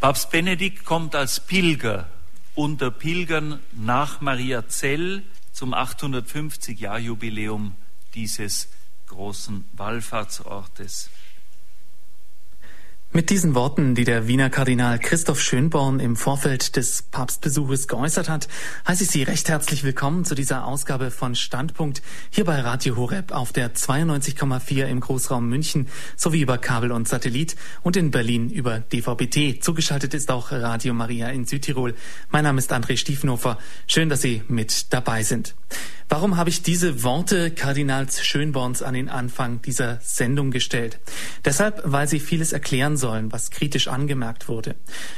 Papst 0.00 0.30
Benedikt 0.30 0.84
kommt 0.84 1.16
als 1.16 1.40
Pilger 1.40 2.06
unter 2.54 2.92
Pilgern 2.92 3.58
nach 3.72 4.20
Mariazell 4.20 5.24
zum 5.52 5.74
850-Jahr-Jubiläum 5.74 7.74
dieses 8.14 8.68
großen 9.08 9.68
Wallfahrtsortes. 9.72 11.10
Mit 13.10 13.30
diesen 13.30 13.54
Worten, 13.54 13.94
die 13.94 14.04
der 14.04 14.28
Wiener 14.28 14.50
Kardinal 14.50 14.98
Christoph 14.98 15.40
Schönborn 15.40 15.98
im 15.98 16.14
Vorfeld 16.14 16.76
des 16.76 17.00
Papstbesuches 17.00 17.88
geäußert 17.88 18.28
hat, 18.28 18.48
heiße 18.86 19.04
ich 19.04 19.10
Sie 19.10 19.22
recht 19.22 19.48
herzlich 19.48 19.82
willkommen 19.82 20.26
zu 20.26 20.34
dieser 20.34 20.66
Ausgabe 20.66 21.10
von 21.10 21.34
Standpunkt 21.34 22.02
hier 22.28 22.44
bei 22.44 22.60
Radio 22.60 22.96
Horeb 22.96 23.32
auf 23.32 23.50
der 23.50 23.74
92,4 23.74 24.84
im 24.84 25.00
Großraum 25.00 25.48
München 25.48 25.88
sowie 26.16 26.42
über 26.42 26.58
Kabel 26.58 26.92
und 26.92 27.08
Satellit 27.08 27.56
und 27.82 27.96
in 27.96 28.10
Berlin 28.10 28.50
über 28.50 28.78
DVB-T. 28.78 29.60
Zugeschaltet 29.60 30.12
ist 30.12 30.30
auch 30.30 30.52
Radio 30.52 30.92
Maria 30.92 31.30
in 31.30 31.46
Südtirol. 31.46 31.94
Mein 32.28 32.44
Name 32.44 32.58
ist 32.58 32.74
André 32.74 32.98
Stiefenhofer. 32.98 33.56
Schön, 33.86 34.10
dass 34.10 34.20
Sie 34.20 34.42
mit 34.48 34.92
dabei 34.92 35.22
sind. 35.22 35.54
Warum 36.10 36.38
habe 36.38 36.48
ich 36.48 36.62
diese 36.62 37.02
Worte 37.02 37.50
Kardinals 37.50 38.24
Schönborns 38.24 38.82
an 38.82 38.94
den 38.94 39.10
Anfang 39.10 39.60
dieser 39.60 39.98
Sendung 40.00 40.50
gestellt? 40.50 41.00
Deshalb, 41.44 41.82
weil 41.84 42.08
sie 42.08 42.18
vieles 42.18 42.54
erklären 42.54 42.96
sollen, 42.98 43.32
was 43.32 43.50
kritisch 43.50 43.88
angemerkt 43.88 44.48
wurde. 44.48 44.74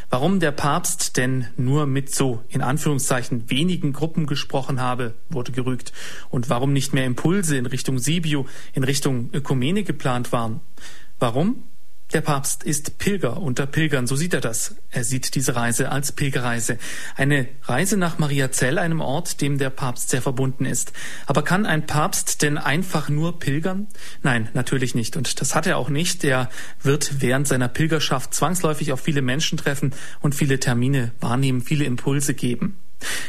Warum 0.08 0.38
der 0.38 0.52
Papst 0.52 1.16
denn 1.16 1.48
nur 1.56 1.86
mit 1.86 2.14
so 2.14 2.44
in 2.48 2.62
Anführungszeichen 2.62 3.50
wenigen 3.50 3.92
Gruppen 3.92 4.26
gesprochen 4.26 4.80
habe, 4.80 5.14
wurde 5.28 5.50
gerügt. 5.50 5.92
Und 6.28 6.48
warum 6.48 6.72
nicht 6.72 6.94
mehr 6.94 7.06
Impulse 7.06 7.56
in 7.56 7.66
Richtung 7.66 7.98
Sibiu, 7.98 8.44
in 8.72 8.84
Richtung 8.84 9.30
Ökumene 9.32 9.82
geplant 9.82 10.30
waren. 10.30 10.60
Warum? 11.18 11.64
Der 12.12 12.22
Papst 12.22 12.64
ist 12.64 12.98
Pilger 12.98 13.36
unter 13.36 13.66
Pilgern, 13.66 14.08
so 14.08 14.16
sieht 14.16 14.34
er 14.34 14.40
das. 14.40 14.74
Er 14.90 15.04
sieht 15.04 15.36
diese 15.36 15.54
Reise 15.54 15.92
als 15.92 16.10
Pilgerreise. 16.10 16.76
Eine 17.14 17.46
Reise 17.62 17.96
nach 17.96 18.18
Mariazell, 18.18 18.78
einem 18.78 19.00
Ort, 19.00 19.40
dem 19.40 19.58
der 19.58 19.70
Papst 19.70 20.10
sehr 20.10 20.20
verbunden 20.20 20.64
ist. 20.64 20.92
Aber 21.26 21.42
kann 21.42 21.66
ein 21.66 21.86
Papst 21.86 22.42
denn 22.42 22.58
einfach 22.58 23.10
nur 23.10 23.38
pilgern? 23.38 23.86
Nein, 24.24 24.48
natürlich 24.54 24.96
nicht. 24.96 25.16
Und 25.16 25.40
das 25.40 25.54
hat 25.54 25.68
er 25.68 25.76
auch 25.76 25.88
nicht. 25.88 26.24
Er 26.24 26.50
wird 26.82 27.20
während 27.20 27.46
seiner 27.46 27.68
Pilgerschaft 27.68 28.34
zwangsläufig 28.34 28.92
auf 28.92 29.00
viele 29.00 29.22
Menschen 29.22 29.56
treffen 29.56 29.94
und 30.20 30.34
viele 30.34 30.58
Termine 30.58 31.12
wahrnehmen, 31.20 31.60
viele 31.60 31.84
Impulse 31.84 32.34
geben. 32.34 32.76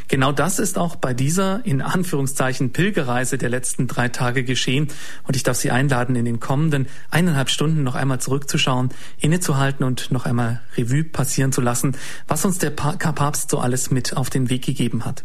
Genau 0.08 0.32
das 0.32 0.60
ist 0.60 0.78
auch 0.78 0.96
bei 0.96 1.14
dieser 1.14 1.66
in 1.66 1.82
Anführungszeichen 1.82 2.74
Pilgerreise 2.74 3.38
der 3.38 3.50
letzten 3.50 3.88
drei 3.88 4.10
Tage 4.10 4.44
geschehen 4.44 4.90
und 5.24 5.36
ich 5.36 5.44
darf 5.44 5.58
Sie 5.58 5.72
einladen, 5.72 6.16
in 6.16 6.26
den 6.26 6.40
kommenden 6.40 6.88
eineinhalb 7.10 7.50
Stunden 7.50 7.84
noch 7.84 7.96
einmal 7.96 8.20
zurückzuschauen, 8.20 8.90
innezuhalten 9.20 9.86
und 9.86 10.12
noch 10.12 10.26
einmal 10.26 10.62
Revue 10.76 11.04
passieren 11.04 11.52
zu 11.52 11.62
lassen, 11.62 11.96
was 12.28 12.44
uns 12.44 12.58
der 12.58 12.72
Papst 12.72 13.52
so 13.52 13.60
alles 13.60 13.92
mit 13.92 14.18
auf 14.18 14.30
den 14.30 14.50
Weg 14.50 14.66
gegeben 14.66 15.06
hat. 15.06 15.24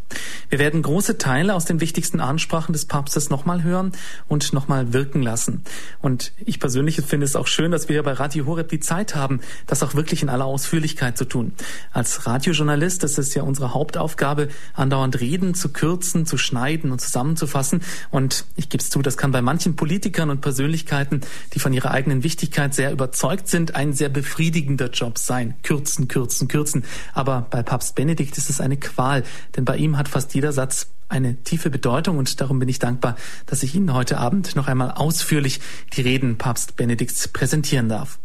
Wir 0.49 0.59
werden 0.59 0.83
große 0.83 1.19
Teile 1.19 1.55
aus 1.55 1.65
den 1.65 1.81
wichtigsten 1.81 2.21
Ansprachen 2.21 2.73
des 2.73 2.85
Papstes 2.85 3.31
nochmal 3.31 3.63
hören 3.63 3.93
und 4.29 4.53
nochmal 4.53 4.93
wirken 4.93 5.23
lassen. 5.23 5.65
Und 6.01 6.33
ich 6.45 6.61
persönlich 6.61 7.01
finde 7.03 7.25
es 7.25 7.37
auch 7.37 7.47
schön, 7.47 7.71
dass 7.71 7.89
wir 7.89 7.95
hier 7.95 8.03
bei 8.03 8.13
Radio 8.13 8.47
Horeb 8.47 8.69
die 8.69 8.81
Zeit 8.81 9.15
haben, 9.15 9.41
das 9.67 9.83
auch 9.83 9.95
wirklich 9.95 10.23
in 10.23 10.29
aller 10.29 10.45
Ausführlichkeit 10.45 11.19
zu 11.19 11.25
tun. 11.25 11.53
Als 11.93 12.27
Radiojournalist, 12.27 13.03
ist 13.19 13.35
ja 13.35 13.43
unsere 13.43 13.75
Hauptaufgabe, 13.75 14.36
habe, 14.37 14.49
andauernd 14.75 15.21
Reden 15.21 15.55
zu 15.55 15.71
kürzen, 15.71 16.27
zu 16.27 16.37
schneiden 16.37 16.93
und 16.93 17.01
zusammenzufassen. 17.01 17.81
Und 18.11 18.45
ich 18.57 18.69
gebe 18.69 18.83
es 18.83 18.91
zu, 18.91 19.01
das 19.01 19.17
kann 19.17 19.33
bei 19.33 19.41
manchen 19.41 19.77
Politikern 19.77 20.31
und 20.31 20.41
Persönlichkeiten, 20.41 21.23
die 21.55 21.59
von 21.59 21.73
ihrer 21.73 21.91
eigenen 21.91 22.23
Wichtigkeit 22.23 22.75
sehr 22.75 22.93
überzeugt 22.93 23.49
sind, 23.49 23.75
ein 23.75 23.93
sehr 23.95 24.11
befriedigender 24.11 24.91
Job 24.91 25.19
sein. 25.19 25.55
Kürzen, 25.63 26.09
kürzen, 26.09 26.49
kürzen. 26.49 26.85
Aber 27.15 27.47
bei 27.51 27.63
Papst 27.63 27.95
Benedikt 27.95 28.37
ist 28.37 28.51
es 28.51 28.61
eine 28.61 28.77
Qual, 28.77 29.25
denn 29.57 29.65
bei 29.65 29.77
ihm 29.77 29.97
hat 29.97 30.09
fast 30.09 30.35
jeder 30.35 30.53
Satz 30.53 30.89
eine 31.09 31.37
tiefe 31.43 31.71
Bedeutung 31.71 32.19
und 32.19 32.41
darum 32.41 32.59
bin 32.59 32.69
ich 32.69 32.79
dankbar, 32.79 33.17
dass 33.47 33.63
ich 33.63 33.75
Ihnen 33.75 33.95
heute 33.95 34.19
Abend 34.19 34.57
noch 34.57 34.67
einmal 34.67 34.91
ausführlich 34.91 35.61
die 35.93 36.03
Reden 36.03 36.37
Papst 36.37 36.77
Benedikts 36.77 37.29
präsentieren 37.29 37.89
darf. 37.89 38.19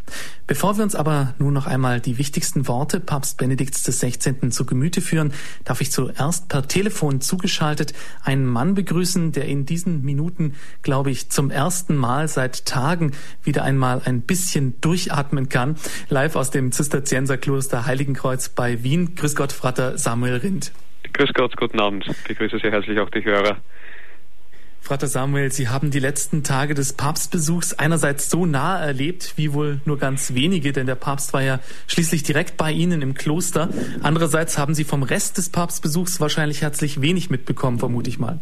Bevor 0.48 0.78
wir 0.78 0.84
uns 0.84 0.96
aber 0.96 1.34
nun 1.38 1.54
noch 1.54 1.68
einmal 1.68 2.02
die 2.02 2.18
wichtigsten 2.18 2.68
Worte 2.68 3.00
Papst 3.00 3.38
Benedikts 3.38 3.84
des 3.84 4.00
16. 4.00 4.52
zu 4.52 4.66
Gemüte 4.66 5.00
führen, 5.00 5.34
darf 5.64 5.80
ich 5.80 5.92
zuerst 5.92 6.50
per 6.50 6.68
Telefon 6.68 7.22
zugeschaltet 7.22 7.94
einen 8.24 8.46
Mann 8.46 8.74
begrüßen, 8.74 9.32
der 9.32 9.46
in 9.46 9.66
diesen 9.66 10.04
Minuten, 10.04 10.56
glaube 10.82 11.12
ich, 11.12 11.30
zum 11.30 11.52
ersten 11.52 11.96
Mal 11.96 12.28
seit 12.28 12.66
Tagen 12.66 13.12
wieder 13.44 13.64
einmal 13.64 14.02
ein 14.04 14.22
bisschen 14.22 14.82
durchatmen 14.82 15.50
kann. 15.50 15.76
Live 16.10 16.36
aus 16.36 16.50
dem 16.50 16.72
Zisterzienserkloster 16.72 17.86
Heiligenkreuz 17.86 18.50
bei 18.50 18.84
Wien. 18.84 19.16
Grüß 19.16 19.36
Gott, 19.36 19.52
Frater 19.52 19.98
Samuel 19.98 20.38
Rindt. 20.38 20.72
Grüß 21.14 21.34
Gott, 21.34 21.56
guten 21.58 21.80
Abend. 21.80 22.08
Ich 22.08 22.24
begrüße 22.24 22.60
sehr 22.60 22.72
herzlich 22.72 23.00
auch 23.00 23.10
die 23.10 23.24
Hörer. 23.24 23.58
Vater 24.82 25.08
Samuel, 25.08 25.52
Sie 25.52 25.68
haben 25.68 25.92
die 25.92 26.00
letzten 26.00 26.44
Tage 26.44 26.74
des 26.74 26.94
Papstbesuchs 26.94 27.74
einerseits 27.74 28.30
so 28.30 28.48
nah 28.48 28.80
erlebt 28.80 29.34
wie 29.36 29.54
wohl 29.54 29.80
nur 29.86 30.00
ganz 30.00 30.34
wenige, 30.34 30.74
denn 30.74 30.88
der 30.88 30.96
Papst 30.96 31.34
war 31.34 31.44
ja 31.44 31.60
schließlich 31.88 32.24
direkt 32.24 32.58
bei 32.58 32.72
Ihnen 32.72 33.02
im 33.04 33.14
Kloster. 33.14 33.70
Andererseits 34.02 34.58
haben 34.58 34.74
Sie 34.74 34.84
vom 34.84 35.04
Rest 35.04 35.38
des 35.38 35.50
Papstbesuchs 35.50 36.20
wahrscheinlich 36.20 36.64
herzlich 36.64 37.02
wenig 37.02 37.30
mitbekommen, 37.30 37.78
vermute 37.78 38.10
ich 38.10 38.18
mal. 38.18 38.40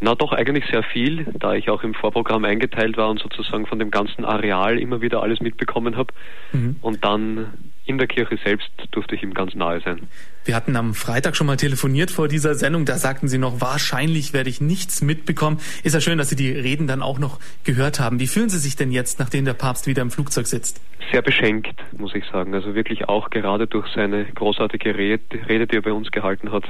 Na 0.00 0.16
doch, 0.16 0.32
eigentlich 0.32 0.64
sehr 0.68 0.82
viel, 0.82 1.26
da 1.38 1.54
ich 1.54 1.68
auch 1.68 1.84
im 1.84 1.94
Vorprogramm 1.94 2.44
eingeteilt 2.44 2.96
war 2.96 3.08
und 3.08 3.20
sozusagen 3.20 3.66
von 3.66 3.78
dem 3.78 3.92
ganzen 3.92 4.24
Areal 4.24 4.78
immer 4.80 5.00
wieder 5.00 5.22
alles 5.22 5.40
mitbekommen 5.40 5.96
habe. 5.96 6.12
Mhm. 6.52 6.76
Und 6.80 7.04
dann 7.04 7.71
in 7.84 7.98
der 7.98 8.06
Kirche 8.06 8.38
selbst 8.44 8.70
durfte 8.90 9.14
ich 9.14 9.22
ihm 9.22 9.34
ganz 9.34 9.54
nahe 9.54 9.80
sein. 9.80 10.08
Wir 10.44 10.56
hatten 10.56 10.76
am 10.76 10.94
Freitag 10.94 11.36
schon 11.36 11.46
mal 11.46 11.56
telefoniert 11.56 12.10
vor 12.10 12.28
dieser 12.28 12.54
Sendung. 12.54 12.84
Da 12.84 12.96
sagten 12.96 13.28
Sie 13.28 13.38
noch, 13.38 13.60
wahrscheinlich 13.60 14.32
werde 14.32 14.50
ich 14.50 14.60
nichts 14.60 15.02
mitbekommen. 15.02 15.60
Ist 15.82 15.94
ja 15.94 16.00
schön, 16.00 16.18
dass 16.18 16.28
Sie 16.28 16.36
die 16.36 16.50
Reden 16.50 16.86
dann 16.86 17.02
auch 17.02 17.18
noch 17.18 17.38
gehört 17.64 18.00
haben. 18.00 18.20
Wie 18.20 18.26
fühlen 18.26 18.48
Sie 18.48 18.58
sich 18.58 18.76
denn 18.76 18.90
jetzt, 18.90 19.18
nachdem 19.18 19.44
der 19.44 19.54
Papst 19.54 19.86
wieder 19.86 20.02
im 20.02 20.10
Flugzeug 20.10 20.46
sitzt? 20.46 20.80
Sehr 21.10 21.22
beschenkt, 21.22 21.74
muss 21.96 22.14
ich 22.14 22.24
sagen. 22.26 22.54
Also 22.54 22.74
wirklich 22.74 23.08
auch 23.08 23.30
gerade 23.30 23.66
durch 23.66 23.88
seine 23.94 24.24
großartige 24.24 24.96
Rede, 24.96 25.66
die 25.66 25.76
er 25.76 25.82
bei 25.82 25.92
uns 25.92 26.10
gehalten 26.10 26.50
hat 26.52 26.64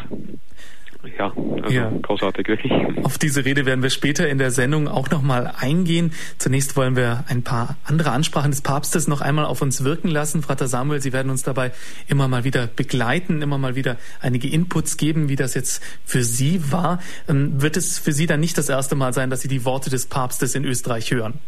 ja, 1.18 1.32
also 1.62 1.70
ja. 1.70 1.90
großartig 2.02 2.46
wirklich. 2.46 2.72
Auf 3.02 3.18
diese 3.18 3.44
Rede 3.44 3.66
werden 3.66 3.82
wir 3.82 3.90
später 3.90 4.28
in 4.28 4.38
der 4.38 4.50
Sendung 4.52 4.86
auch 4.86 5.10
nochmal 5.10 5.52
eingehen. 5.58 6.12
Zunächst 6.38 6.76
wollen 6.76 6.94
wir 6.94 7.24
ein 7.28 7.42
paar 7.42 7.76
andere 7.84 8.12
Ansprachen 8.12 8.52
des 8.52 8.60
Papstes 8.60 9.08
noch 9.08 9.20
einmal 9.20 9.44
auf 9.44 9.62
uns 9.62 9.82
wirken 9.82 10.08
lassen. 10.08 10.42
Frater 10.42 10.68
Samuel, 10.68 11.00
Sie 11.00 11.12
werden 11.12 11.30
uns 11.30 11.42
dabei 11.42 11.72
immer 12.06 12.28
mal 12.28 12.44
wieder 12.44 12.68
begleiten, 12.68 13.42
immer 13.42 13.58
mal 13.58 13.74
wieder 13.74 13.96
einige 14.20 14.48
Inputs 14.48 14.96
geben, 14.96 15.28
wie 15.28 15.36
das 15.36 15.54
jetzt 15.54 15.82
für 16.04 16.22
Sie 16.22 16.70
war. 16.70 17.00
Ähm, 17.28 17.60
wird 17.60 17.76
es 17.76 17.98
für 17.98 18.12
Sie 18.12 18.26
dann 18.26 18.40
nicht 18.40 18.56
das 18.56 18.68
erste 18.68 18.94
Mal 18.94 19.12
sein, 19.12 19.28
dass 19.28 19.40
Sie 19.40 19.48
die 19.48 19.64
Worte 19.64 19.90
des 19.90 20.06
Papstes 20.06 20.54
in 20.54 20.64
Österreich 20.64 21.10
hören? 21.10 21.40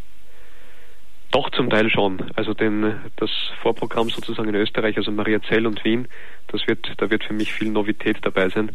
Doch, 1.30 1.50
zum 1.50 1.70
Teil 1.70 1.90
schon. 1.90 2.30
Also 2.36 2.54
den, 2.54 2.94
das 3.16 3.30
Vorprogramm 3.60 4.08
sozusagen 4.08 4.48
in 4.48 4.54
Österreich, 4.56 4.96
also 4.96 5.10
Maria 5.10 5.40
Zell 5.42 5.66
und 5.66 5.84
Wien, 5.84 6.06
das 6.48 6.66
wird, 6.66 6.92
da 6.98 7.10
wird 7.10 7.24
für 7.24 7.34
mich 7.34 7.52
viel 7.52 7.70
Novität 7.70 8.18
dabei 8.22 8.48
sein 8.48 8.70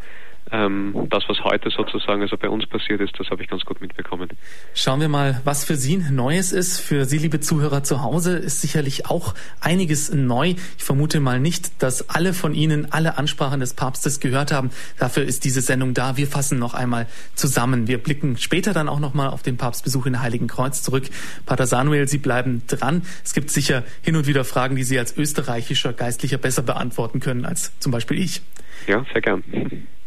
ähm, 0.52 1.08
das, 1.10 1.24
was 1.28 1.44
heute 1.44 1.70
sozusagen 1.70 2.22
also 2.22 2.36
bei 2.38 2.50
uns 2.50 2.66
passiert 2.66 3.02
ist, 3.02 3.14
das 3.20 3.30
habe 3.30 3.44
ich 3.44 3.50
ganz 3.50 3.64
gut 3.66 3.82
mitbekommen. 3.82 4.30
Schauen 4.74 5.00
wir 5.00 5.10
mal, 5.10 5.42
was 5.44 5.64
für 5.64 5.76
Sie 5.76 5.98
Neues 5.98 6.52
ist. 6.52 6.80
Für 6.80 7.06
Sie, 7.06 7.20
liebe 7.20 7.40
Zuhörer 7.40 7.84
zu 7.84 8.02
Hause, 8.02 8.38
ist 8.38 8.62
sicherlich 8.62 9.06
auch 9.06 9.36
einiges 9.62 10.12
neu. 10.12 10.56
Ich 10.78 10.84
vermute 10.84 11.20
mal 11.20 11.40
nicht, 11.40 11.84
dass 11.84 12.10
alle 12.10 12.34
von 12.34 12.54
Ihnen 12.54 12.92
alle 12.92 13.18
Ansprachen 13.18 13.60
des 13.60 13.76
Papstes 13.76 14.20
gehört 14.20 14.52
haben. 14.52 14.72
Dafür 14.98 15.24
ist 15.24 15.44
diese 15.46 15.62
Sendung 15.62 15.94
da. 15.94 16.18
Wir 16.18 16.28
fassen 16.28 16.58
noch 16.58 16.74
einmal 16.74 17.06
zusammen. 17.36 17.88
Wir 17.88 18.00
blicken 18.00 18.38
später 18.38 18.74
dann 18.74 18.90
auch 18.90 19.00
noch 19.00 19.14
mal 19.14 19.30
auf 19.30 19.44
den 19.44 19.58
Papstbesuch 19.58 20.08
in 20.08 20.22
Heiligen 20.22 20.48
Kreuz 20.48 20.82
zurück. 20.82 21.04
Pater 21.46 21.68
Samuel, 21.68 22.08
Sie 22.08 22.18
bleiben 22.18 22.64
dran. 22.68 23.04
Es 23.24 23.34
gibt 23.34 23.52
sicher 23.52 23.84
hin 24.02 24.16
und 24.16 24.26
wieder 24.26 24.44
Fragen, 24.44 24.76
die 24.76 24.84
Sie 24.84 24.98
als 24.98 25.16
österreichischer 25.16 25.94
Geistlicher 25.94 26.40
besser 26.40 26.64
beantworten 26.64 27.20
können 27.20 27.46
als 27.46 27.78
zum 27.80 27.92
Beispiel 27.92 28.20
ich. 28.20 28.42
Ja, 28.88 29.06
sehr 29.14 29.22
gern. 29.22 29.44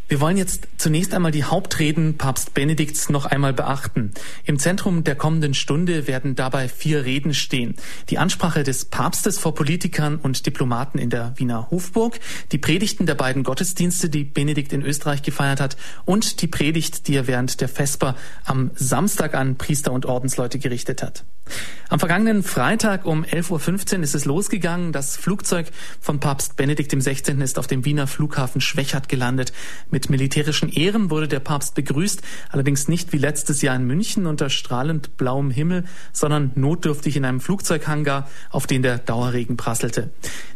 Wir 0.09 0.21
wollen 0.21 0.37
jetzt 0.37 0.69
zunächst 0.77 1.15
einmal 1.15 1.33
die 1.33 1.45
Hauptreden 1.45 2.19
Papst 2.19 2.53
Benedikts 2.53 3.09
noch 3.09 3.25
einmal 3.25 3.55
beachten. 3.55 4.11
Im 4.45 4.59
Zentrum 4.59 5.05
der 5.05 5.15
kommenden 5.15 5.55
Stunde 5.55 6.07
werden 6.07 6.35
dabei 6.35 6.69
vier 6.69 7.05
Reden 7.05 7.33
stehen. 7.33 7.77
Die 8.11 8.19
Ansprache 8.19 8.63
des 8.63 8.85
Papstes 8.85 9.39
vor 9.39 9.55
Politikern 9.55 10.17
und 10.17 10.45
Diplomaten 10.45 10.99
in 10.99 11.09
der 11.09 11.33
Wiener 11.37 11.71
Hofburg, 11.71 12.21
die 12.51 12.59
Predigten 12.59 13.07
der 13.07 13.15
beiden 13.15 13.43
Gottesdienste, 13.43 14.11
die 14.11 14.25
Benedikt 14.25 14.75
in 14.75 14.83
Österreich 14.83 15.23
gefeiert 15.23 15.61
hat, 15.61 15.79
und 16.05 16.43
die 16.43 16.47
Predigt, 16.47 17.09
die 17.09 17.15
er 17.15 17.27
während 17.27 17.61
der 17.63 17.69
Vesper 17.69 18.15
am 18.45 18.71
Samstag 18.75 19.35
an 19.35 19.57
Priester 19.57 19.93
und 19.93 20.05
Ordensleute 20.05 20.59
gerichtet 20.59 21.03
hat. 21.03 21.25
Am 21.89 21.99
vergangenen 21.99 22.43
Freitag 22.43 23.05
um 23.05 23.25
11.15 23.25 23.97
Uhr 23.97 24.03
ist 24.03 24.15
es 24.15 24.25
losgegangen. 24.25 24.93
Das 24.93 25.17
Flugzeug 25.17 25.67
von 26.01 26.21
Papst 26.21 26.57
Benedikt 26.57 26.93
XVI. 26.93 27.43
ist 27.43 27.59
auf 27.59 27.67
dem 27.67 27.85
Wiener 27.85 28.07
Flughafen 28.07 28.61
Schwechat 28.61 29.09
gelandet 29.09 29.53
Mit 29.93 30.09
militärischen 30.09 30.71
Ehren 30.71 31.11
wurde 31.11 31.29
der 31.29 31.41
Papst 31.41 31.75
begrüßt, 31.75 32.23
allerdings 32.49 32.89
nicht 32.89 33.13
wie 33.13 33.19
letztes 33.19 33.61
Jahr 33.61 33.77
in 33.77 33.87
München 33.87 34.25
unter 34.25 34.49
strahlend 34.49 35.19
blauem 35.19 35.51
Himmel, 35.51 35.85
sondern 36.15 36.51
notdürftig 36.55 37.15
in 37.19 37.27
einem 37.27 37.41
Flugzeughangar, 37.41 38.27
auf 38.49 38.67
den 38.67 38.81
der 38.81 38.97
Dauerregen 38.97 39.59
prasselte. 39.59 40.09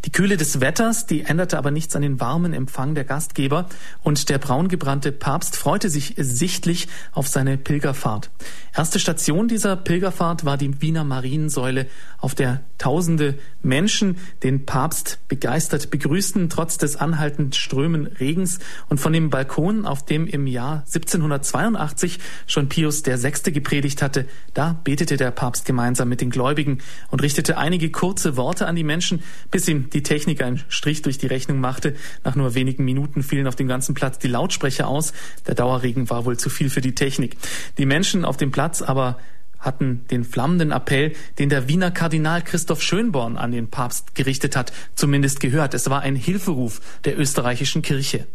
Die 0.06 0.10
Kühle 0.10 0.38
des 0.38 0.62
Wetters, 0.62 1.04
die 1.04 1.24
änderte 1.24 1.58
aber 1.58 1.70
nichts 1.70 1.94
an 1.94 2.00
den 2.00 2.18
warmen 2.18 2.54
Empfang 2.54 2.94
der 2.94 3.04
Gastgeber 3.04 3.68
und 4.02 4.30
der 4.30 4.38
braungebrannte 4.38 5.12
Papst 5.12 5.56
freute 5.56 5.90
sich 5.90 6.14
sichtlich 6.16 6.88
auf 7.12 7.28
seine 7.28 7.58
Pilgerfahrt. 7.58 8.30
Erste 8.74 8.98
Station 8.98 9.48
dieser 9.48 9.76
Pilgerfahrt 9.76 10.46
war 10.46 10.56
die 10.56 10.80
Wiener 10.80 11.04
Mariensäule, 11.04 11.86
auf 12.18 12.34
der 12.34 12.62
tausende 12.78 13.38
Menschen 13.62 14.16
den 14.42 14.64
Papst 14.64 15.18
begeistert 15.28 15.90
begrüßten, 15.90 16.48
trotz 16.48 16.78
des 16.78 16.96
anhaltend 16.96 17.56
Strömen 17.56 18.06
Regens 18.06 18.58
und 18.88 18.98
von 18.98 19.12
dem 19.12 19.25
Balkon, 19.30 19.86
auf 19.86 20.04
dem 20.04 20.26
im 20.26 20.46
Jahr 20.46 20.84
1782 20.86 22.18
schon 22.46 22.68
Pius 22.68 23.04
VI. 23.04 23.52
gepredigt 23.52 24.02
hatte, 24.02 24.26
da 24.52 24.78
betete 24.84 25.16
der 25.16 25.30
Papst 25.30 25.64
gemeinsam 25.64 26.08
mit 26.08 26.20
den 26.20 26.30
Gläubigen 26.30 26.78
und 27.10 27.22
richtete 27.22 27.56
einige 27.56 27.90
kurze 27.90 28.36
Worte 28.36 28.66
an 28.66 28.76
die 28.76 28.84
Menschen, 28.84 29.22
bis 29.50 29.66
ihm 29.68 29.90
die 29.90 30.02
Technik 30.02 30.42
einen 30.42 30.62
Strich 30.68 31.02
durch 31.02 31.18
die 31.18 31.28
Rechnung 31.28 31.60
machte. 31.60 31.94
Nach 32.24 32.34
nur 32.34 32.54
wenigen 32.54 32.84
Minuten 32.84 33.22
fielen 33.22 33.46
auf 33.46 33.56
dem 33.56 33.68
ganzen 33.68 33.94
Platz 33.94 34.18
die 34.18 34.28
Lautsprecher 34.28 34.86
aus. 34.86 35.12
Der 35.46 35.54
Dauerregen 35.54 36.10
war 36.10 36.24
wohl 36.24 36.36
zu 36.36 36.50
viel 36.50 36.68
für 36.68 36.80
die 36.82 36.94
Technik. 36.94 37.36
Die 37.78 37.86
Menschen 37.86 38.24
auf 38.24 38.36
dem 38.36 38.50
Platz 38.50 38.66
Platz 38.66 38.82
aber 38.82 39.18
hatten 39.58 40.04
den 40.10 40.24
flammenden 40.24 40.72
Appell, 40.72 41.12
den 41.38 41.48
der 41.48 41.68
Wiener 41.68 41.90
Kardinal 41.90 42.42
Christoph 42.42 42.82
Schönborn 42.82 43.36
an 43.36 43.52
den 43.52 43.70
Papst 43.70 44.14
gerichtet 44.14 44.56
hat, 44.56 44.72
zumindest 44.94 45.40
gehört. 45.40 45.72
Es 45.72 45.88
war 45.88 46.00
ein 46.00 46.16
Hilferuf 46.16 46.80
der 47.04 47.18
österreichischen 47.18 47.82
Kirche. 47.82 48.26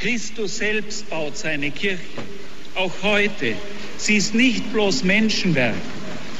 Christus 0.00 0.58
selbst 0.58 1.10
baut 1.10 1.36
seine 1.36 1.70
Kirche, 1.72 2.02
auch 2.76 2.92
heute. 3.02 3.54
Sie 3.96 4.16
ist 4.16 4.32
nicht 4.32 4.72
bloß 4.72 5.02
Menschenwerk, 5.02 5.74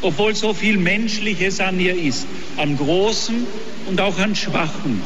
obwohl 0.00 0.34
so 0.37 0.55
viel 0.55 0.76
Menschliches 0.78 1.58
an 1.58 1.81
ihr 1.81 1.96
ist, 1.96 2.26
an 2.56 2.76
Großen 2.76 3.46
und 3.87 4.00
auch 4.00 4.16
an 4.19 4.37
Schwachen. 4.37 5.02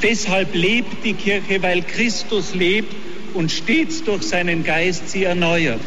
Deshalb 0.00 0.54
lebt 0.54 1.04
die 1.04 1.14
Kirche, 1.14 1.60
weil 1.62 1.82
Christus 1.82 2.54
lebt 2.54 2.94
und 3.34 3.50
stets 3.50 4.04
durch 4.04 4.22
seinen 4.22 4.62
Geist 4.62 5.08
sie 5.08 5.24
erneuert. 5.24 5.80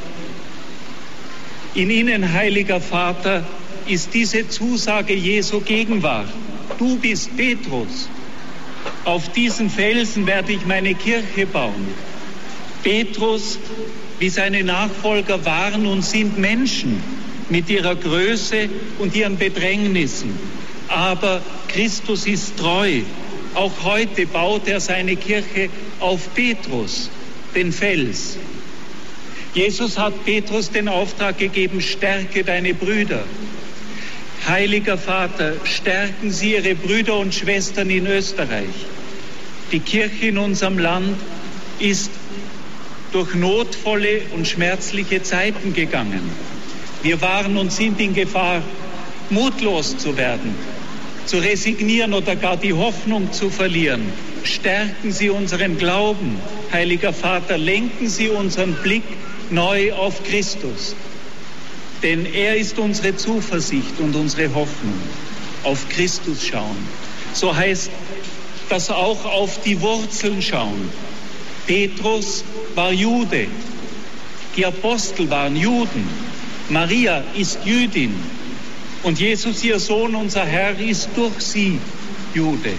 In 1.75 1.89
Ihnen, 1.89 2.33
heiliger 2.33 2.81
Vater, 2.81 3.45
ist 3.87 4.13
diese 4.13 4.49
Zusage 4.49 5.13
Jesu 5.13 5.61
Gegenwart. 5.61 6.29
Du 6.77 6.97
bist 6.97 7.35
Petrus. 7.37 8.09
Auf 9.05 9.31
diesen 9.31 9.69
Felsen 9.69 10.25
werde 10.25 10.51
ich 10.51 10.65
meine 10.65 10.95
Kirche 10.95 11.45
bauen. 11.45 11.87
Petrus, 12.83 13.59
wie 14.19 14.29
seine 14.29 14.63
Nachfolger 14.63 15.45
waren 15.45 15.85
und 15.85 16.03
sind 16.03 16.39
Menschen 16.39 17.01
mit 17.49 17.69
ihrer 17.69 17.95
Größe 17.95 18.67
und 18.97 19.15
ihren 19.15 19.37
Bedrängnissen. 19.37 20.37
Aber 20.87 21.41
Christus 21.67 22.25
ist 22.25 22.57
treu. 22.57 23.01
Auch 23.53 23.83
heute 23.83 24.25
baut 24.25 24.67
er 24.67 24.79
seine 24.79 25.15
Kirche 25.15 25.69
auf 25.99 26.33
Petrus, 26.33 27.09
den 27.53 27.71
Fels. 27.71 28.37
Jesus 29.53 29.97
hat 29.97 30.25
Petrus 30.25 30.71
den 30.71 30.89
Auftrag 30.89 31.37
gegeben, 31.37 31.79
stärke 31.79 32.43
deine 32.43 32.73
Brüder. 32.73 33.23
Heiliger 34.47 34.97
Vater, 34.97 35.53
stärken 35.63 36.31
Sie 36.31 36.53
Ihre 36.53 36.75
Brüder 36.75 37.17
und 37.17 37.33
Schwestern 37.33 37.89
in 37.89 38.05
Österreich. 38.05 38.85
Die 39.71 39.79
Kirche 39.79 40.27
in 40.27 40.37
unserem 40.37 40.77
Land 40.77 41.17
ist 41.79 42.11
durch 43.11 43.33
notvolle 43.33 44.21
und 44.33 44.47
schmerzliche 44.47 45.23
Zeiten 45.23 45.73
gegangen. 45.73 46.29
Wir 47.01 47.21
waren 47.21 47.57
und 47.57 47.71
sind 47.71 47.99
in 47.99 48.13
Gefahr, 48.13 48.61
mutlos 49.29 49.97
zu 49.97 50.17
werden, 50.17 50.55
zu 51.25 51.37
resignieren 51.37 52.13
oder 52.13 52.35
gar 52.35 52.57
die 52.57 52.73
Hoffnung 52.73 53.31
zu 53.31 53.49
verlieren. 53.49 54.11
Stärken 54.43 55.11
Sie 55.11 55.29
unseren 55.29 55.77
Glauben, 55.77 56.37
heiliger 56.71 57.13
Vater, 57.13 57.57
lenken 57.57 58.09
Sie 58.09 58.29
unseren 58.29 58.73
Blick 58.73 59.03
neu 59.49 59.93
auf 59.93 60.23
Christus. 60.23 60.95
Denn 62.03 62.25
er 62.25 62.55
ist 62.55 62.77
unsere 62.77 63.15
Zuversicht 63.15 63.99
und 63.99 64.15
unsere 64.15 64.53
Hoffnung. 64.53 64.99
Auf 65.63 65.89
Christus 65.89 66.45
schauen. 66.45 66.77
So 67.33 67.55
heißt 67.55 67.89
das 68.69 68.89
auch 68.89 69.25
auf 69.25 69.61
die 69.63 69.79
Wurzeln 69.81 70.41
schauen. 70.41 70.89
Petrus 71.67 72.43
war 72.75 72.91
Jude. 72.91 73.47
Die 74.55 74.65
Apostel 74.65 75.29
waren 75.29 75.55
Juden. 75.55 76.07
Maria 76.69 77.23
ist 77.35 77.59
Jüdin. 77.65 78.13
Und 79.03 79.19
Jesus, 79.19 79.63
ihr 79.63 79.79
Sohn, 79.79 80.15
unser 80.15 80.45
Herr, 80.45 80.79
ist 80.79 81.09
durch 81.15 81.39
sie 81.39 81.79
Jude. 82.33 82.73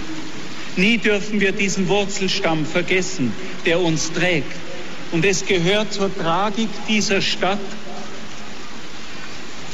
Nie 0.76 0.98
dürfen 0.98 1.40
wir 1.40 1.52
diesen 1.52 1.88
Wurzelstamm 1.88 2.66
vergessen, 2.66 3.32
der 3.64 3.80
uns 3.80 4.12
trägt. 4.12 4.52
Und 5.12 5.24
es 5.24 5.46
gehört 5.46 5.92
zur 5.92 6.14
Tragik 6.14 6.68
dieser 6.88 7.22
Stadt, 7.22 7.60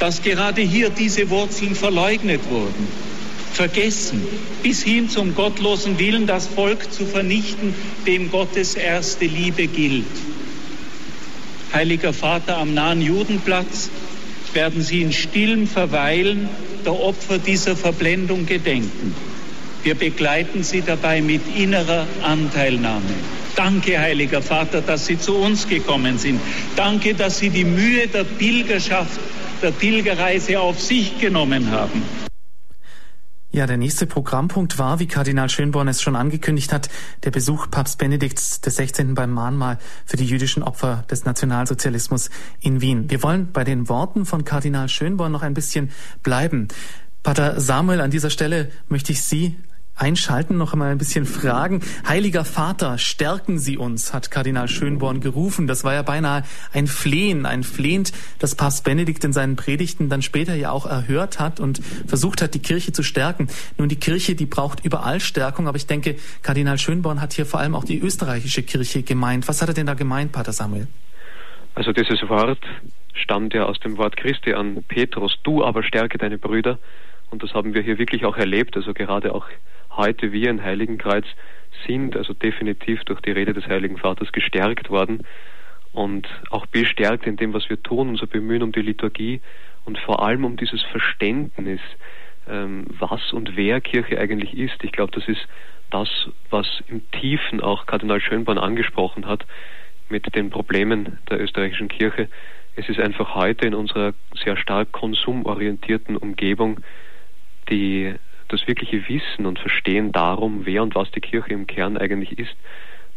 dass 0.03 0.21
gerade 0.21 0.63
hier 0.63 0.91
diese 0.91 1.31
Wurzeln 1.31 1.77
verleugnet 1.77 2.41
wurden, 2.51 2.89
vergessen, 3.53 4.21
bis 4.61 4.83
hin 4.83 5.09
zum 5.09 5.37
gottlosen 5.37 5.97
Willen, 6.01 6.27
das 6.27 6.49
Volk 6.49 6.93
zu 6.93 7.07
vernichten, 7.07 7.73
dem 8.05 8.29
Gottes 8.29 8.75
erste 8.75 9.27
Liebe 9.27 9.69
gilt. 9.69 10.05
Heiliger 11.73 12.13
Vater, 12.13 12.57
am 12.57 12.75
nahen 12.75 13.01
Judenplatz 13.01 13.91
werden 14.55 14.83
Sie 14.83 15.03
in 15.03 15.13
stillem 15.13 15.69
Verweilen 15.69 16.49
der 16.85 16.95
Opfer 16.95 17.39
dieser 17.39 17.77
Verblendung 17.77 18.45
gedenken. 18.45 19.15
Wir 19.85 19.95
begleiten 19.95 20.65
Sie 20.65 20.83
dabei 20.85 21.23
mit 21.23 21.43
innerer 21.57 22.09
Anteilnahme. 22.25 23.15
Danke, 23.55 24.01
heiliger 24.01 24.43
Vater, 24.43 24.81
dass 24.81 25.07
Sie 25.07 25.21
zu 25.21 25.37
uns 25.37 25.69
gekommen 25.69 26.19
sind. 26.19 26.41
Danke, 26.75 27.15
dass 27.15 27.39
Sie 27.39 27.51
die 27.51 27.65
Mühe 27.65 28.09
der 28.09 28.25
Pilgerschaft, 28.25 29.21
der 29.63 29.71
Pilgerreise 29.71 30.61
auf 30.61 30.81
sich 30.81 31.19
genommen 31.21 31.71
haben. 31.71 32.03
Ja, 33.55 33.67
der 33.67 33.77
nächste 33.77 34.07
Programmpunkt 34.07 34.79
war, 34.79 34.99
wie 34.99 35.07
Kardinal 35.07 35.51
Schönborn 35.51 35.87
es 35.87 36.01
schon 36.01 36.17
angekündigt 36.17 36.73
hat, 36.73 36.89
der 37.23 37.31
Besuch 37.31 37.71
Papst 37.71 37.99
Benedikts 37.99 38.61
16. 38.65 39.15
beim 39.15 39.31
Mahnmal 39.31 39.79
für 40.07 40.17
die 40.17 40.25
jüdischen 40.25 40.63
Opfer 40.63 41.05
des 41.11 41.27
Nationalsozialismus 41.27 42.31
in 42.61 42.81
Wien. 42.81 43.11
Wir 43.11 43.23
wollen 43.23 43.53
bei 43.53 43.63
den 43.63 43.91
Worten 43.91 44.25
von 44.25 44.47
Kardinal 44.47 44.89
Schönborn 44.89 45.33
noch 45.33 45.43
ein 45.43 45.53
bisschen 45.53 45.91
bleiben. 46.23 46.69
Pater 47.23 47.61
Samuel, 47.61 48.01
an 48.01 48.11
dieser 48.11 48.31
Stelle 48.31 48.71
möchte 48.89 49.13
ich 49.13 49.23
Sie 49.23 49.57
einschalten, 50.03 50.59
noch 50.59 50.73
einmal 50.73 50.91
ein 50.91 50.99
bisschen 50.99 51.25
fragen. 51.25 51.81
Heiliger 52.07 52.45
Vater, 52.45 52.99
stärken 52.99 53.59
Sie 53.59 53.79
uns, 53.79 54.13
hat 54.13 54.33
Kardinal 54.33 54.67
Schönborn 54.67 55.21
gerufen. 55.21 55.69
Das 55.69 55.85
war 55.85 55.95
ja 55.95 56.03
beinahe 56.03 56.43
ein 56.73 56.89
Flehen, 56.89 57.47
ein 57.47 57.63
Flehend, 57.63 58.13
das 58.41 58.57
Papst 58.57 58.85
Benedikt 58.85 59.23
in 59.23 59.33
seinen 59.33 59.55
Predigten 59.55 60.09
dann 60.09 60.21
später 60.21 60.55
ja 60.55 60.73
auch 60.73 60.87
erhört 60.87 61.39
hat 61.39 61.61
und 61.61 61.81
versucht 62.07 62.43
hat, 62.43 62.55
die 62.55 62.59
Kirche 62.59 62.93
zu 62.93 63.05
stärken. 63.05 63.47
Nun, 63.79 63.89
die 63.89 63.97
Kirche, 63.97 64.35
die 64.35 64.47
braucht 64.47 64.85
überall 64.85 65.21
Stärkung, 65.21 65.69
aber 65.69 65.77
ich 65.77 65.87
denke, 65.87 66.17
Kardinal 66.43 66.79
Schönborn 66.79 67.21
hat 67.21 67.33
hier 67.33 67.47
vor 67.47 67.61
allem 67.61 67.77
auch 67.77 67.85
die 67.85 68.01
österreichische 68.01 68.65
Kirche 68.65 69.05
gemeint. 69.05 69.47
Was 69.47 69.63
hat 69.63 69.69
er 69.69 69.75
denn 69.75 69.87
da 69.87 69.95
gemeint, 69.95 70.33
Pater 70.33 70.53
Samuel? 70.53 70.89
Also 71.77 71.93
dieses 71.93 72.29
Wort 72.29 72.59
stammt 73.15 73.55
ja 73.55 73.67
aus 73.67 73.79
dem 73.79 73.97
Wort 73.99 74.17
Christi 74.17 74.53
an 74.53 74.83
Petrus, 74.83 75.39
du 75.45 75.65
aber 75.65 75.85
stärke 75.85 76.19
deine 76.19 76.39
Brüder. 76.39 76.79
Und 77.31 77.43
das 77.43 77.55
haben 77.55 77.73
wir 77.73 77.83
hier 77.83 77.99
wirklich 77.99 78.25
auch 78.25 78.37
erlebt, 78.37 78.77
also 78.77 78.93
gerade 78.93 79.35
auch 79.35 79.47
heute 79.97 80.33
wir 80.33 80.51
in 80.51 80.63
Heiligenkreuz 80.63 81.27
sind, 81.87 82.17
also 82.17 82.33
definitiv 82.33 83.03
durch 83.05 83.21
die 83.21 83.33
Rede 83.33 83.53
des 83.53 83.67
Heiligen 83.67 83.99
Vaters 83.99 84.33
gestärkt 84.33 84.91
worden 84.91 85.27
und 85.93 86.29
auch 86.51 86.67
bestärkt 86.67 87.27
in 87.27 87.37
dem, 87.37 87.53
was 87.53 87.69
wir 87.69 87.83
tun, 87.83 88.09
unser 88.09 88.27
Bemühen 88.27 88.63
um 88.63 88.73
die 88.73 88.83
Liturgie 88.83 89.41
und 89.85 89.99
vor 89.99 90.25
allem 90.25 90.45
um 90.45 90.57
dieses 90.57 90.83
Verständnis, 90.85 91.81
ähm, 92.49 92.87
was 92.99 93.33
und 93.33 93.57
wer 93.57 93.81
Kirche 93.81 94.19
eigentlich 94.19 94.57
ist. 94.57 94.83
Ich 94.83 94.93
glaube, 94.93 95.13
das 95.13 95.29
ist 95.29 95.47
das, 95.91 96.09
was 96.51 96.67
im 96.89 97.03
Tiefen 97.11 97.61
auch 97.61 97.87
Kardinal 97.87 98.21
Schönborn 98.21 98.59
angesprochen 98.59 99.27
hat 99.27 99.45
mit 100.09 100.35
den 100.35 100.51
Problemen 100.51 101.19
der 101.29 101.41
österreichischen 101.41 101.89
Kirche. 101.89 102.29
Es 102.75 102.89
ist 102.89 102.99
einfach 102.99 103.35
heute 103.35 103.67
in 103.67 103.75
unserer 103.75 104.15
sehr 104.43 104.57
stark 104.57 104.93
konsumorientierten 104.93 106.17
Umgebung 106.17 106.81
die 107.69 108.15
das 108.53 108.67
wirkliche 108.69 109.09
Wissen 109.09 109.47
und 109.47 109.59
Verstehen 109.59 110.13
darum, 110.13 110.67
wer 110.67 110.83
und 110.83 110.95
was 110.95 111.11
die 111.11 111.21
Kirche 111.21 111.53
im 111.53 111.67
Kern 111.67 111.97
eigentlich 111.97 112.39
ist, 112.39 112.55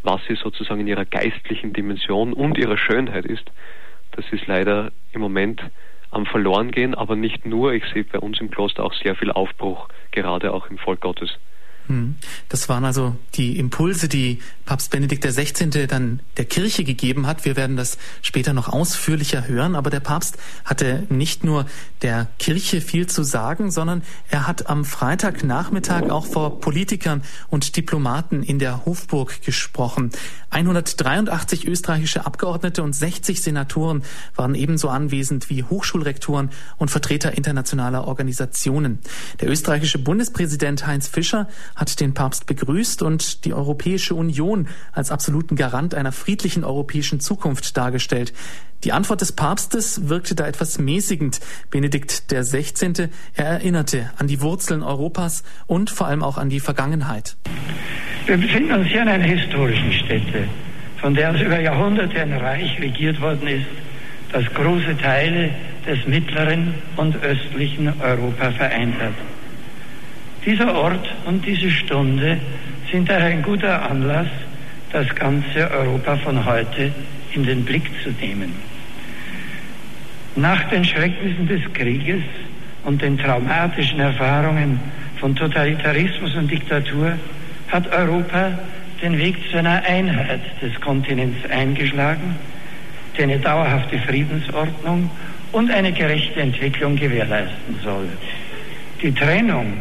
was 0.04 0.22
sie 0.28 0.36
sozusagen 0.36 0.82
in 0.82 0.88
ihrer 0.88 1.06
geistlichen 1.06 1.74
Dimension 1.74 2.34
und 2.34 2.58
ihrer 2.58 2.78
Schönheit 2.78 3.26
ist, 3.26 3.52
das 4.12 4.26
ist 4.32 4.48
leider 4.48 4.92
im 5.12 5.22
Moment 5.22 5.62
am 6.12 6.26
Verlorengehen, 6.26 6.96
aber 6.96 7.18
nicht 7.18 7.46
nur. 7.46 7.74
Ich 7.74 7.84
sehe 7.94 8.06
bei 8.06 8.20
uns 8.20 8.40
im 8.40 8.50
Kloster 8.50 8.86
auch 8.86 8.94
sehr 8.94 9.16
viel 9.16 9.32
Aufbruch, 9.32 9.90
gerade 10.12 10.54
auch 10.54 10.70
im 10.70 10.78
Volk 10.78 11.02
Gottes. 11.02 11.38
Hm. 11.88 12.16
Das 12.50 12.70
waren 12.70 12.86
also 12.86 13.16
die 13.36 13.58
Impulse, 13.60 14.08
die 14.08 14.40
Papst 14.66 14.90
Benedikt 14.90 15.24
XVI. 15.24 15.88
dann 15.88 16.22
der 16.38 16.46
Kirche 16.46 16.84
gegeben 16.84 17.28
hat. 17.28 17.46
Wir 17.46 17.56
werden 17.56 17.78
das 17.78 17.98
später 18.22 18.54
noch 18.54 18.70
ausführlicher 18.70 19.48
hören. 19.48 19.76
Aber 19.76 19.90
der 19.90 20.00
Papst 20.00 20.38
hatte 20.64 21.06
nicht 21.10 21.44
nur 21.44 21.66
der 22.02 22.28
Kirche 22.40 22.82
viel 22.82 23.08
zu 23.08 23.24
sagen, 23.24 23.70
sondern 23.70 24.02
er 24.30 24.48
hat 24.48 24.68
am 24.70 24.86
Freitagnachmittag 24.86 26.10
auch 26.10 26.26
vor 26.26 26.60
Politikern 26.60 27.22
und 27.50 27.76
Diplomaten 27.78 28.42
in 28.42 28.60
der 28.60 28.86
Hofburg 28.86 29.42
gesprochen. 29.44 30.12
183 30.50 31.68
österreichische 31.68 32.26
Abgeordnete 32.26 32.82
und 32.82 32.94
60 32.94 33.42
Senatoren 33.42 34.04
waren 34.36 34.56
ebenso 34.56 34.90
anwesend 34.90 35.50
wie 35.50 35.64
Hochschulrektoren 35.64 36.50
und 36.78 36.90
Vertreter 36.90 37.34
internationaler 37.34 38.08
Organisationen. 38.08 39.00
Der 39.42 39.50
österreichische 39.50 40.00
Bundespräsident 40.00 40.88
Heinz 40.88 41.08
Fischer 41.08 41.48
hat 41.76 42.00
den 42.00 42.14
Papst 42.14 42.46
begrüßt 42.46 43.02
und 43.02 43.46
die 43.46 43.54
Europäische 43.54 44.16
Union 44.16 44.68
als 44.92 45.12
absoluten 45.12 45.56
Garant 45.56 45.94
einer 45.94 46.12
friedlichen 46.12 46.64
europäischen 46.64 47.20
Zukunft 47.20 47.78
dargestellt. 47.78 48.34
Die 48.84 48.92
Antwort 48.92 49.22
des 49.22 49.32
Papstes 49.32 50.10
wirkte 50.10 50.36
da 50.36 50.46
etwas 50.48 50.78
mäßigend. 50.78 51.40
Benedikt 51.72 52.24
16. 52.30 53.10
Er 53.34 53.46
erinnerte 53.46 54.12
an 54.18 54.28
die 54.28 54.42
Wurzeln 54.42 54.84
Europas 54.84 55.44
und 55.66 55.90
vor 55.90 56.08
allem 56.08 56.24
auch 56.24 56.38
an 56.38 56.50
die 56.50 56.60
Vergangenheit. 56.60 57.36
Wir 58.28 58.38
befinden 58.38 58.74
uns 58.74 58.88
hier 58.88 59.02
in 59.02 59.08
einer 59.08 59.24
historischen 59.24 59.92
Stätte, 59.92 60.48
von 61.02 61.14
der 61.14 61.32
aus 61.32 61.42
über 61.42 61.60
Jahrhunderte 61.60 62.22
ein 62.22 62.34
Reich 62.34 62.80
regiert 62.80 63.20
worden 63.22 63.48
ist, 63.48 63.66
das 64.32 64.46
große 64.54 64.98
Teile 64.98 65.50
des 65.88 66.06
mittleren 66.08 66.74
und 66.98 67.16
östlichen 67.24 67.92
Europa 68.02 68.52
vereint 68.52 69.00
hat. 69.00 69.14
Dieser 70.46 70.76
Ort 70.76 71.08
und 71.26 71.44
diese 71.44 71.72
Stunde 71.72 72.40
sind 72.92 73.10
daher 73.10 73.26
ein 73.28 73.42
guter 73.42 73.90
Anlass, 73.90 74.28
das 74.92 75.14
ganze 75.16 75.70
Europa 75.72 76.16
von 76.18 76.46
heute 76.46 76.92
in 77.34 77.44
den 77.44 77.66
Blick 77.66 77.84
zu 78.04 78.12
nehmen. 78.12 78.54
Nach 80.36 80.70
den 80.70 80.86
Schrecknissen 80.86 81.48
des 81.48 81.62
Krieges 81.74 82.22
und 82.84 83.02
den 83.02 83.18
traumatischen 83.18 84.00
Erfahrungen 84.00 84.80
von 85.20 85.36
Totalitarismus 85.36 86.36
und 86.36 86.52
Diktatur 86.52 87.14
hat 87.70 87.92
Europa 87.92 88.52
den 89.02 89.18
Weg 89.18 89.38
zu 89.50 89.58
einer 89.58 89.84
Einheit 89.84 90.42
des 90.62 90.80
Kontinents 90.80 91.38
eingeschlagen, 91.50 92.36
die 93.18 93.24
eine 93.24 93.40
dauerhafte 93.40 93.98
Friedensordnung 94.00 95.10
und 95.52 95.72
eine 95.72 95.92
gerechte 95.92 96.42
Entwicklung 96.42 96.96
gewährleisten 96.96 97.80
soll. 97.84 98.08
Die 99.02 99.12
Trennung, 99.12 99.74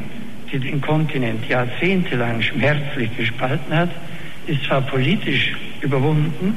die 0.52 0.58
den 0.58 0.80
Kontinent 0.80 1.48
jahrzehntelang 1.48 2.40
schmerzlich 2.42 3.16
gespalten 3.16 3.76
hat, 3.76 3.90
ist 4.46 4.64
zwar 4.64 4.82
politisch 4.82 5.54
überwunden, 5.80 6.56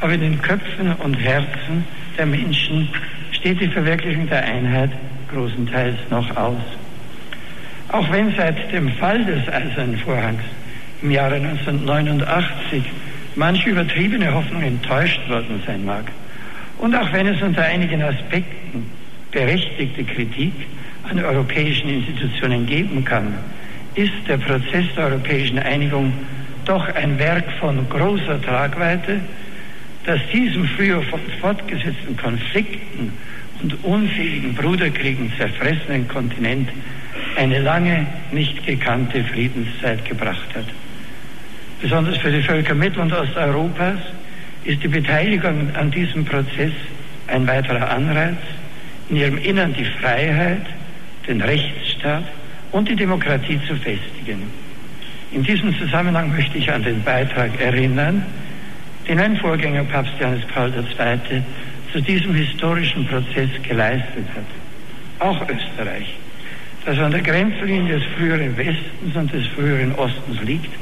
aber 0.00 0.14
in 0.14 0.20
den 0.20 0.42
Köpfen 0.42 0.92
und 1.02 1.14
Herzen 1.14 1.84
der 2.16 2.26
Menschen 2.26 2.88
steht 3.32 3.60
die 3.60 3.68
Verwirklichung 3.68 4.28
der 4.28 4.44
Einheit 4.44 4.90
großenteils 5.32 5.96
noch 6.10 6.36
aus. 6.36 6.62
Auch 7.90 8.10
wenn 8.12 8.34
seit 8.36 8.72
dem 8.72 8.90
Fall 8.92 9.24
des 9.24 9.48
Eisernen 9.48 9.98
Vorhangs 9.98 10.42
im 11.02 11.10
Jahre 11.10 11.36
1989 11.36 12.82
manche 13.36 13.70
übertriebene 13.70 14.32
Hoffnung 14.34 14.62
enttäuscht 14.62 15.20
worden 15.28 15.62
sein 15.66 15.84
mag. 15.84 16.04
Und 16.78 16.94
auch 16.94 17.12
wenn 17.12 17.26
es 17.26 17.40
unter 17.40 17.62
einigen 17.62 18.02
Aspekten 18.02 18.90
berechtigte 19.30 20.04
Kritik 20.04 20.52
an 21.10 21.24
europäischen 21.24 21.88
Institutionen 21.88 22.66
geben 22.66 23.04
kann, 23.04 23.34
ist 23.94 24.12
der 24.28 24.36
Prozess 24.38 24.86
der 24.96 25.06
europäischen 25.06 25.58
Einigung 25.58 26.12
doch 26.64 26.86
ein 26.94 27.18
Werk 27.18 27.44
von 27.58 27.88
großer 27.88 28.40
Tragweite, 28.42 29.20
das 30.04 30.20
diesem 30.32 30.64
früher 30.68 31.02
fortgesetzten 31.40 32.16
Konflikten 32.16 33.12
und 33.62 33.84
unfähigen 33.84 34.54
Bruderkriegen 34.54 35.32
zerfressenen 35.36 36.06
Kontinent 36.08 36.68
eine 37.36 37.58
lange 37.60 38.06
nicht 38.32 38.64
gekannte 38.64 39.24
Friedenszeit 39.24 40.04
gebracht 40.04 40.54
hat. 40.54 40.66
Besonders 41.80 42.18
für 42.18 42.30
die 42.30 42.42
Völker 42.42 42.74
Mittel- 42.74 43.00
und 43.00 43.12
Osteuropas 43.12 43.98
ist 44.64 44.82
die 44.82 44.88
Beteiligung 44.88 45.74
an 45.74 45.90
diesem 45.90 46.24
Prozess 46.24 46.72
ein 47.28 47.46
weiterer 47.46 47.90
Anreiz, 47.90 48.36
in 49.08 49.16
ihrem 49.16 49.38
Innern 49.38 49.74
die 49.74 49.84
Freiheit, 49.84 50.66
den 51.28 51.40
Rechtsstaat 51.40 52.24
und 52.72 52.88
die 52.88 52.96
Demokratie 52.96 53.60
zu 53.68 53.76
festigen. 53.76 54.42
In 55.30 55.42
diesem 55.42 55.76
Zusammenhang 55.78 56.30
möchte 56.34 56.56
ich 56.56 56.72
an 56.72 56.82
den 56.82 57.02
Beitrag 57.02 57.60
erinnern, 57.60 58.24
den 59.06 59.20
ein 59.20 59.36
Vorgänger 59.36 59.84
Papst 59.84 60.12
Johannes 60.18 60.44
Paul 60.46 60.72
II. 60.72 61.42
zu 61.92 62.00
diesem 62.00 62.34
historischen 62.34 63.06
Prozess 63.06 63.50
geleistet 63.62 64.26
hat. 64.34 65.26
Auch 65.26 65.40
Österreich, 65.42 66.14
das 66.84 66.98
an 66.98 67.12
der 67.12 67.20
Grenzlinie 67.20 67.98
des 67.98 68.04
früheren 68.16 68.56
Westens 68.56 69.14
und 69.14 69.32
des 69.32 69.46
früheren 69.48 69.94
Ostens 69.94 70.42
liegt, 70.44 70.72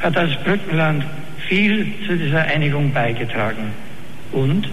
hat 0.00 0.16
als 0.16 0.36
Brückenland 0.44 1.04
viel 1.48 1.92
zu 2.06 2.16
dieser 2.16 2.44
Einigung 2.44 2.92
beigetragen. 2.92 3.72
Und, 4.32 4.68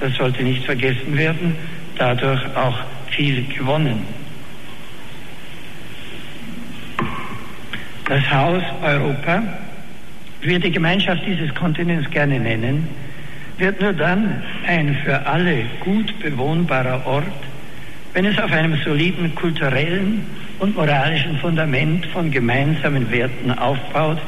das 0.00 0.14
sollte 0.14 0.42
nicht 0.42 0.64
vergessen 0.64 1.16
werden, 1.16 1.56
dadurch 1.96 2.44
auch 2.54 2.78
viel 3.10 3.44
gewonnen. 3.46 4.17
Das 8.08 8.30
Haus 8.30 8.62
Europa, 8.82 9.42
wie 10.40 10.48
wir 10.48 10.58
die 10.58 10.70
Gemeinschaft 10.70 11.20
dieses 11.26 11.54
Kontinents 11.54 12.08
gerne 12.10 12.40
nennen, 12.40 12.88
wird 13.58 13.82
nur 13.82 13.92
dann 13.92 14.42
ein 14.66 14.96
für 15.04 15.26
alle 15.26 15.64
gut 15.80 16.18
bewohnbarer 16.20 17.06
Ort, 17.06 17.24
wenn 18.14 18.24
es 18.24 18.38
auf 18.38 18.50
einem 18.50 18.80
soliden 18.82 19.34
kulturellen 19.34 20.24
und 20.58 20.74
moralischen 20.74 21.36
Fundament 21.38 22.06
von 22.06 22.30
gemeinsamen 22.30 23.10
Werten 23.10 23.50
aufbaut, 23.52 24.18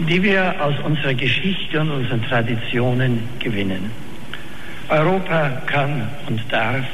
die 0.00 0.22
wir 0.22 0.54
aus 0.62 0.74
unserer 0.84 1.14
Geschichte 1.14 1.80
und 1.80 1.90
unseren 1.90 2.22
Traditionen 2.24 3.20
gewinnen. 3.38 3.90
Europa 4.90 5.62
kann 5.64 6.06
und 6.28 6.40
darf 6.50 6.84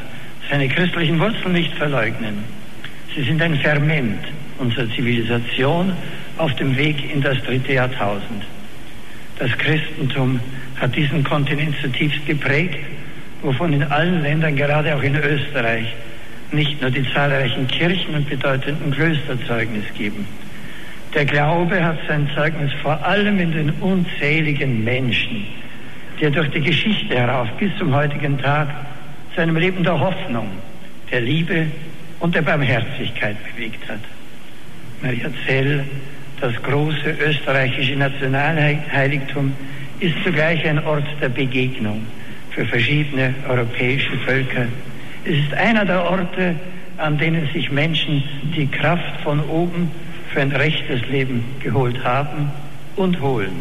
seine 0.48 0.68
christlichen 0.68 1.18
Wurzeln 1.18 1.52
nicht 1.52 1.74
verleugnen. 1.74 2.44
Sie 3.12 3.24
sind 3.24 3.42
ein 3.42 3.56
Ferment 3.56 4.20
unserer 4.58 4.88
Zivilisation 4.90 5.92
auf 6.38 6.54
dem 6.56 6.76
Weg 6.76 7.12
in 7.12 7.20
das 7.20 7.42
dritte 7.42 7.72
Jahrtausend. 7.72 8.44
Das 9.38 9.50
Christentum 9.58 10.40
hat 10.80 10.94
diesen 10.96 11.22
Kontinent 11.24 11.74
zutiefst 11.82 12.24
geprägt, 12.26 12.78
wovon 13.42 13.72
in 13.72 13.82
allen 13.82 14.22
Ländern, 14.22 14.56
gerade 14.56 14.94
auch 14.94 15.02
in 15.02 15.16
Österreich, 15.16 15.86
nicht 16.52 16.80
nur 16.80 16.90
die 16.90 17.04
zahlreichen 17.12 17.66
Kirchen 17.68 18.14
und 18.14 18.28
bedeutenden 18.28 18.92
Klöster 18.92 19.36
Zeugnis 19.46 19.84
geben. 19.96 20.26
Der 21.14 21.24
Glaube 21.24 21.82
hat 21.82 21.98
sein 22.08 22.28
Zeugnis 22.34 22.72
vor 22.82 23.04
allem 23.04 23.38
in 23.38 23.52
den 23.52 23.70
unzähligen 23.80 24.84
Menschen, 24.84 25.46
die 26.18 26.24
er 26.24 26.30
durch 26.30 26.50
die 26.50 26.60
Geschichte 26.60 27.14
herauf 27.14 27.48
bis 27.58 27.76
zum 27.78 27.94
heutigen 27.94 28.38
Tag 28.38 28.68
zu 29.34 29.40
einem 29.40 29.56
Leben 29.56 29.82
der 29.82 29.98
Hoffnung, 29.98 30.48
der 31.10 31.20
Liebe 31.20 31.66
und 32.20 32.34
der 32.34 32.42
Barmherzigkeit 32.42 33.36
bewegt 33.52 33.88
hat. 33.88 34.00
Zell, 35.46 35.84
das 36.40 36.54
große 36.62 37.16
österreichische 37.26 37.96
Nationalheiligtum, 37.96 39.52
ist 40.00 40.14
zugleich 40.24 40.66
ein 40.66 40.84
Ort 40.84 41.06
der 41.20 41.28
Begegnung 41.28 42.02
für 42.50 42.64
verschiedene 42.66 43.34
europäische 43.48 44.16
Völker. 44.18 44.66
Es 45.24 45.38
ist 45.38 45.54
einer 45.54 45.84
der 45.84 46.04
Orte, 46.04 46.54
an 46.98 47.18
denen 47.18 47.48
sich 47.52 47.70
Menschen 47.70 48.22
die 48.56 48.66
Kraft 48.66 49.20
von 49.22 49.40
oben 49.40 49.90
für 50.32 50.40
ein 50.40 50.52
rechtes 50.52 51.06
Leben 51.08 51.44
geholt 51.60 52.02
haben 52.04 52.50
und 52.96 53.20
holen. 53.20 53.60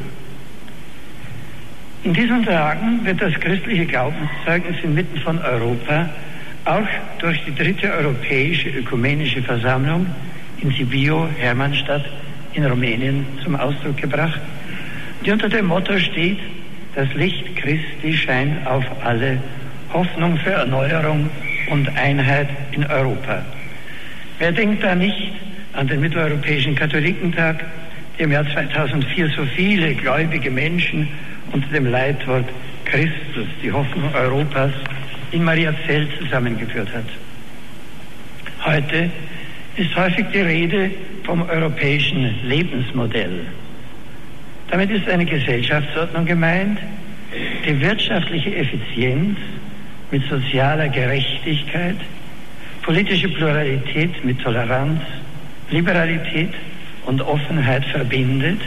In 2.04 2.14
diesen 2.14 2.46
Tagen 2.46 3.04
wird 3.04 3.22
das 3.22 3.34
christliche 3.40 3.86
Glaubenszeugnis 3.86 4.76
inmitten 4.84 5.20
von 5.20 5.40
Europa 5.40 6.10
auch 6.66 6.88
durch 7.20 7.44
die 7.46 7.56
dritte 7.56 7.92
europäische 7.92 8.70
ökumenische 8.70 9.42
Versammlung 9.42 10.06
in 10.62 10.72
Sibiu, 10.72 11.28
Hermannstadt 11.38 12.06
in 12.54 12.66
Rumänien 12.66 13.26
zum 13.44 13.56
Ausdruck 13.56 13.98
gebracht, 13.98 14.40
die 15.26 15.32
unter 15.32 15.50
dem 15.50 15.66
Motto 15.66 15.98
steht, 16.00 16.40
das 16.96 17.14
Licht 17.14 17.56
Christi 17.56 18.14
scheint 18.14 18.66
auf 18.66 18.86
alle, 19.04 19.40
Hoffnung 19.92 20.38
für 20.38 20.52
Erneuerung 20.52 21.30
und 21.70 21.90
Einheit 21.98 22.50
in 22.72 22.86
Europa. 22.86 23.44
Wer 24.40 24.52
denkt 24.52 24.84
da 24.84 24.96
nicht 24.96 25.32
an 25.74 25.88
den 25.88 26.02
Mitteleuropäischen 26.02 26.76
Katholikentag, 26.76 27.64
der 28.18 28.26
im 28.26 28.32
Jahr 28.32 28.46
2004 28.46 29.30
so 29.30 29.46
viele 29.56 29.94
gläubige 29.96 30.52
Menschen 30.52 31.08
unter 31.52 31.68
dem 31.70 31.86
Leitwort 31.86 32.46
Christus, 32.86 33.48
die 33.62 33.72
Hoffnung 33.72 34.14
Europas, 34.14 34.72
in 35.32 35.44
Mariazell 35.44 36.08
zusammengeführt 36.20 36.90
hat. 36.94 37.06
Heute 38.66 39.10
ist 39.78 39.96
häufig 39.96 40.26
die 40.34 40.42
Rede 40.42 40.92
vom 41.24 41.42
europäischen 41.50 42.36
Lebensmodell. 42.48 43.42
Damit 44.70 44.90
ist 44.90 45.08
eine 45.10 45.26
Gesellschaftsordnung 45.26 46.26
gemeint, 46.26 46.80
die 47.66 47.80
wirtschaftliche 47.80 48.56
Effizienz 48.56 49.38
mit 50.12 50.24
sozialer 50.30 50.88
Gerechtigkeit, 50.90 51.98
politische 52.82 53.28
Pluralität 53.30 54.24
mit 54.24 54.42
Toleranz, 54.42 55.02
Liberalität 55.70 56.54
und 57.06 57.22
Offenheit 57.22 57.84
verbindet, 57.86 58.62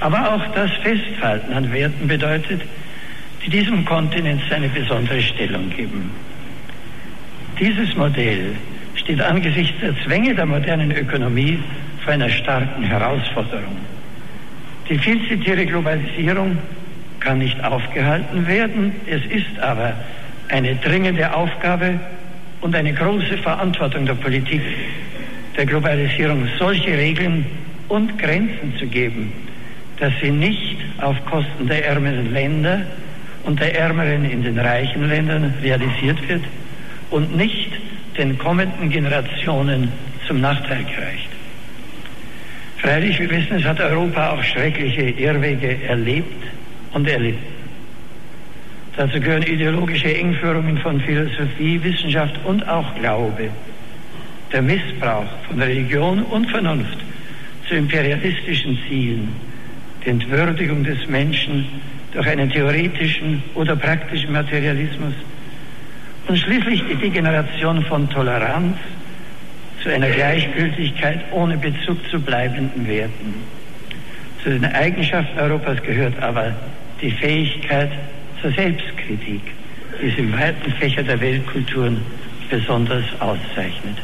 aber 0.00 0.34
auch 0.34 0.54
das 0.54 0.70
Festhalten 0.82 1.52
an 1.52 1.72
Werten 1.72 2.06
bedeutet, 2.06 2.62
die 3.44 3.50
diesem 3.50 3.84
Kontinent 3.84 4.40
seine 4.48 4.68
besondere 4.68 5.20
Stellung 5.20 5.70
geben. 5.70 6.10
Dieses 7.58 7.94
Modell 7.96 8.54
steht 9.08 9.22
angesichts 9.22 9.80
der 9.80 9.94
Zwänge 10.04 10.34
der 10.34 10.44
modernen 10.44 10.90
Ökonomie 10.90 11.58
vor 12.04 12.12
einer 12.12 12.28
starken 12.28 12.82
Herausforderung. 12.82 13.78
Die 14.86 14.98
viel 14.98 15.26
zitierte 15.26 15.64
Globalisierung 15.64 16.58
kann 17.18 17.38
nicht 17.38 17.58
aufgehalten 17.64 18.46
werden. 18.46 18.92
Es 19.06 19.24
ist 19.24 19.58
aber 19.60 19.94
eine 20.50 20.76
dringende 20.76 21.34
Aufgabe 21.34 21.98
und 22.60 22.76
eine 22.76 22.92
große 22.92 23.38
Verantwortung 23.38 24.04
der 24.04 24.12
Politik, 24.12 24.60
der 25.56 25.64
Globalisierung 25.64 26.46
solche 26.58 26.92
Regeln 26.92 27.46
und 27.88 28.18
Grenzen 28.18 28.74
zu 28.78 28.86
geben, 28.86 29.32
dass 29.98 30.12
sie 30.20 30.30
nicht 30.30 30.76
auf 30.98 31.16
Kosten 31.24 31.66
der 31.66 31.86
ärmeren 31.86 32.30
Länder 32.34 32.82
und 33.44 33.58
der 33.58 33.74
Ärmeren 33.74 34.30
in 34.30 34.42
den 34.42 34.58
reichen 34.58 35.08
Ländern 35.08 35.54
realisiert 35.62 36.28
wird 36.28 36.44
und 37.08 37.34
nicht 37.34 37.72
den 38.18 38.36
kommenden 38.36 38.90
Generationen 38.90 39.92
zum 40.26 40.40
Nachteil 40.40 40.84
gereicht. 40.84 41.28
Freilich, 42.78 43.18
wir 43.18 43.30
wissen, 43.30 43.56
es 43.56 43.64
hat 43.64 43.80
Europa 43.80 44.32
auch 44.32 44.42
schreckliche 44.42 45.02
Irrwege 45.02 45.82
erlebt 45.84 46.44
und 46.92 47.08
erlitten. 47.08 47.58
Dazu 48.96 49.20
gehören 49.20 49.44
ideologische 49.44 50.12
Engführungen 50.12 50.78
von 50.78 51.00
Philosophie, 51.00 51.80
Wissenschaft 51.82 52.34
und 52.44 52.66
auch 52.68 52.94
Glaube, 52.96 53.48
der 54.52 54.62
Missbrauch 54.62 55.30
von 55.46 55.62
Religion 55.62 56.22
und 56.24 56.50
Vernunft 56.50 56.98
zu 57.68 57.76
imperialistischen 57.76 58.78
Zielen, 58.88 59.28
die 60.04 60.10
Entwürdigung 60.10 60.82
des 60.82 61.06
Menschen 61.06 61.66
durch 62.12 62.26
einen 62.26 62.50
theoretischen 62.50 63.42
oder 63.54 63.76
praktischen 63.76 64.32
Materialismus 64.32 65.14
und 66.28 66.36
schließlich 66.36 66.82
die 66.90 66.94
Degeneration 66.94 67.82
von 67.86 68.08
Toleranz 68.10 68.76
zu 69.82 69.88
einer 69.88 70.10
Gleichgültigkeit 70.10 71.20
ohne 71.32 71.56
Bezug 71.56 71.98
zu 72.10 72.20
bleibenden 72.20 72.86
Werten. 72.86 73.34
Zu 74.42 74.50
den 74.50 74.66
Eigenschaften 74.66 75.38
Europas 75.38 75.82
gehört 75.82 76.22
aber 76.22 76.54
die 77.00 77.10
Fähigkeit 77.10 77.90
zur 78.42 78.52
Selbstkritik, 78.52 79.40
die 80.00 80.08
es 80.08 80.18
im 80.18 80.32
weiten 80.32 80.70
Fächer 80.72 81.02
der 81.02 81.20
Weltkulturen 81.20 82.02
besonders 82.50 83.04
auszeichnet. 83.20 83.96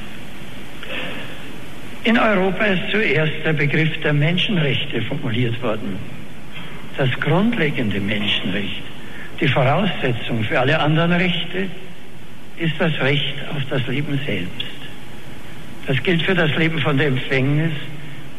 In 2.05 2.19
Europa 2.19 2.65
ist 2.65 2.91
zuerst 2.91 3.33
der 3.45 3.53
Begriff 3.53 4.01
der 4.03 4.13
Menschenrechte 4.13 5.03
formuliert 5.03 5.61
worden. 5.63 5.99
Das 6.97 7.11
grundlegende 7.21 8.01
Menschenrecht, 8.01 8.83
die 9.41 9.49
Voraussetzung 9.49 10.45
für 10.45 10.61
alle 10.61 10.79
anderen 10.79 11.13
Rechte, 11.13 11.69
ist 12.59 12.75
das 12.79 12.93
Recht 13.01 13.35
auf 13.51 13.63
das 13.71 13.87
Leben 13.87 14.19
selbst. 14.25 14.67
Das 15.87 16.03
gilt 16.03 16.23
für 16.23 16.35
das 16.35 16.55
Leben 16.57 16.79
von 16.79 16.97
der 16.97 17.09
Empfängnis 17.09 17.73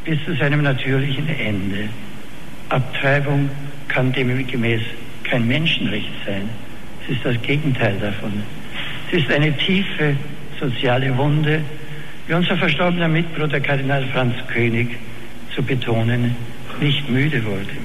bis 0.03 0.23
zu 0.25 0.35
seinem 0.35 0.63
natürlichen 0.63 1.27
Ende. 1.27 1.89
Abtreibung 2.69 3.49
kann 3.87 4.11
demgemäß 4.11 4.81
kein 5.23 5.47
Menschenrecht 5.47 6.11
sein. 6.25 6.49
Es 7.03 7.15
ist 7.15 7.25
das 7.25 7.41
Gegenteil 7.41 7.97
davon. 7.99 8.33
Es 9.11 9.19
ist 9.19 9.31
eine 9.31 9.55
tiefe 9.57 10.15
soziale 10.59 11.15
Wunde, 11.17 11.61
wie 12.27 12.33
unser 12.33 12.57
verstorbener 12.57 13.07
Mitbruder 13.07 13.59
Kardinal 13.59 14.05
Franz 14.13 14.35
König 14.47 14.97
zu 15.53 15.61
betonen 15.61 16.35
nicht 16.81 17.09
müde 17.09 17.43
wurde. 17.45 17.77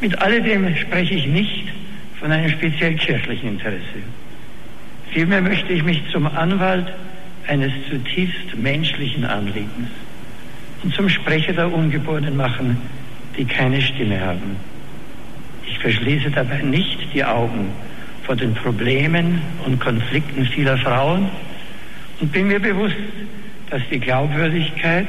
Mit 0.00 0.20
alledem 0.20 0.74
spreche 0.76 1.14
ich 1.14 1.26
nicht 1.26 1.68
von 2.18 2.32
einem 2.32 2.50
speziell 2.50 2.94
kirchlichen 2.96 3.50
Interesse. 3.50 4.02
Vielmehr 5.12 5.42
möchte 5.42 5.72
ich 5.72 5.82
mich 5.82 6.02
zum 6.10 6.26
Anwalt 6.26 6.92
eines 7.46 7.72
zutiefst 7.88 8.56
menschlichen 8.56 9.24
Anliegens 9.24 9.90
und 10.82 10.94
zum 10.94 11.08
Sprecher 11.08 11.52
der 11.52 11.72
Ungeborenen 11.72 12.36
machen, 12.36 12.76
die 13.36 13.44
keine 13.44 13.80
Stimme 13.80 14.20
haben. 14.20 14.56
Ich 15.66 15.78
verschließe 15.78 16.30
dabei 16.30 16.62
nicht 16.62 17.12
die 17.14 17.24
Augen 17.24 17.68
vor 18.24 18.36
den 18.36 18.54
Problemen 18.54 19.40
und 19.64 19.80
Konflikten 19.80 20.46
vieler 20.46 20.78
Frauen, 20.78 21.28
und 22.22 22.30
bin 22.30 22.46
mir 22.46 22.60
bewusst, 22.60 22.94
dass 23.68 23.82
die 23.90 23.98
Glaubwürdigkeit 23.98 25.08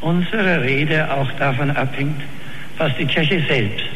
unserer 0.00 0.60
Rede 0.62 1.08
auch 1.10 1.30
davon 1.38 1.70
abhängt, 1.70 2.20
was 2.78 2.92
die 2.96 3.04
Kirche 3.04 3.40
selbst 3.48 3.86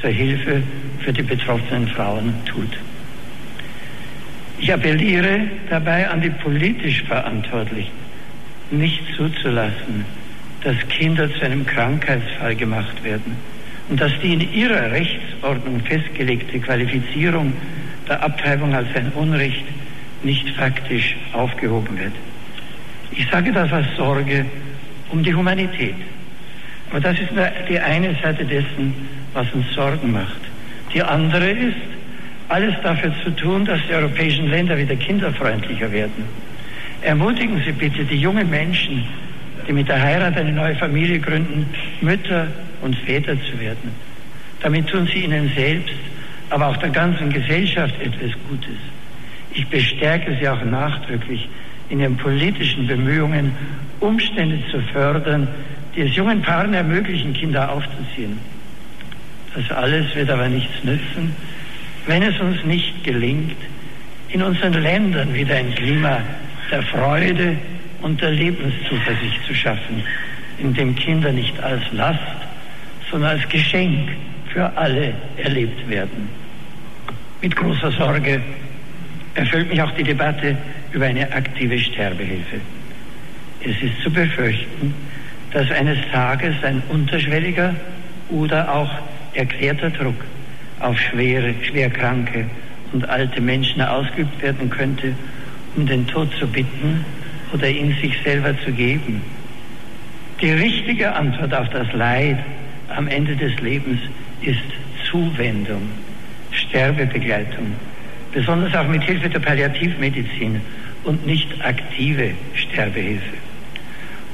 zur 0.00 0.10
Hilfe 0.10 0.62
für 1.00 1.12
die 1.12 1.22
betroffenen 1.22 1.86
Frauen 1.88 2.34
tut. 2.46 2.76
Ich 4.60 4.70
appelliere 4.70 5.40
dabei 5.70 6.08
an 6.10 6.20
die 6.20 6.28
politisch 6.28 7.02
Verantwortlichen, 7.04 7.90
nicht 8.70 9.02
zuzulassen, 9.16 10.04
dass 10.62 10.76
Kinder 10.88 11.32
zu 11.32 11.40
einem 11.40 11.64
Krankheitsfall 11.64 12.54
gemacht 12.54 13.02
werden 13.02 13.36
und 13.88 13.98
dass 13.98 14.12
die 14.22 14.34
in 14.34 14.52
ihrer 14.52 14.90
Rechtsordnung 14.90 15.80
festgelegte 15.80 16.60
Qualifizierung 16.60 17.54
der 18.06 18.22
Abtreibung 18.22 18.74
als 18.74 18.94
ein 18.94 19.10
Unrecht 19.14 19.64
nicht 20.22 20.50
faktisch 20.50 21.16
aufgehoben 21.32 21.98
wird. 21.98 22.12
Ich 23.12 23.26
sage 23.30 23.52
das 23.52 23.72
aus 23.72 23.86
Sorge 23.96 24.44
um 25.08 25.22
die 25.22 25.34
Humanität. 25.34 25.94
Aber 26.90 27.00
das 27.00 27.18
ist 27.18 27.32
nur 27.32 27.48
die 27.66 27.80
eine 27.80 28.14
Seite 28.22 28.44
dessen, 28.44 28.94
was 29.32 29.50
uns 29.54 29.72
Sorgen 29.72 30.12
macht. 30.12 30.40
Die 30.92 31.02
andere 31.02 31.50
ist, 31.50 31.76
alles 32.50 32.74
dafür 32.82 33.12
zu 33.22 33.30
tun, 33.30 33.64
dass 33.64 33.80
die 33.88 33.94
europäischen 33.94 34.50
Länder 34.50 34.76
wieder 34.76 34.96
kinderfreundlicher 34.96 35.90
werden. 35.92 36.24
Ermutigen 37.02 37.62
Sie 37.64 37.72
bitte 37.72 38.04
die 38.04 38.16
jungen 38.16 38.50
Menschen, 38.50 39.04
die 39.66 39.72
mit 39.72 39.88
der 39.88 40.02
Heirat 40.02 40.36
eine 40.36 40.52
neue 40.52 40.74
Familie 40.74 41.20
gründen, 41.20 41.66
Mütter 42.00 42.48
und 42.82 42.96
Väter 42.96 43.36
zu 43.42 43.58
werden. 43.60 43.92
Damit 44.62 44.88
tun 44.88 45.06
Sie 45.06 45.20
ihnen 45.20 45.50
selbst, 45.54 45.94
aber 46.50 46.66
auch 46.66 46.76
der 46.78 46.90
ganzen 46.90 47.32
Gesellschaft 47.32 47.94
etwas 48.00 48.32
Gutes. 48.48 48.76
Ich 49.54 49.66
bestärke 49.68 50.36
sie 50.38 50.48
auch 50.48 50.64
nachdrücklich 50.64 51.48
in 51.88 52.00
ihren 52.00 52.16
politischen 52.16 52.86
Bemühungen, 52.86 53.52
Umstände 54.00 54.58
zu 54.70 54.80
fördern, 54.92 55.48
die 55.94 56.02
es 56.02 56.14
jungen 56.14 56.42
Paaren 56.42 56.74
ermöglichen, 56.74 57.32
Kinder 57.32 57.70
aufzuziehen. 57.70 58.38
Das 59.54 59.70
alles 59.76 60.14
wird 60.14 60.30
aber 60.30 60.48
nichts 60.48 60.84
nützen, 60.84 61.34
wenn 62.06 62.22
es 62.22 62.38
uns 62.40 62.64
nicht 62.64 63.04
gelingt, 63.04 63.56
in 64.28 64.42
unseren 64.42 64.74
Ländern 64.74 65.34
wieder 65.34 65.56
ein 65.56 65.74
Klima 65.74 66.20
der 66.70 66.82
Freude 66.84 67.56
und 68.02 68.20
der 68.20 68.30
Lebenszuversicht 68.30 69.44
zu 69.46 69.54
schaffen, 69.54 70.02
in 70.58 70.72
dem 70.74 70.94
Kinder 70.94 71.32
nicht 71.32 71.60
als 71.62 71.82
Last, 71.92 72.18
sondern 73.10 73.38
als 73.38 73.48
Geschenk 73.48 74.10
für 74.52 74.76
alle 74.76 75.14
erlebt 75.36 75.88
werden. 75.88 76.28
Mit 77.42 77.56
großer 77.56 77.90
Sorge 77.92 78.40
erfüllt 79.34 79.70
mich 79.70 79.80
auch 79.82 79.92
die 79.92 80.04
Debatte 80.04 80.56
über 80.92 81.06
eine 81.06 81.30
aktive 81.32 81.78
Sterbehilfe. 81.78 82.60
Es 83.62 83.82
ist 83.82 84.02
zu 84.02 84.10
befürchten, 84.10 84.94
dass 85.52 85.70
eines 85.70 85.98
Tages 86.12 86.54
ein 86.62 86.82
unterschwelliger 86.88 87.74
oder 88.30 88.72
auch 88.72 88.90
erklärter 89.34 89.90
Druck 89.90 90.24
auf 90.80 90.98
schwere, 90.98 91.54
schwerkranke 91.62 92.46
und 92.92 93.08
alte 93.08 93.40
Menschen 93.40 93.80
ausgeübt 93.82 94.42
werden 94.42 94.68
könnte, 94.70 95.14
um 95.76 95.86
den 95.86 96.06
Tod 96.06 96.28
zu 96.38 96.46
bitten 96.46 97.04
oder 97.52 97.68
ihn 97.68 97.94
sich 98.00 98.16
selber 98.24 98.54
zu 98.64 98.72
geben. 98.72 99.22
Die 100.40 100.50
richtige 100.50 101.14
Antwort 101.14 101.54
auf 101.54 101.68
das 101.68 101.92
Leid 101.92 102.38
am 102.96 103.06
Ende 103.08 103.36
des 103.36 103.58
Lebens 103.60 104.00
ist 104.42 104.58
Zuwendung, 105.10 105.82
Sterbebegleitung, 106.50 107.74
besonders 108.32 108.74
auch 108.74 108.88
mit 108.88 109.02
Hilfe 109.02 109.28
der 109.28 109.40
Palliativmedizin 109.40 110.60
und 111.04 111.26
nicht 111.26 111.48
aktive 111.64 112.30
Sterbehilfe. 112.54 113.36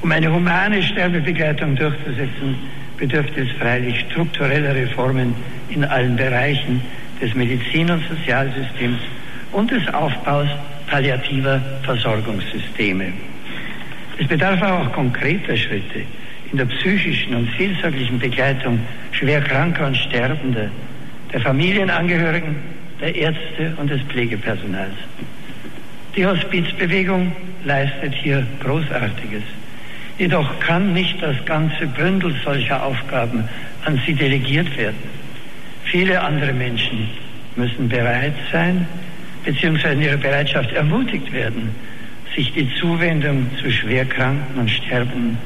Um 0.01 0.11
eine 0.11 0.31
humane 0.31 0.81
Sterbebegleitung 0.83 1.75
durchzusetzen, 1.75 2.55
bedürfte 2.97 3.41
es 3.41 3.51
freilich 3.57 3.99
struktureller 4.09 4.75
Reformen 4.75 5.35
in 5.69 5.83
allen 5.85 6.15
Bereichen 6.15 6.81
des 7.21 7.33
Medizin- 7.33 7.91
und 7.91 8.03
Sozialsystems 8.07 8.99
und 9.51 9.71
des 9.71 9.87
Aufbaus 9.93 10.47
palliativer 10.87 11.61
Versorgungssysteme. 11.83 13.13
Es 14.17 14.27
bedarf 14.27 14.61
auch 14.61 14.91
konkreter 14.93 15.55
Schritte 15.55 16.01
in 16.51 16.57
der 16.57 16.65
psychischen 16.65 17.35
und 17.35 17.49
seelsorglichen 17.57 18.19
Begleitung 18.19 18.79
schwer 19.11 19.41
kranker 19.41 19.87
und 19.87 19.97
Sterbender, 19.97 20.69
der 21.31 21.41
Familienangehörigen, 21.41 22.55
der 23.01 23.15
Ärzte 23.15 23.75
und 23.77 23.89
des 23.89 24.01
Pflegepersonals. 24.03 24.95
Die 26.15 26.25
Hospizbewegung 26.25 27.31
leistet 27.63 28.13
hier 28.15 28.45
Großartiges. 28.59 29.43
Jedoch 30.17 30.59
kann 30.59 30.93
nicht 30.93 31.21
das 31.21 31.35
ganze 31.45 31.85
Bündel 31.87 32.33
solcher 32.43 32.83
Aufgaben 32.83 33.47
an 33.85 34.01
sie 34.05 34.13
delegiert 34.13 34.75
werden. 34.77 34.97
Viele 35.83 36.21
andere 36.21 36.53
Menschen 36.53 37.09
müssen 37.55 37.87
bereit 37.87 38.33
sein, 38.51 38.87
beziehungsweise 39.45 39.93
in 39.93 40.01
ihrer 40.01 40.17
Bereitschaft 40.17 40.71
ermutigt 40.73 41.31
werden, 41.31 41.69
sich 42.35 42.51
die 42.53 42.69
Zuwendung 42.75 43.47
zu 43.61 43.71
Schwerkranken 43.71 44.59
und 44.59 44.69
Sterbenden 44.69 45.37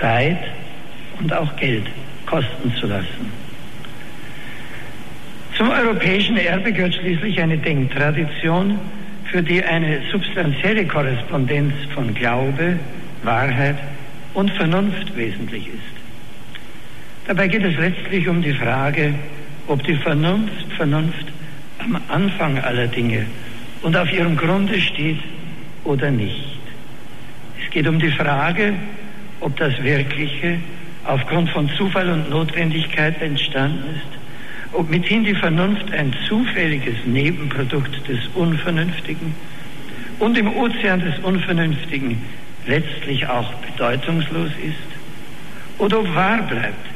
Zeit 0.00 0.38
und 1.18 1.32
auch 1.32 1.54
Geld 1.56 1.86
kosten 2.26 2.72
zu 2.80 2.86
lassen. 2.86 3.32
Zum 5.56 5.68
europäischen 5.68 6.36
Erbe 6.38 6.72
gehört 6.72 6.94
schließlich 6.94 7.40
eine 7.40 7.58
Denktradition, 7.58 8.78
für 9.30 9.42
die 9.42 9.62
eine 9.62 10.00
substanzielle 10.10 10.86
Korrespondenz 10.86 11.74
von 11.94 12.12
Glaube, 12.14 12.78
Wahrheit 13.22 13.76
und 14.34 14.50
Vernunft 14.52 15.16
wesentlich 15.16 15.68
ist. 15.68 16.02
Dabei 17.26 17.48
geht 17.48 17.64
es 17.64 17.76
letztlich 17.76 18.28
um 18.28 18.42
die 18.42 18.52
Frage, 18.52 19.14
ob 19.66 19.82
die 19.84 19.94
Vernunft, 19.94 20.72
Vernunft 20.76 21.26
am 21.78 22.00
Anfang 22.08 22.58
aller 22.58 22.86
Dinge 22.86 23.26
und 23.82 23.96
auf 23.96 24.12
ihrem 24.12 24.36
Grunde 24.36 24.80
steht 24.80 25.20
oder 25.84 26.10
nicht. 26.10 26.58
Es 27.62 27.70
geht 27.70 27.86
um 27.86 27.98
die 27.98 28.10
Frage, 28.10 28.74
ob 29.40 29.56
das 29.56 29.80
Wirkliche 29.82 30.58
aufgrund 31.04 31.50
von 31.50 31.68
Zufall 31.70 32.08
und 32.10 32.30
Notwendigkeit 32.30 33.20
entstanden 33.20 33.84
ist, 33.94 34.18
ob 34.72 34.88
mithin 34.88 35.24
die 35.24 35.34
Vernunft 35.34 35.92
ein 35.92 36.14
zufälliges 36.28 36.94
Nebenprodukt 37.04 38.08
des 38.08 38.20
Unvernünftigen 38.34 39.34
und 40.18 40.38
im 40.38 40.54
Ozean 40.56 41.00
des 41.00 41.18
Unvernünftigen 41.20 42.22
letztlich 42.66 43.26
auch 43.26 43.52
bedeutungslos 43.54 44.50
ist, 44.62 44.92
oder 45.78 46.00
ob 46.00 46.14
wahr 46.14 46.42
bleibt, 46.42 46.86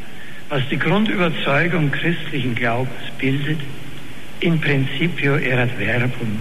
was 0.48 0.62
die 0.70 0.78
Grundüberzeugung 0.78 1.90
christlichen 1.90 2.54
Glaubens 2.54 2.94
bildet, 3.18 3.58
in 4.40 4.60
principio 4.60 5.36
erat 5.36 5.70
verbum. 5.70 6.40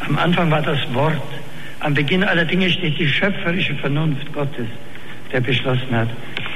Am 0.00 0.18
Anfang 0.18 0.50
war 0.50 0.62
das 0.62 0.78
Wort, 0.92 1.22
am 1.80 1.94
Beginn 1.94 2.22
aller 2.22 2.44
Dinge 2.44 2.70
steht 2.70 2.98
die 2.98 3.08
schöpferische 3.08 3.74
Vernunft 3.74 4.32
Gottes, 4.32 4.68
der 5.32 5.40
beschlossen 5.40 5.90
hat, 5.96 6.08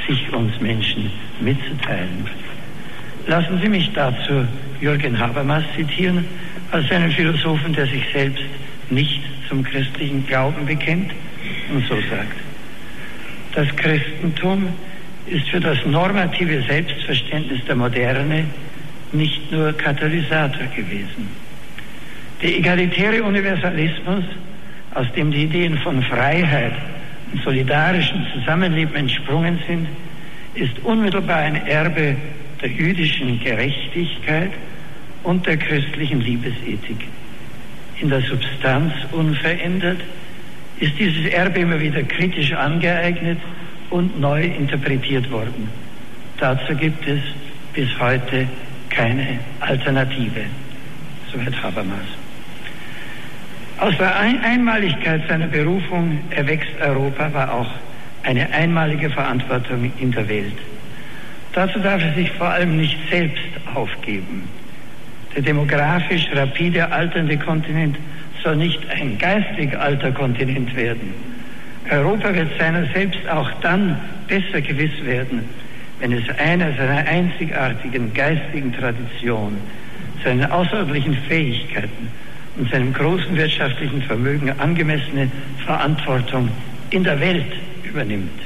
sich 0.06 0.32
uns 0.32 0.58
Menschen 0.60 1.10
mitzuteilen. 1.40 2.26
Lassen 3.26 3.60
Sie 3.60 3.68
mich 3.68 3.90
dazu 3.92 4.46
Jürgen 4.80 5.18
Habermas 5.18 5.64
zitieren, 5.76 6.24
als 6.70 6.90
einen 6.90 7.10
Philosophen, 7.10 7.72
der 7.72 7.86
sich 7.86 8.04
selbst 8.12 8.44
nicht 8.90 9.20
zum 9.48 9.64
christlichen 9.64 10.26
Glauben 10.26 10.64
bekennt 10.64 11.10
und 11.70 11.86
so 11.86 11.96
sagt. 12.08 12.36
Das 13.54 13.68
Christentum 13.76 14.68
ist 15.26 15.48
für 15.48 15.60
das 15.60 15.78
normative 15.84 16.62
Selbstverständnis 16.62 17.64
der 17.66 17.76
Moderne 17.76 18.44
nicht 19.12 19.50
nur 19.50 19.72
Katalysator 19.72 20.66
gewesen. 20.74 21.28
Der 22.42 22.56
egalitäre 22.56 23.22
Universalismus, 23.22 24.24
aus 24.94 25.06
dem 25.16 25.30
die 25.30 25.44
Ideen 25.44 25.78
von 25.78 26.02
Freiheit 26.02 26.74
und 27.32 27.42
solidarischem 27.42 28.24
Zusammenleben 28.32 28.94
entsprungen 28.94 29.58
sind, 29.66 29.88
ist 30.54 30.78
unmittelbar 30.84 31.38
ein 31.38 31.66
Erbe 31.66 32.16
der 32.60 32.70
jüdischen 32.70 33.40
Gerechtigkeit 33.40 34.50
und 35.22 35.46
der 35.46 35.56
christlichen 35.56 36.20
Liebesethik. 36.20 37.06
In 38.00 38.08
der 38.08 38.20
Substanz 38.22 38.92
unverändert 39.12 40.00
ist 40.80 40.98
dieses 40.98 41.26
Erbe 41.32 41.60
immer 41.60 41.80
wieder 41.80 42.02
kritisch 42.02 42.52
angeeignet 42.52 43.38
und 43.90 44.20
neu 44.20 44.44
interpretiert 44.44 45.30
worden. 45.30 45.68
Dazu 46.38 46.74
gibt 46.74 47.06
es 47.06 47.20
bis 47.72 47.88
heute 47.98 48.46
keine 48.90 49.38
Alternative. 49.60 50.44
Soweit 51.32 51.62
Habermas. 51.62 52.06
Aus 53.78 53.96
der 53.96 54.18
Einmaligkeit 54.18 55.22
seiner 55.28 55.46
Berufung 55.46 56.18
erwächst 56.30 56.72
Europa 56.80 57.32
war 57.32 57.52
auch 57.52 57.70
eine 58.24 58.50
einmalige 58.52 59.08
Verantwortung 59.10 59.92
in 59.98 60.10
der 60.10 60.28
Welt. 60.28 60.58
Dazu 61.52 61.78
darf 61.78 62.02
er 62.02 62.12
sich 62.14 62.30
vor 62.32 62.48
allem 62.48 62.76
nicht 62.76 62.96
selbst 63.10 63.42
aufgeben. 63.74 64.48
Der 65.34 65.42
demografisch 65.42 66.28
rapide 66.32 66.90
alternde 66.90 67.38
Kontinent 67.38 67.96
soll 68.42 68.56
nicht 68.56 68.80
ein 68.90 69.18
geistig 69.18 69.78
alter 69.78 70.12
Kontinent 70.12 70.74
werden. 70.76 71.14
Europa 71.90 72.34
wird 72.34 72.50
seiner 72.58 72.86
selbst 72.92 73.26
auch 73.28 73.50
dann 73.60 73.98
besser 74.26 74.60
gewiss 74.60 75.04
werden, 75.04 75.44
wenn 76.00 76.12
es 76.12 76.28
einer 76.38 76.72
seiner 76.74 77.06
einzigartigen 77.06 78.12
geistigen 78.12 78.72
Tradition, 78.72 79.56
seinen 80.22 80.50
außerordentlichen 80.50 81.14
Fähigkeiten 81.28 82.08
und 82.56 82.70
seinem 82.70 82.92
großen 82.92 83.36
wirtschaftlichen 83.36 84.02
Vermögen 84.02 84.52
angemessene 84.58 85.30
Verantwortung 85.64 86.48
in 86.90 87.04
der 87.04 87.18
Welt 87.20 87.52
übernimmt. 87.84 88.40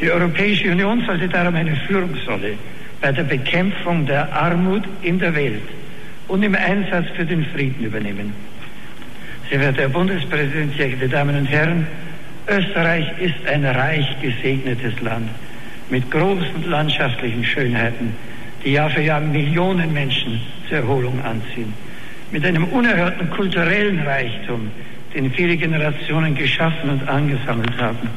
Die 0.00 0.10
Europäische 0.10 0.70
Union 0.70 1.04
sollte 1.06 1.28
darum 1.28 1.54
eine 1.54 1.76
Führungsrolle 1.86 2.54
bei 3.00 3.12
der 3.12 3.24
Bekämpfung 3.24 4.06
der 4.06 4.32
Armut 4.32 4.84
in 5.02 5.18
der 5.18 5.34
Welt 5.34 5.62
und 6.28 6.42
im 6.42 6.54
Einsatz 6.54 7.06
für 7.14 7.26
den 7.26 7.44
Frieden 7.46 7.84
übernehmen. 7.84 8.32
Sehr 9.52 9.60
verehrter 9.60 9.82
Herr 9.82 9.88
Bundespräsident, 9.90 10.74
sehr 10.78 10.88
geehrte 10.88 11.10
Damen 11.10 11.36
und 11.36 11.44
Herren, 11.44 11.86
Österreich 12.48 13.06
ist 13.20 13.46
ein 13.46 13.66
reich 13.66 14.06
gesegnetes 14.22 14.98
Land 15.02 15.28
mit 15.90 16.10
großen 16.10 16.70
landschaftlichen 16.70 17.44
Schönheiten, 17.44 18.14
die 18.64 18.72
Jahr 18.72 18.88
für 18.88 19.02
Jahr 19.02 19.20
Millionen 19.20 19.92
Menschen 19.92 20.40
zur 20.66 20.78
Erholung 20.78 21.22
anziehen, 21.22 21.74
mit 22.30 22.46
einem 22.46 22.64
unerhörten 22.64 23.28
kulturellen 23.28 24.00
Reichtum, 24.00 24.70
den 25.14 25.30
viele 25.32 25.58
Generationen 25.58 26.34
geschaffen 26.34 26.88
und 26.88 27.06
angesammelt 27.06 27.76
haben, 27.76 28.08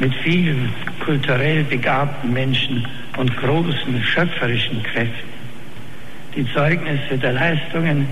mit 0.00 0.12
vielen 0.16 0.74
kulturell 0.98 1.62
begabten 1.62 2.32
Menschen 2.32 2.84
und 3.16 3.36
großen 3.36 4.02
schöpferischen 4.02 4.82
Kräften. 4.82 5.30
Die 6.34 6.44
Zeugnisse 6.52 7.18
der 7.18 7.34
Leistungen, 7.34 8.08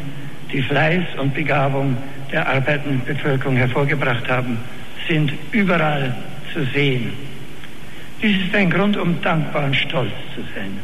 die 0.55 0.63
Fleiß 0.63 1.03
und 1.19 1.35
Begabung 1.35 1.97
der 2.31 2.49
arbeitenden 2.49 3.05
Bevölkerung 3.05 3.57
hervorgebracht 3.57 4.29
haben, 4.31 4.57
sind 5.09 5.33
überall 5.51 6.15
zu 6.53 6.65
sehen. 6.73 7.13
Dies 8.23 8.41
ist 8.47 8.55
ein 8.55 8.71
Grund, 8.71 8.97
um 8.97 9.21
dankbar 9.21 9.65
und 9.65 9.77
stolz 9.77 10.13
zu 10.35 10.43
sein. 10.55 10.79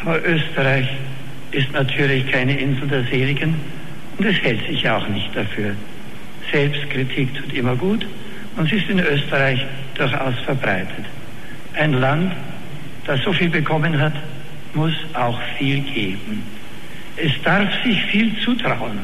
Aber 0.00 0.24
Österreich 0.26 0.88
ist 1.50 1.70
natürlich 1.72 2.26
keine 2.32 2.58
Insel 2.58 2.88
der 2.88 3.04
Seligen 3.04 3.54
und 4.16 4.24
es 4.24 4.40
hält 4.42 4.66
sich 4.66 4.88
auch 4.88 5.06
nicht 5.08 5.36
dafür. 5.36 5.74
Selbstkritik 6.50 7.34
tut 7.34 7.52
immer 7.52 7.76
gut 7.76 8.06
und 8.56 8.68
sie 8.70 8.76
ist 8.76 8.88
in 8.88 9.00
Österreich 9.00 9.64
durchaus 9.96 10.34
verbreitet. 10.46 11.04
Ein 11.74 11.92
Land, 11.92 12.32
das 13.04 13.20
so 13.22 13.32
viel 13.34 13.50
bekommen 13.50 14.00
hat, 14.00 14.14
muss 14.72 14.94
auch 15.12 15.38
viel 15.58 15.80
geben. 15.80 16.42
Es 17.16 17.32
darf 17.42 17.70
sich 17.84 18.02
viel 18.04 18.36
zutrauen 18.40 18.98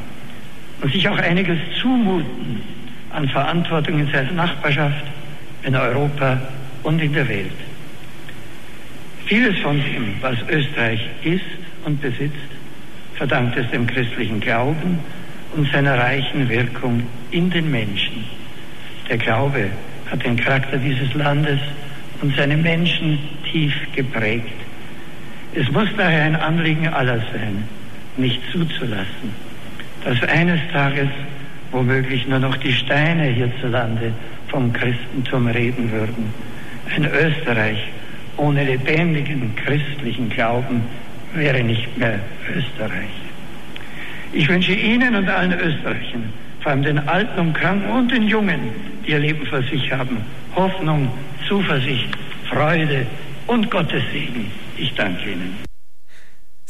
und 0.83 0.93
sich 0.93 1.09
auch 1.09 1.19
einiges 1.19 1.59
zumuten 1.81 2.63
an 3.11 3.29
Verantwortung 3.29 4.01
in 4.01 4.11
seiner 4.11 4.33
Nachbarschaft, 4.33 5.05
in 5.63 5.75
Europa 5.75 6.41
und 6.83 7.01
in 7.01 7.13
der 7.13 7.29
Welt. 7.29 7.53
Vieles 9.27 9.59
von 9.61 9.77
dem, 9.77 10.15
was 10.21 10.37
Österreich 10.49 11.01
ist 11.23 11.45
und 11.85 12.01
besitzt, 12.01 12.35
verdankt 13.15 13.57
es 13.57 13.71
dem 13.71 13.87
christlichen 13.87 14.41
Glauben 14.41 14.99
und 15.55 15.71
seiner 15.71 15.99
reichen 15.99 16.49
Wirkung 16.49 17.03
in 17.31 17.51
den 17.51 17.71
Menschen. 17.71 18.25
Der 19.09 19.19
Glaube 19.19 19.71
hat 20.11 20.25
den 20.25 20.37
Charakter 20.37 20.79
dieses 20.79 21.13
Landes 21.15 21.61
und 22.23 22.35
seine 22.37 22.57
Menschen 22.57 23.19
tief 23.51 23.75
geprägt. 23.95 24.53
Es 25.55 25.71
muss 25.71 25.89
daher 25.97 26.25
ein 26.25 26.37
Anliegen 26.37 26.89
aller 26.89 27.19
sein, 27.33 27.65
nicht 28.21 28.41
zuzulassen, 28.53 29.33
dass 30.05 30.23
eines 30.29 30.61
Tages 30.73 31.09
womöglich 31.73 32.27
nur 32.27 32.39
noch 32.39 32.57
die 32.57 32.73
Steine 32.73 33.25
hierzulande 33.25 34.13
vom 34.49 34.73
Christentum 34.73 35.47
reden 35.47 35.91
würden. 35.93 36.33
Ein 36.95 37.05
Österreich 37.05 37.79
ohne 38.37 38.65
lebendigen 38.65 39.55
christlichen 39.57 40.29
Glauben 40.31 40.83
wäre 41.35 41.63
nicht 41.63 41.97
mehr 41.97 42.19
Österreich. 42.55 43.11
Ich 44.33 44.49
wünsche 44.49 44.73
Ihnen 44.73 45.15
und 45.15 45.29
allen 45.29 45.53
Österreichern, 45.53 46.33
vor 46.61 46.73
allem 46.73 46.83
den 46.83 46.99
Alten 47.09 47.41
und 47.41 47.53
Kranken 47.55 47.91
und 47.91 48.11
den 48.11 48.29
Jungen, 48.29 48.61
die 49.07 49.13
ihr 49.13 49.19
Leben 49.19 49.47
vor 49.47 49.63
sich 49.63 49.93
haben, 49.93 50.19
Hoffnung, 50.55 51.09
Zuversicht, 51.49 52.09
Freude 52.49 53.07
und 53.47 53.71
Gottes 53.71 54.03
Segen. 54.13 54.51
Ich 54.77 54.95
danke 54.95 55.31
Ihnen. 55.31 55.70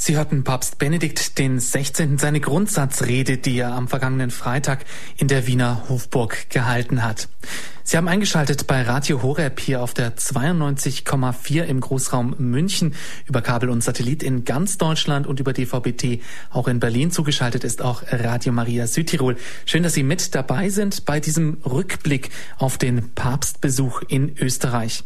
Sie 0.03 0.17
hörten 0.17 0.45
Papst 0.45 0.79
Benedikt 0.79 1.37
den 1.39 1.61
16. 1.61 2.17
seine 2.17 2.41
Grundsatzrede, 2.41 3.37
die 3.37 3.59
er 3.59 3.75
am 3.75 3.87
vergangenen 3.87 4.31
Freitag 4.31 4.87
in 5.19 5.29
der 5.29 5.47
Wiener 5.47 5.91
Hofburg 5.91 6.49
gehalten 6.49 7.05
hat. 7.05 7.29
Sie 7.85 7.99
haben 7.99 8.09
eingeschaltet 8.09 8.67
bei 8.67 8.81
Radio 8.81 9.23
Horeb 9.23 9.61
hier 9.61 9.83
auf 9.83 9.93
der 9.93 10.17
92,4 10.17 11.65
im 11.65 11.83
Großraum 11.83 12.35
München 12.39 12.95
über 13.27 13.43
Kabel 13.43 13.69
und 13.69 13.85
Satellit 13.85 14.23
in 14.23 14.47
ganz 14.47 14.79
Deutschland 14.79 15.27
und 15.27 15.39
über 15.39 15.53
DVB-T 15.53 16.23
auch 16.49 16.67
in 16.67 16.81
Berlin 16.81 17.11
zugeschaltet 17.11 17.63
ist 17.63 17.83
auch 17.83 18.03
Radio 18.11 18.55
Maria 18.55 18.87
Südtirol. 18.87 19.37
Schön, 19.67 19.83
dass 19.83 19.93
Sie 19.93 20.03
mit 20.03 20.35
dabei 20.35 20.71
sind 20.71 21.05
bei 21.05 21.21
diesem 21.21 21.59
Rückblick 21.67 22.31
auf 22.57 22.79
den 22.79 23.11
Papstbesuch 23.15 24.01
in 24.09 24.35
Österreich. 24.39 25.05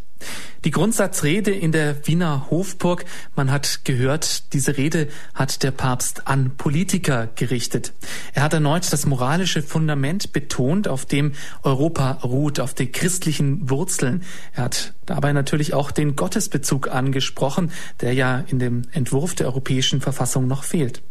Die 0.64 0.70
Grundsatzrede 0.70 1.50
in 1.50 1.72
der 1.72 2.06
Wiener 2.06 2.46
Hofburg, 2.50 3.04
man 3.36 3.50
hat 3.50 3.80
gehört, 3.84 4.52
diese 4.54 4.76
Rede 4.76 5.08
hat 5.34 5.62
der 5.62 5.70
Papst 5.70 6.26
an 6.26 6.56
Politiker 6.56 7.28
gerichtet. 7.34 7.92
Er 8.32 8.42
hat 8.42 8.54
erneut 8.54 8.90
das 8.92 9.04
moralische 9.06 9.62
Fundament 9.62 10.32
betont, 10.32 10.88
auf 10.88 11.04
dem 11.04 11.32
Europa 11.62 12.12
ruht, 12.24 12.60
auf 12.60 12.72
den 12.74 12.92
christlichen 12.92 13.68
Wurzeln. 13.68 14.22
Er 14.52 14.64
hat 14.64 14.94
dabei 15.06 15.32
natürlich 15.32 15.74
auch 15.74 15.90
den 15.90 16.16
Gottesbezug 16.16 16.88
angesprochen, 16.88 17.70
der 18.00 18.14
ja 18.14 18.44
in 18.48 18.58
dem 18.58 18.82
Entwurf 18.92 19.34
der 19.34 19.46
Europäischen 19.46 20.00
Verfassung 20.00 20.46
noch 20.46 20.64
fehlt. 20.64 21.02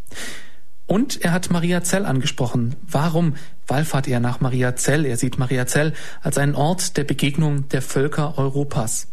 Und 0.85 1.21
er 1.21 1.31
hat 1.31 1.49
Maria 1.49 1.83
Zell 1.83 2.05
angesprochen. 2.05 2.75
Warum 2.81 3.35
wallfahrt 3.67 4.07
er 4.07 4.19
nach 4.19 4.41
Maria 4.41 4.75
Zell? 4.75 5.05
Er 5.05 5.17
sieht 5.17 5.37
Maria 5.37 5.65
Zell 5.65 5.93
als 6.21 6.37
einen 6.37 6.55
Ort 6.55 6.97
der 6.97 7.03
Begegnung 7.03 7.69
der 7.69 7.81
Völker 7.81 8.37
Europas. 8.37 9.12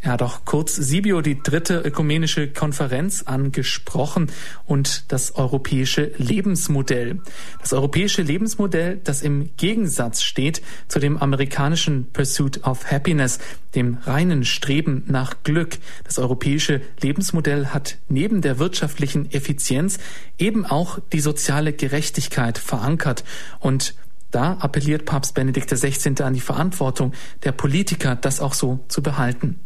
Er 0.00 0.12
hat 0.12 0.22
auch 0.22 0.44
kurz 0.44 0.76
Sibio, 0.76 1.20
die 1.20 1.42
dritte 1.42 1.80
ökumenische 1.80 2.48
Konferenz, 2.48 3.24
angesprochen 3.24 4.30
und 4.64 5.10
das 5.12 5.34
europäische 5.34 6.12
Lebensmodell. 6.16 7.20
Das 7.60 7.72
europäische 7.72 8.22
Lebensmodell, 8.22 9.00
das 9.02 9.22
im 9.22 9.50
Gegensatz 9.56 10.22
steht 10.22 10.62
zu 10.86 11.00
dem 11.00 11.18
amerikanischen 11.18 12.12
Pursuit 12.12 12.64
of 12.64 12.90
Happiness, 12.90 13.38
dem 13.74 13.98
reinen 14.04 14.44
Streben 14.44 15.02
nach 15.08 15.42
Glück. 15.42 15.78
Das 16.04 16.18
europäische 16.18 16.80
Lebensmodell 17.02 17.66
hat 17.66 17.98
neben 18.08 18.40
der 18.40 18.58
wirtschaftlichen 18.58 19.30
Effizienz 19.32 19.98
eben 20.38 20.64
auch 20.64 21.00
die 21.12 21.20
soziale 21.20 21.72
Gerechtigkeit 21.72 22.56
verankert 22.56 23.24
und 23.58 23.94
da 24.30 24.54
appelliert 24.54 25.04
Papst 25.04 25.34
Benedikt 25.34 25.70
XVI. 25.70 26.22
an 26.22 26.34
die 26.34 26.40
Verantwortung 26.40 27.12
der 27.44 27.52
Politiker, 27.52 28.16
das 28.16 28.40
auch 28.40 28.54
so 28.54 28.84
zu 28.88 29.02
behalten. 29.02 29.60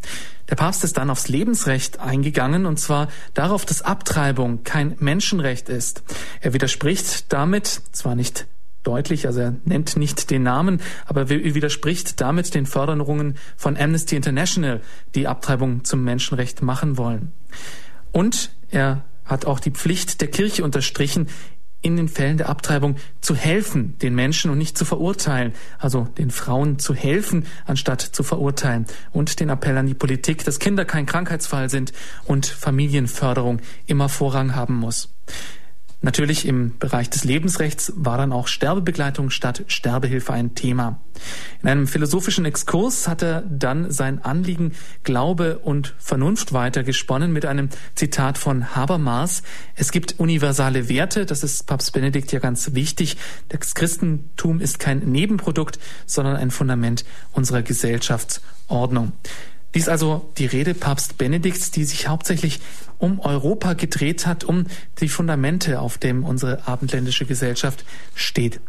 Der 0.50 0.56
Papst 0.56 0.84
ist 0.84 0.98
dann 0.98 1.10
aufs 1.10 1.28
Lebensrecht 1.28 2.00
eingegangen, 2.00 2.66
und 2.66 2.78
zwar 2.78 3.08
darauf, 3.34 3.64
dass 3.64 3.82
Abtreibung 3.82 4.64
kein 4.64 4.96
Menschenrecht 4.98 5.68
ist. 5.68 6.02
Er 6.40 6.52
widerspricht 6.52 7.32
damit, 7.32 7.82
zwar 7.92 8.14
nicht 8.14 8.46
deutlich, 8.82 9.26
also 9.26 9.40
er 9.40 9.54
nennt 9.64 9.96
nicht 9.96 10.30
den 10.30 10.42
Namen, 10.42 10.80
aber 11.06 11.22
er 11.22 11.30
widerspricht 11.30 12.20
damit 12.20 12.54
den 12.54 12.66
Förderungen 12.66 13.36
von 13.56 13.76
Amnesty 13.76 14.16
International, 14.16 14.80
die 15.14 15.28
Abtreibung 15.28 15.84
zum 15.84 16.04
Menschenrecht 16.04 16.62
machen 16.62 16.98
wollen. 16.98 17.32
Und 18.10 18.50
er 18.70 19.04
hat 19.24 19.46
auch 19.46 19.60
die 19.60 19.70
Pflicht 19.70 20.20
der 20.20 20.28
Kirche 20.28 20.64
unterstrichen, 20.64 21.28
in 21.82 21.96
den 21.96 22.08
Fällen 22.08 22.38
der 22.38 22.48
Abtreibung 22.48 22.96
zu 23.20 23.34
helfen, 23.34 23.98
den 23.98 24.14
Menschen 24.14 24.50
und 24.50 24.58
nicht 24.58 24.78
zu 24.78 24.84
verurteilen, 24.84 25.52
also 25.78 26.04
den 26.16 26.30
Frauen 26.30 26.78
zu 26.78 26.94
helfen, 26.94 27.46
anstatt 27.66 28.00
zu 28.00 28.22
verurteilen 28.22 28.86
und 29.10 29.40
den 29.40 29.50
Appell 29.50 29.76
an 29.76 29.86
die 29.86 29.94
Politik, 29.94 30.44
dass 30.44 30.60
Kinder 30.60 30.84
kein 30.84 31.06
Krankheitsfall 31.06 31.68
sind 31.68 31.92
und 32.24 32.46
Familienförderung 32.46 33.60
immer 33.86 34.08
Vorrang 34.08 34.54
haben 34.54 34.76
muss. 34.76 35.12
Natürlich 36.04 36.46
im 36.46 36.76
Bereich 36.78 37.10
des 37.10 37.22
Lebensrechts 37.22 37.92
war 37.94 38.18
dann 38.18 38.32
auch 38.32 38.48
Sterbebegleitung 38.48 39.30
statt 39.30 39.62
Sterbehilfe 39.68 40.32
ein 40.32 40.56
Thema. 40.56 41.00
In 41.62 41.68
einem 41.68 41.86
philosophischen 41.86 42.44
Exkurs 42.44 43.06
hat 43.06 43.22
er 43.22 43.42
dann 43.42 43.92
sein 43.92 44.22
Anliegen 44.24 44.72
Glaube 45.04 45.58
und 45.58 45.94
Vernunft 45.98 46.52
weitergesponnen 46.52 47.32
mit 47.32 47.46
einem 47.46 47.68
Zitat 47.94 48.36
von 48.36 48.74
Habermas. 48.74 49.44
Es 49.76 49.92
gibt 49.92 50.18
universale 50.18 50.88
Werte, 50.88 51.24
das 51.24 51.44
ist 51.44 51.68
Papst 51.68 51.92
Benedikt 51.92 52.32
ja 52.32 52.40
ganz 52.40 52.74
wichtig. 52.74 53.16
Das 53.48 53.76
Christentum 53.76 54.60
ist 54.60 54.80
kein 54.80 54.98
Nebenprodukt, 55.10 55.78
sondern 56.06 56.34
ein 56.34 56.50
Fundament 56.50 57.04
unserer 57.30 57.62
Gesellschaftsordnung. 57.62 59.12
Dies 59.74 59.88
also 59.88 60.30
die 60.36 60.46
Rede 60.46 60.74
Papst 60.74 61.16
Benedikts, 61.16 61.70
die 61.70 61.84
sich 61.84 62.08
hauptsächlich 62.08 62.60
um 63.02 63.18
Europa 63.18 63.72
gedreht 63.72 64.26
hat, 64.26 64.44
um 64.44 64.66
die 65.00 65.08
Fundamente, 65.08 65.80
auf 65.80 65.98
dem 65.98 66.22
unsere 66.24 66.68
abendländische 66.68 67.26
Gesellschaft 67.26 67.84
steht. 68.14 68.60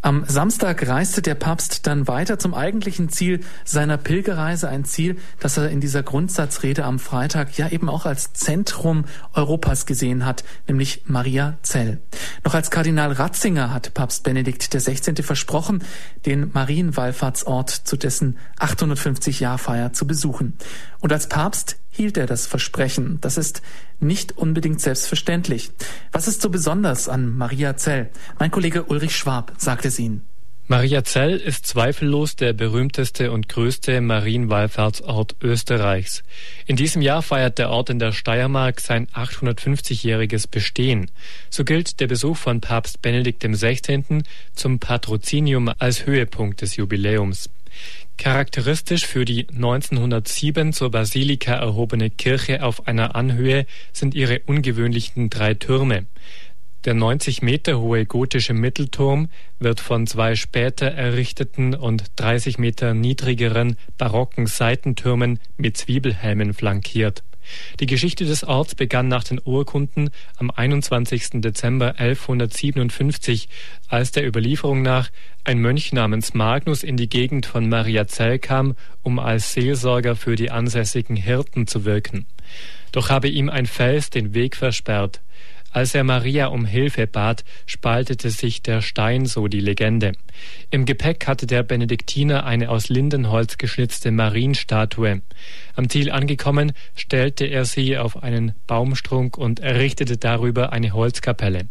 Am 0.00 0.24
Samstag 0.26 0.86
reiste 0.86 1.22
der 1.22 1.34
Papst 1.34 1.88
dann 1.88 2.06
weiter 2.06 2.38
zum 2.38 2.54
eigentlichen 2.54 3.08
Ziel 3.08 3.40
seiner 3.64 3.98
Pilgerreise, 3.98 4.68
ein 4.68 4.84
Ziel, 4.84 5.16
das 5.40 5.56
er 5.56 5.70
in 5.70 5.80
dieser 5.80 6.04
Grundsatzrede 6.04 6.84
am 6.84 7.00
Freitag 7.00 7.58
ja 7.58 7.68
eben 7.68 7.88
auch 7.88 8.06
als 8.06 8.32
Zentrum 8.32 9.06
Europas 9.34 9.86
gesehen 9.86 10.24
hat, 10.24 10.44
nämlich 10.68 11.02
Maria 11.06 11.58
Zell. 11.62 12.00
Noch 12.44 12.54
als 12.54 12.70
Kardinal 12.70 13.10
Ratzinger 13.12 13.74
hat 13.74 13.92
Papst 13.92 14.22
Benedikt 14.22 14.70
XVI. 14.70 15.22
versprochen, 15.22 15.82
den 16.24 16.50
Marienwallfahrtsort 16.52 17.70
zu 17.70 17.96
dessen 17.96 18.38
850 18.58 19.40
Jahrfeier 19.40 19.92
zu 19.92 20.06
besuchen. 20.06 20.56
Und 21.00 21.12
als 21.12 21.28
Papst 21.28 21.79
hielt 22.00 22.16
er 22.16 22.24
das 22.24 22.46
Versprechen. 22.46 23.18
Das 23.20 23.36
ist 23.36 23.60
nicht 24.00 24.38
unbedingt 24.38 24.80
selbstverständlich. 24.80 25.70
Was 26.12 26.28
ist 26.28 26.40
so 26.40 26.48
besonders 26.48 27.10
an 27.10 27.36
Maria 27.36 27.76
Zell? 27.76 28.08
Mein 28.38 28.50
Kollege 28.50 28.84
Ulrich 28.84 29.14
Schwab 29.14 29.52
sagt 29.58 29.84
es 29.84 29.98
Ihnen. 29.98 30.22
Maria 30.66 31.04
Zell 31.04 31.36
ist 31.36 31.66
zweifellos 31.66 32.36
der 32.36 32.54
berühmteste 32.54 33.32
und 33.32 33.50
größte 33.50 34.00
Marienwallfahrtsort 34.00 35.36
Österreichs. 35.42 36.22
In 36.64 36.76
diesem 36.76 37.02
Jahr 37.02 37.20
feiert 37.20 37.58
der 37.58 37.68
Ort 37.68 37.90
in 37.90 37.98
der 37.98 38.12
Steiermark 38.12 38.80
sein 38.80 39.06
850-jähriges 39.08 40.48
Bestehen. 40.50 41.10
So 41.50 41.64
gilt 41.64 42.00
der 42.00 42.06
Besuch 42.06 42.38
von 42.38 42.62
Papst 42.62 43.02
Benedikt 43.02 43.42
XVI. 43.42 44.22
zum 44.54 44.78
Patrozinium 44.78 45.70
als 45.78 46.06
Höhepunkt 46.06 46.62
des 46.62 46.76
Jubiläums. 46.76 47.50
Charakteristisch 48.20 49.06
für 49.06 49.24
die 49.24 49.48
1907 49.48 50.74
zur 50.74 50.90
Basilika 50.90 51.54
erhobene 51.54 52.10
Kirche 52.10 52.62
auf 52.62 52.86
einer 52.86 53.14
Anhöhe 53.14 53.64
sind 53.94 54.14
ihre 54.14 54.40
ungewöhnlichen 54.40 55.30
drei 55.30 55.54
Türme. 55.54 56.04
Der 56.84 56.92
90 56.92 57.40
Meter 57.40 57.80
hohe 57.80 58.04
gotische 58.04 58.52
Mittelturm 58.52 59.30
wird 59.58 59.80
von 59.80 60.06
zwei 60.06 60.34
später 60.34 60.88
errichteten 60.88 61.74
und 61.74 62.12
30 62.16 62.58
Meter 62.58 62.92
niedrigeren 62.92 63.76
barocken 63.96 64.46
Seitentürmen 64.46 65.40
mit 65.56 65.78
Zwiebelhelmen 65.78 66.52
flankiert 66.52 67.22
die 67.80 67.86
Geschichte 67.86 68.24
des 68.24 68.44
Orts 68.44 68.74
begann 68.74 69.08
nach 69.08 69.24
den 69.24 69.40
Urkunden 69.44 70.10
am 70.36 70.50
21. 70.50 71.40
Dezember 71.40 71.98
1157, 71.98 73.48
als 73.88 74.12
der 74.12 74.26
Überlieferung 74.26 74.82
nach 74.82 75.10
ein 75.44 75.58
Mönch 75.58 75.92
namens 75.92 76.34
Magnus 76.34 76.82
in 76.82 76.96
die 76.96 77.08
Gegend 77.08 77.46
von 77.46 77.68
Mariazell 77.68 78.38
kam, 78.38 78.76
um 79.02 79.18
als 79.18 79.52
Seelsorger 79.52 80.16
für 80.16 80.36
die 80.36 80.50
ansässigen 80.50 81.16
Hirten 81.16 81.66
zu 81.66 81.84
wirken. 81.84 82.26
Doch 82.92 83.10
habe 83.10 83.28
ihm 83.28 83.48
ein 83.48 83.66
Fels 83.66 84.10
den 84.10 84.34
Weg 84.34 84.56
versperrt. 84.56 85.20
Als 85.72 85.94
er 85.94 86.02
Maria 86.02 86.46
um 86.46 86.64
Hilfe 86.64 87.06
bat, 87.06 87.44
spaltete 87.64 88.30
sich 88.30 88.62
der 88.62 88.82
Stein, 88.82 89.26
so 89.26 89.46
die 89.46 89.60
Legende. 89.60 90.12
Im 90.70 90.84
Gepäck 90.84 91.26
hatte 91.28 91.46
der 91.46 91.62
Benediktiner 91.62 92.44
eine 92.44 92.70
aus 92.70 92.88
Lindenholz 92.88 93.56
geschnitzte 93.56 94.10
Marienstatue. 94.10 95.22
Am 95.76 95.88
Ziel 95.88 96.10
angekommen, 96.10 96.72
stellte 96.96 97.44
er 97.44 97.64
sie 97.64 97.98
auf 97.98 98.22
einen 98.22 98.52
Baumstrunk 98.66 99.38
und 99.38 99.60
errichtete 99.60 100.16
darüber 100.16 100.72
eine 100.72 100.92
Holzkapelle. 100.92 101.68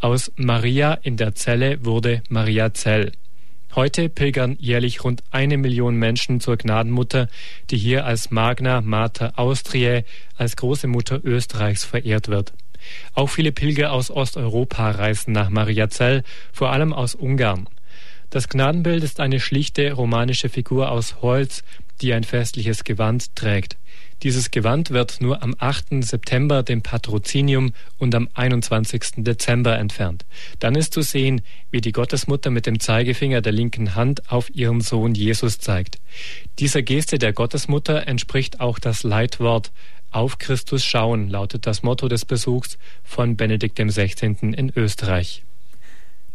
Aus 0.00 0.30
Maria 0.36 0.92
in 0.92 1.16
der 1.16 1.34
Zelle 1.34 1.82
wurde 1.84 2.22
Maria 2.28 2.74
Zell. 2.74 3.12
Heute 3.74 4.08
pilgern 4.08 4.56
jährlich 4.60 5.02
rund 5.02 5.24
eine 5.30 5.56
Million 5.56 5.96
Menschen 5.96 6.40
zur 6.40 6.56
Gnadenmutter, 6.58 7.28
die 7.70 7.76
hier 7.76 8.04
als 8.04 8.30
Magna 8.30 8.82
Mater 8.82 9.32
Austriae, 9.36 10.04
als 10.36 10.56
große 10.56 10.86
Mutter 10.86 11.20
Österreichs 11.24 11.84
verehrt 11.84 12.28
wird. 12.28 12.52
Auch 13.14 13.28
viele 13.28 13.52
Pilger 13.52 13.92
aus 13.92 14.10
Osteuropa 14.10 14.90
reisen 14.90 15.32
nach 15.32 15.50
Mariazell, 15.50 16.22
vor 16.52 16.70
allem 16.70 16.92
aus 16.92 17.14
Ungarn. 17.14 17.68
Das 18.30 18.48
Gnadenbild 18.48 19.04
ist 19.04 19.20
eine 19.20 19.38
schlichte 19.38 19.92
romanische 19.92 20.48
Figur 20.48 20.90
aus 20.90 21.22
Holz, 21.22 21.62
die 22.00 22.12
ein 22.12 22.24
festliches 22.24 22.84
Gewand 22.84 23.36
trägt. 23.36 23.76
Dieses 24.22 24.50
Gewand 24.50 24.90
wird 24.90 25.20
nur 25.20 25.42
am 25.42 25.54
8. 25.58 26.02
September, 26.02 26.62
dem 26.62 26.82
Patrozinium, 26.82 27.74
und 27.98 28.14
am 28.14 28.28
21. 28.32 29.02
Dezember 29.18 29.78
entfernt. 29.78 30.24
Dann 30.60 30.74
ist 30.74 30.94
zu 30.94 31.02
sehen, 31.02 31.42
wie 31.70 31.80
die 31.80 31.92
Gottesmutter 31.92 32.50
mit 32.50 32.66
dem 32.66 32.80
Zeigefinger 32.80 33.42
der 33.42 33.52
linken 33.52 33.94
Hand 33.94 34.30
auf 34.30 34.48
ihren 34.54 34.80
Sohn 34.80 35.14
Jesus 35.14 35.58
zeigt. 35.58 35.98
Dieser 36.58 36.82
Geste 36.82 37.18
der 37.18 37.32
Gottesmutter 37.32 38.06
entspricht 38.06 38.60
auch 38.60 38.78
das 38.78 39.02
Leitwort 39.02 39.72
Auf 40.14 40.38
Christus 40.38 40.84
schauen, 40.84 41.28
lautet 41.28 41.66
das 41.66 41.82
Motto 41.82 42.06
des 42.06 42.24
Besuchs 42.24 42.78
von 43.02 43.36
Benedikt 43.36 43.80
XVI. 43.80 44.36
in 44.52 44.72
Österreich. 44.76 45.42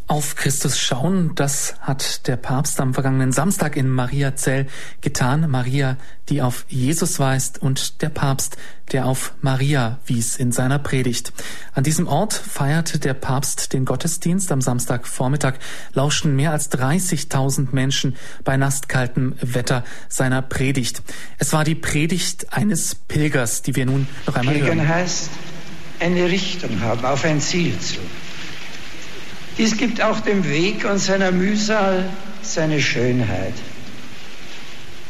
Auf 0.09 0.35
Christus 0.35 0.79
schauen, 0.79 1.35
das 1.35 1.75
hat 1.81 2.25
der 2.27 2.35
Papst 2.35 2.79
am 2.81 2.95
vergangenen 2.95 3.31
Samstag 3.31 3.77
in 3.77 3.87
Mariazell 3.87 4.65
getan. 5.01 5.47
Maria, 5.51 5.97
die 6.29 6.41
auf 6.41 6.65
Jesus 6.67 7.19
weist 7.19 7.61
und 7.61 8.01
der 8.01 8.09
Papst, 8.09 8.57
der 8.91 9.05
auf 9.05 9.33
Maria 9.41 9.99
wies 10.07 10.37
in 10.37 10.51
seiner 10.51 10.79
Predigt. 10.79 11.31
An 11.75 11.83
diesem 11.83 12.07
Ort 12.07 12.33
feierte 12.33 12.97
der 12.97 13.13
Papst 13.13 13.71
den 13.71 13.85
Gottesdienst. 13.85 14.51
Am 14.51 14.61
Samstagvormittag 14.61 15.59
lauschten 15.93 16.35
mehr 16.35 16.53
als 16.53 16.71
30.000 16.71 17.67
Menschen 17.71 18.15
bei 18.43 18.57
nasskaltem 18.57 19.35
Wetter 19.41 19.83
seiner 20.07 20.41
Predigt. 20.41 21.03
Es 21.37 21.53
war 21.53 21.63
die 21.63 21.75
Predigt 21.75 22.51
eines 22.51 22.95
Pilgers, 22.95 23.61
die 23.61 23.75
wir 23.75 23.85
nun 23.85 24.07
noch 24.25 24.35
einmal 24.35 24.55
Pilgern 24.55 24.79
hören. 24.79 24.87
heißt 24.89 25.29
eine 25.99 26.25
Richtung 26.25 26.81
haben, 26.81 27.05
auf 27.05 27.23
ein 27.25 27.39
Ziel 27.39 27.77
zu. 27.77 27.99
Dies 29.59 29.75
gibt 29.75 30.01
auch 30.01 30.21
dem 30.21 30.49
Weg 30.49 30.85
und 30.85 30.99
seiner 30.99 31.33
Mühsal 31.33 32.09
seine 32.41 32.81
Schönheit. 32.81 33.53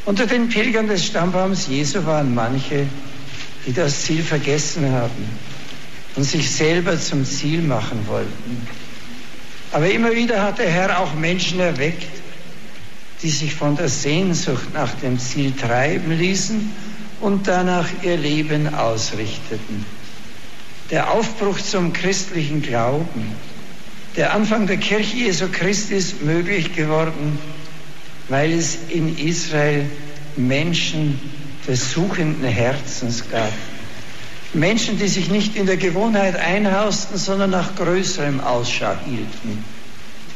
Unter 0.05 0.25
den 0.25 0.49
Pilgern 0.49 0.87
des 0.87 1.05
Stammbaums 1.05 1.67
Jesu 1.67 2.03
waren 2.07 2.33
manche, 2.33 2.87
die 3.67 3.73
das 3.73 4.01
Ziel 4.01 4.23
vergessen 4.23 4.91
haben 4.91 5.29
und 6.15 6.23
sich 6.23 6.49
selber 6.49 6.99
zum 6.99 7.23
Ziel 7.25 7.61
machen 7.61 8.07
wollten. 8.07 8.67
Aber 9.71 9.87
immer 9.87 10.11
wieder 10.13 10.41
hat 10.41 10.57
der 10.57 10.71
Herr 10.71 10.99
auch 10.99 11.13
Menschen 11.13 11.59
erweckt, 11.59 12.07
die 13.21 13.29
sich 13.29 13.53
von 13.53 13.75
der 13.75 13.87
Sehnsucht 13.87 14.73
nach 14.73 14.95
dem 14.95 15.19
Ziel 15.19 15.51
treiben 15.51 16.17
ließen 16.17 16.71
und 17.21 17.47
danach 17.47 17.87
ihr 18.01 18.17
Leben 18.17 18.73
ausrichteten. 18.73 19.85
Der 20.89 21.11
Aufbruch 21.11 21.59
zum 21.59 21.93
christlichen 21.93 22.63
Glauben, 22.63 23.35
der 24.19 24.33
Anfang 24.33 24.67
der 24.67 24.75
Kirche 24.75 25.15
Jesu 25.15 25.47
Christi 25.49 25.95
ist 25.95 26.21
möglich 26.23 26.75
geworden, 26.75 27.39
weil 28.27 28.51
es 28.51 28.77
in 28.89 29.17
Israel 29.17 29.85
Menschen 30.35 31.17
des 31.65 31.93
suchenden 31.93 32.43
Herzens 32.43 33.23
gab. 33.31 33.53
Menschen, 34.53 34.99
die 34.99 35.07
sich 35.07 35.29
nicht 35.29 35.55
in 35.55 35.67
der 35.67 35.77
Gewohnheit 35.77 36.35
einhausten, 36.35 37.17
sondern 37.17 37.51
nach 37.51 37.75
größerem 37.75 38.41
Ausschau 38.41 38.93
hielten. 39.05 39.63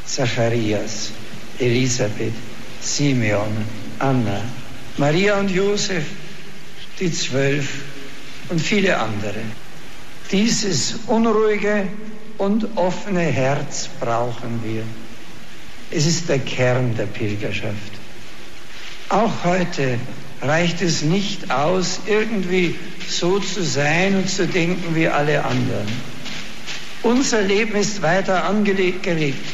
Zacharias, 0.06 1.10
Elisabeth, 1.58 2.32
Simeon, 2.80 3.52
Anna, 3.98 4.40
Maria 4.96 5.38
und 5.38 5.50
Josef, 5.50 6.04
die 6.98 7.12
Zwölf 7.12 7.68
und 8.48 8.62
viele 8.62 8.96
andere. 8.96 9.42
Dieses 10.32 10.94
unruhige 11.06 11.86
und 12.38 12.76
offene 12.76 13.20
Herz 13.20 13.88
brauchen 14.00 14.60
wir. 14.64 14.82
Es 15.90 16.06
ist 16.06 16.28
der 16.28 16.38
Kern 16.38 16.96
der 16.96 17.06
Pilgerschaft. 17.06 17.92
Auch 19.08 19.44
heute 19.44 19.98
reicht 20.42 20.82
es 20.82 21.02
nicht 21.02 21.50
aus, 21.50 22.00
irgendwie 22.06 22.74
so 23.08 23.38
zu 23.38 23.62
sein 23.62 24.16
und 24.16 24.28
zu 24.28 24.46
denken 24.46 24.94
wie 24.94 25.08
alle 25.08 25.44
anderen. 25.44 25.86
Unser 27.02 27.42
Leben 27.42 27.76
ist 27.76 28.02
weiter 28.02 28.44
angelegt. 28.44 29.02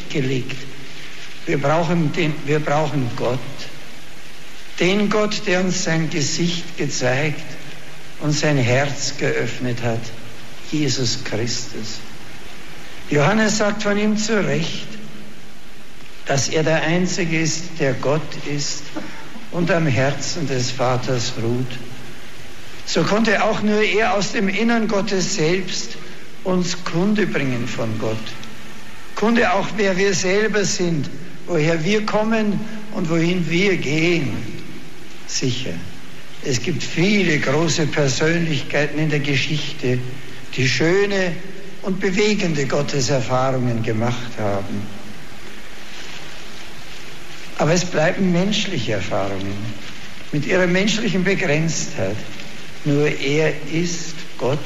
Gelegt. 0.09 0.55
Wir, 1.45 1.61
brauchen 1.61 2.13
den, 2.13 2.33
wir 2.45 2.59
brauchen 2.59 3.09
Gott. 3.15 3.39
Den 4.79 5.09
Gott, 5.09 5.41
der 5.45 5.61
uns 5.61 5.83
sein 5.83 6.09
Gesicht 6.09 6.77
gezeigt 6.77 7.43
und 8.21 8.31
sein 8.31 8.57
Herz 8.57 9.15
geöffnet 9.17 9.83
hat. 9.83 9.99
Jesus 10.71 11.23
Christus. 11.23 11.99
Johannes 13.11 13.57
sagt 13.57 13.83
von 13.83 13.97
ihm 13.97 14.15
zu 14.15 14.41
Recht, 14.45 14.87
dass 16.27 16.47
er 16.47 16.63
der 16.63 16.81
Einzige 16.81 17.41
ist, 17.41 17.63
der 17.77 17.93
Gott 17.93 18.21
ist 18.49 18.83
und 19.51 19.69
am 19.69 19.85
Herzen 19.85 20.47
des 20.47 20.71
Vaters 20.71 21.33
ruht. 21.43 21.77
So 22.85 23.03
konnte 23.03 23.43
auch 23.43 23.61
nur 23.63 23.81
er 23.81 24.13
aus 24.13 24.31
dem 24.31 24.47
Innern 24.47 24.87
Gottes 24.87 25.35
selbst 25.35 25.97
uns 26.45 26.85
Kunde 26.85 27.27
bringen 27.27 27.67
von 27.67 27.99
Gott. 27.99 28.15
Kunde 29.15 29.51
auch, 29.51 29.67
wer 29.75 29.97
wir 29.97 30.13
selber 30.13 30.63
sind, 30.63 31.09
woher 31.47 31.83
wir 31.83 32.05
kommen 32.05 32.61
und 32.93 33.09
wohin 33.09 33.49
wir 33.49 33.75
gehen. 33.75 34.37
Sicher, 35.27 35.73
es 36.45 36.61
gibt 36.61 36.81
viele 36.81 37.39
große 37.39 37.87
Persönlichkeiten 37.87 38.99
in 38.99 39.09
der 39.09 39.19
Geschichte, 39.19 39.99
die 40.55 40.67
schöne 40.67 41.33
und 41.81 41.99
bewegende 41.99 42.65
Gotteserfahrungen 42.65 43.83
gemacht 43.83 44.31
haben. 44.39 44.81
Aber 47.57 47.73
es 47.73 47.85
bleiben 47.85 48.31
menschliche 48.31 48.93
Erfahrungen 48.93 49.55
mit 50.31 50.45
ihrer 50.45 50.67
menschlichen 50.67 51.23
Begrenztheit. 51.23 52.15
Nur 52.85 53.07
er 53.07 53.53
ist 53.71 54.15
Gott 54.37 54.59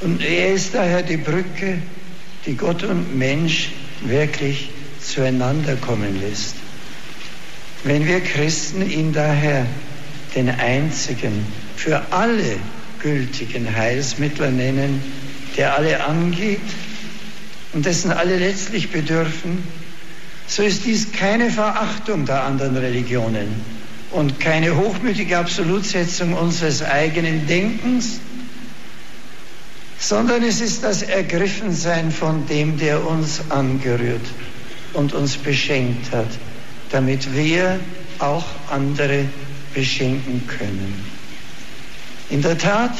und 0.00 0.22
er 0.22 0.54
ist 0.54 0.74
daher 0.74 1.02
die 1.02 1.16
Brücke, 1.16 1.78
die 2.44 2.56
Gott 2.56 2.82
und 2.84 3.16
Mensch 3.16 3.70
wirklich 4.02 4.70
zueinander 5.00 5.76
kommen 5.76 6.20
lässt. 6.20 6.54
Wenn 7.84 8.06
wir 8.06 8.20
Christen 8.20 8.88
ihn 8.88 9.12
daher 9.12 9.66
den 10.34 10.50
einzigen, 10.50 11.46
für 11.76 12.02
alle 12.12 12.56
gültigen 13.00 13.74
Heilsmittler 13.74 14.50
nennen, 14.50 15.02
der 15.56 15.74
alle 15.74 16.04
angeht 16.04 16.60
und 17.72 17.86
dessen 17.86 18.10
alle 18.10 18.38
letztlich 18.38 18.90
bedürfen, 18.90 19.62
so 20.46 20.62
ist 20.62 20.84
dies 20.84 21.12
keine 21.12 21.50
Verachtung 21.50 22.24
der 22.24 22.44
anderen 22.44 22.76
Religionen 22.76 23.48
und 24.12 24.38
keine 24.38 24.76
hochmütige 24.76 25.38
Absolutsetzung 25.38 26.34
unseres 26.34 26.82
eigenen 26.82 27.46
Denkens, 27.46 28.20
sondern 29.98 30.42
es 30.42 30.60
ist 30.60 30.84
das 30.84 31.02
Ergriffensein 31.02 32.12
von 32.12 32.46
dem, 32.46 32.78
der 32.78 33.04
uns 33.06 33.40
angerührt 33.50 34.26
und 34.92 35.12
uns 35.14 35.36
beschenkt 35.36 36.12
hat, 36.12 36.28
damit 36.90 37.34
wir 37.34 37.80
auch 38.18 38.44
andere 38.70 39.24
beschenken 39.74 40.46
können. 40.46 41.04
In 42.30 42.42
der 42.42 42.56
Tat, 42.56 42.92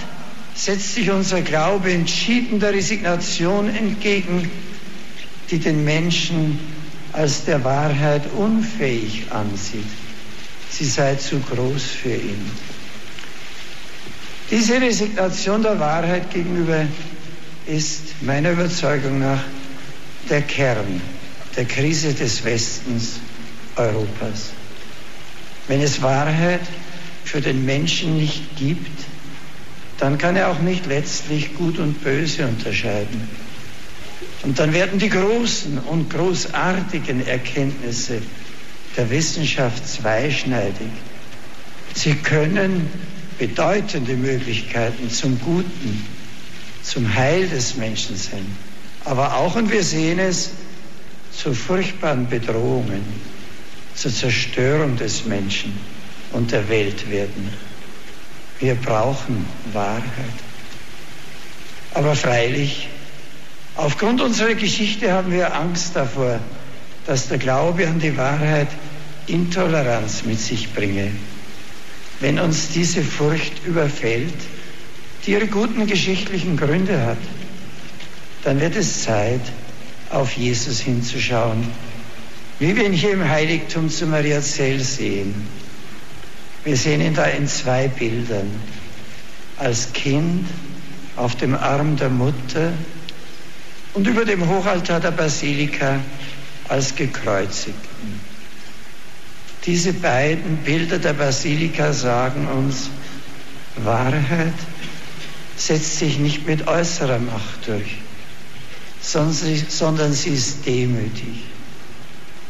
setzt 0.57 0.95
sich 0.95 1.11
unser 1.11 1.43
Glaube 1.43 1.93
entschieden 1.93 2.59
der 2.59 2.73
Resignation 2.73 3.69
entgegen, 3.75 4.51
die 5.51 5.59
den 5.59 5.85
Menschen 5.85 6.59
als 7.13 7.45
der 7.45 7.63
Wahrheit 7.63 8.23
unfähig 8.37 9.31
ansieht. 9.31 9.85
Sie 10.71 10.87
sei 10.87 11.15
zu 11.15 11.39
groß 11.41 11.83
für 11.83 12.15
ihn. 12.15 12.51
Diese 14.51 14.81
Resignation 14.81 15.63
der 15.63 15.79
Wahrheit 15.79 16.33
gegenüber 16.33 16.87
ist 17.67 18.23
meiner 18.23 18.53
Überzeugung 18.53 19.19
nach 19.19 19.43
der 20.29 20.43
Kern 20.43 21.01
der 21.57 21.65
Krise 21.65 22.15
des 22.15 22.45
Westens 22.45 23.15
Europas. 23.77 24.51
Wenn 25.69 25.81
es 25.81 26.03
Wahrheit 26.03 26.61
für 27.25 27.41
den 27.41 27.65
Menschen 27.65 28.19
nicht 28.19 28.57
gibt, 28.57 29.01
dann 29.99 30.19
kann 30.19 30.37
er 30.37 30.51
auch 30.51 30.61
nicht 30.61 30.87
letztlich 30.87 31.55
Gut 31.55 31.79
und 31.79 32.03
Böse 32.03 32.47
unterscheiden. 32.47 33.29
Und 34.43 34.59
dann 34.59 34.73
werden 34.73 34.99
die 34.99 35.09
großen 35.09 35.79
und 35.79 36.11
großartigen 36.11 37.27
Erkenntnisse 37.27 38.21
der 38.97 39.11
Wissenschaft 39.11 39.87
zweischneidig. 39.89 40.89
Sie 41.95 42.15
können 42.15 42.89
bedeutende 43.39 44.15
Möglichkeiten 44.15 45.11
zum 45.11 45.41
Guten, 45.41 46.07
zum 46.83 47.13
Heil 47.15 47.49
des 47.49 47.77
Menschen 47.77 48.17
sein, 48.17 48.47
aber 49.05 49.37
auch, 49.37 49.57
und 49.57 49.71
wir 49.71 49.83
sehen 49.83 50.19
es, 50.19 50.51
zu 51.33 51.53
furchtbaren 51.53 52.29
Bedrohungen, 52.29 53.03
zur 53.95 54.13
Zerstörung 54.13 54.97
des 54.97 55.25
Menschen 55.27 55.73
und 56.33 56.53
der 56.53 56.69
Welt 56.69 57.11
werden. 57.11 57.51
Wir 58.61 58.75
brauchen 58.75 59.47
Wahrheit. 59.73 60.03
Aber 61.95 62.15
freilich, 62.15 62.89
aufgrund 63.75 64.21
unserer 64.21 64.55
Geschichte 64.55 65.13
haben 65.13 65.33
wir 65.33 65.55
Angst 65.55 65.97
davor, 65.97 66.41
dass 67.07 67.29
der 67.29 67.39
Glaube 67.39 67.87
an 67.87 67.99
die 67.99 68.17
Wahrheit 68.17 68.69
Intoleranz 69.27 70.25
mit 70.25 70.41
sich 70.41 70.73
bringe. 70.73 71.11
wenn 72.21 72.39
uns 72.39 72.69
diese 72.69 73.03
Furcht 73.03 73.67
überfällt, 73.67 74.35
die 75.25 75.33
ihre 75.33 75.47
guten 75.47 75.87
geschichtlichen 75.87 76.57
Gründe 76.57 77.05
hat, 77.05 77.19
dann 78.45 78.61
wird 78.61 78.77
es 78.77 79.03
Zeit, 79.03 79.41
auf 80.11 80.33
Jesus 80.37 80.81
hinzuschauen, 80.81 81.67
wie 82.59 82.77
wir 82.77 82.87
ihn 82.87 82.93
hier 82.93 83.13
im 83.13 83.29
Heiligtum 83.29 83.91
zu 83.91 84.07
Maria 84.07 84.41
Zell 84.41 84.81
sehen. 84.81 85.35
Wir 86.67 86.77
sehen 86.77 87.01
ihn 87.01 87.15
da 87.15 87.27
in 87.27 87.47
zwei 87.47 87.87
Bildern. 87.87 88.51
Als 89.57 89.93
Kind 89.93 90.49
auf 91.15 91.37
dem 91.37 91.55
Arm 91.55 91.97
der 91.97 92.11
Mutter 92.11 92.73
und 93.95 94.05
über 94.09 94.25
dem 94.25 94.49
Hochaltar 94.49 94.99
der 94.99 95.13
Basilika 95.13 96.01
als 96.69 96.97
Gekreuzigten. 96.97 98.21
Diese 99.65 99.93
beiden 99.93 100.57
Bilder 100.57 100.99
der 100.99 101.13
Basilika 101.13 101.93
sagen 101.93 102.49
uns, 102.49 102.91
Wahrheit 103.77 104.53
setzt 105.57 106.01
sich 106.01 106.19
nicht 106.19 106.49
mit 106.49 106.67
äußerer 106.67 107.21
Macht 107.21 107.69
durch, 107.69 107.99
sondern 109.01 110.13
sie 110.13 110.31
ist 110.31 110.67
demütig 110.67 111.45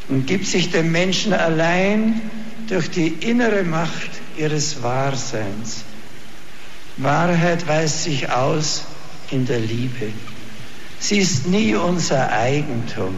und 0.08 0.26
gibt 0.26 0.46
sich 0.46 0.70
dem 0.70 0.90
Menschen 0.90 1.34
allein 1.34 2.22
durch 2.68 2.90
die 2.90 3.08
innere 3.08 3.62
Macht 3.62 4.10
ihres 4.36 4.82
Wahrseins. 4.82 5.84
Wahrheit 6.96 7.66
weist 7.68 8.04
sich 8.04 8.30
aus 8.30 8.84
in 9.30 9.46
der 9.46 9.60
Liebe. 9.60 10.12
Sie 10.98 11.18
ist 11.18 11.46
nie 11.46 11.74
unser 11.74 12.32
Eigentum, 12.32 13.14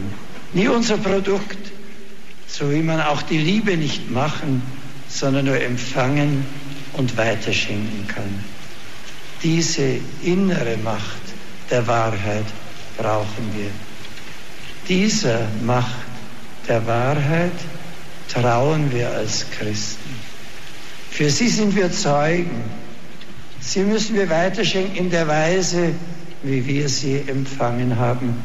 nie 0.53 0.67
unser 0.67 0.97
Produkt, 0.97 1.57
so 2.47 2.71
wie 2.71 2.81
man 2.81 3.01
auch 3.01 3.21
die 3.21 3.37
Liebe 3.37 3.77
nicht 3.77 4.11
machen, 4.11 4.61
sondern 5.07 5.45
nur 5.45 5.59
empfangen 5.59 6.45
und 6.93 7.15
weiterschenken 7.17 8.07
kann. 8.07 8.43
Diese 9.43 9.99
innere 10.23 10.77
Macht 10.83 11.21
der 11.69 11.87
Wahrheit 11.87 12.45
brauchen 12.97 13.53
wir. 13.55 13.71
Dieser 14.87 15.47
Macht 15.63 15.95
der 16.67 16.85
Wahrheit 16.85 17.53
trauen 18.33 18.91
wir 18.91 19.11
als 19.11 19.45
Christen. 19.51 20.09
Für 21.11 21.29
sie 21.29 21.49
sind 21.49 21.75
wir 21.75 21.91
Zeugen. 21.91 22.63
Sie 23.59 23.81
müssen 23.81 24.15
wir 24.15 24.29
weiterschenken 24.29 24.95
in 24.95 25.09
der 25.09 25.27
Weise, 25.27 25.93
wie 26.43 26.65
wir 26.65 26.87
sie 26.87 27.23
empfangen 27.27 27.97
haben, 27.97 28.35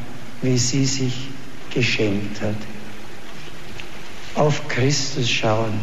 wie 0.43 0.59
sie 0.59 0.85
sich 0.85 1.28
geschenkt 1.72 2.41
hat. 2.41 2.57
Auf 4.35 4.66
Christus 4.68 5.30
schauen 5.30 5.78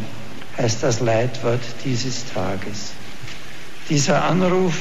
heißt 0.58 0.82
das 0.82 1.00
Leitwort 1.00 1.60
dieses 1.84 2.24
Tages. 2.32 2.92
Dieser 3.88 4.22
Anruf 4.24 4.74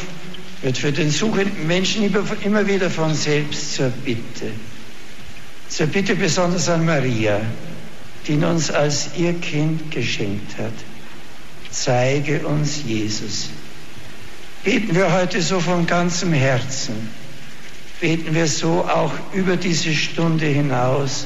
wird 0.61 0.77
für 0.77 0.91
den 0.91 1.09
suchenden 1.09 1.65
Menschen 1.65 2.13
immer 2.43 2.67
wieder 2.67 2.89
von 2.89 3.15
selbst 3.15 3.75
zur 3.75 3.89
Bitte. 3.89 4.51
Zur 5.69 5.87
Bitte 5.87 6.15
besonders 6.15 6.67
an 6.67 6.85
Maria, 6.85 7.39
die 8.27 8.37
uns 8.37 8.69
als 8.69 9.09
ihr 9.17 9.33
Kind 9.33 9.91
geschenkt 9.91 10.57
hat. 10.57 10.73
Zeige 11.71 12.45
uns 12.45 12.83
Jesus. 12.85 13.49
Beten 14.63 14.93
wir 14.93 15.11
heute 15.11 15.41
so 15.41 15.59
von 15.59 15.87
ganzem 15.87 16.33
Herzen. 16.33 17.09
Beten 17.99 18.35
wir 18.35 18.47
so 18.47 18.85
auch 18.85 19.13
über 19.33 19.57
diese 19.57 19.93
Stunde 19.93 20.45
hinaus 20.45 21.25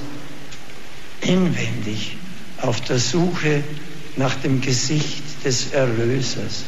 inwendig 1.22 2.18
auf 2.62 2.82
der 2.82 3.00
Suche 3.00 3.64
nach 4.16 4.36
dem 4.36 4.62
Gesicht 4.62 5.24
des 5.44 5.72
Erlösers. 5.72 6.64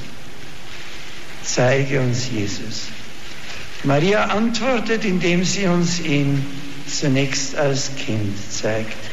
Zeige 1.44 2.02
uns 2.02 2.30
Jesus. 2.30 2.84
Maria 3.84 4.26
antwortet, 4.26 5.06
indem 5.06 5.44
sie 5.46 5.68
uns 5.68 6.00
ihn 6.00 6.46
zunächst 6.90 7.56
als 7.56 7.92
Kind 7.96 8.36
zeigt. 8.52 9.07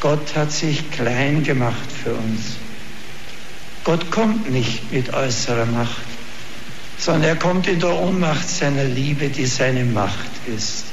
Gott 0.00 0.36
hat 0.36 0.52
sich 0.52 0.90
klein 0.92 1.42
gemacht 1.42 1.90
für 2.04 2.12
uns. 2.12 2.56
Gott 3.84 4.10
kommt 4.10 4.50
nicht 4.50 4.92
mit 4.92 5.12
äußerer 5.12 5.66
Macht, 5.66 6.02
sondern 6.98 7.24
er 7.24 7.36
kommt 7.36 7.66
in 7.66 7.80
der 7.80 7.94
Ohnmacht 7.94 8.48
seiner 8.48 8.84
Liebe, 8.84 9.28
die 9.28 9.46
seine 9.46 9.84
Macht 9.84 10.30
ist. 10.46 10.84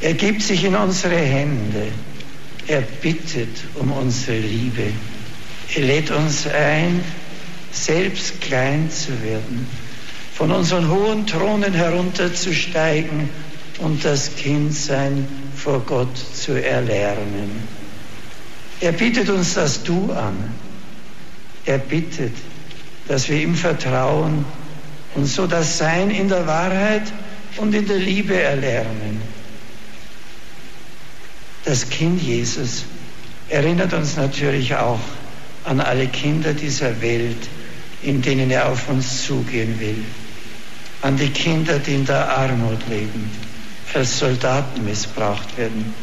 Er 0.00 0.14
gibt 0.14 0.42
sich 0.42 0.64
in 0.64 0.76
unsere 0.76 1.16
Hände. 1.16 1.88
Er 2.68 2.82
bittet 2.82 3.56
um 3.74 3.90
unsere 3.90 4.38
Liebe. 4.38 4.92
Er 5.74 5.82
lädt 5.82 6.10
uns 6.10 6.46
ein, 6.46 7.02
selbst 7.72 8.40
klein 8.40 8.90
zu 8.90 9.22
werden, 9.22 9.66
von 10.34 10.52
unseren 10.52 10.88
hohen 10.88 11.26
Thronen 11.26 11.72
herunterzusteigen 11.72 13.28
und 13.78 14.04
das 14.04 14.36
Kindsein 14.36 15.26
vor 15.56 15.80
Gott 15.80 16.16
zu 16.34 16.52
erlernen. 16.62 17.77
Er 18.80 18.92
bietet 18.92 19.28
uns 19.28 19.54
das 19.54 19.82
Du 19.82 20.12
an. 20.12 20.36
Er 21.64 21.78
bittet, 21.78 22.32
dass 23.08 23.28
wir 23.28 23.40
ihm 23.40 23.54
vertrauen 23.54 24.44
und 25.14 25.26
so 25.26 25.46
das 25.46 25.78
Sein 25.78 26.10
in 26.10 26.28
der 26.28 26.46
Wahrheit 26.46 27.02
und 27.56 27.74
in 27.74 27.86
der 27.86 27.98
Liebe 27.98 28.40
erlernen. 28.40 29.20
Das 31.64 31.88
Kind 31.90 32.22
Jesus 32.22 32.84
erinnert 33.48 33.92
uns 33.92 34.16
natürlich 34.16 34.74
auch 34.74 35.00
an 35.64 35.80
alle 35.80 36.06
Kinder 36.06 36.54
dieser 36.54 37.00
Welt, 37.02 37.48
in 38.02 38.22
denen 38.22 38.50
er 38.50 38.68
auf 38.68 38.88
uns 38.88 39.26
zugehen 39.26 39.78
will. 39.80 40.04
An 41.02 41.16
die 41.16 41.28
Kinder, 41.28 41.78
die 41.78 41.94
in 41.94 42.06
der 42.06 42.28
Armut 42.28 42.88
leben, 42.88 43.30
als 43.92 44.18
Soldaten 44.18 44.84
missbraucht 44.84 45.56
werden, 45.58 45.94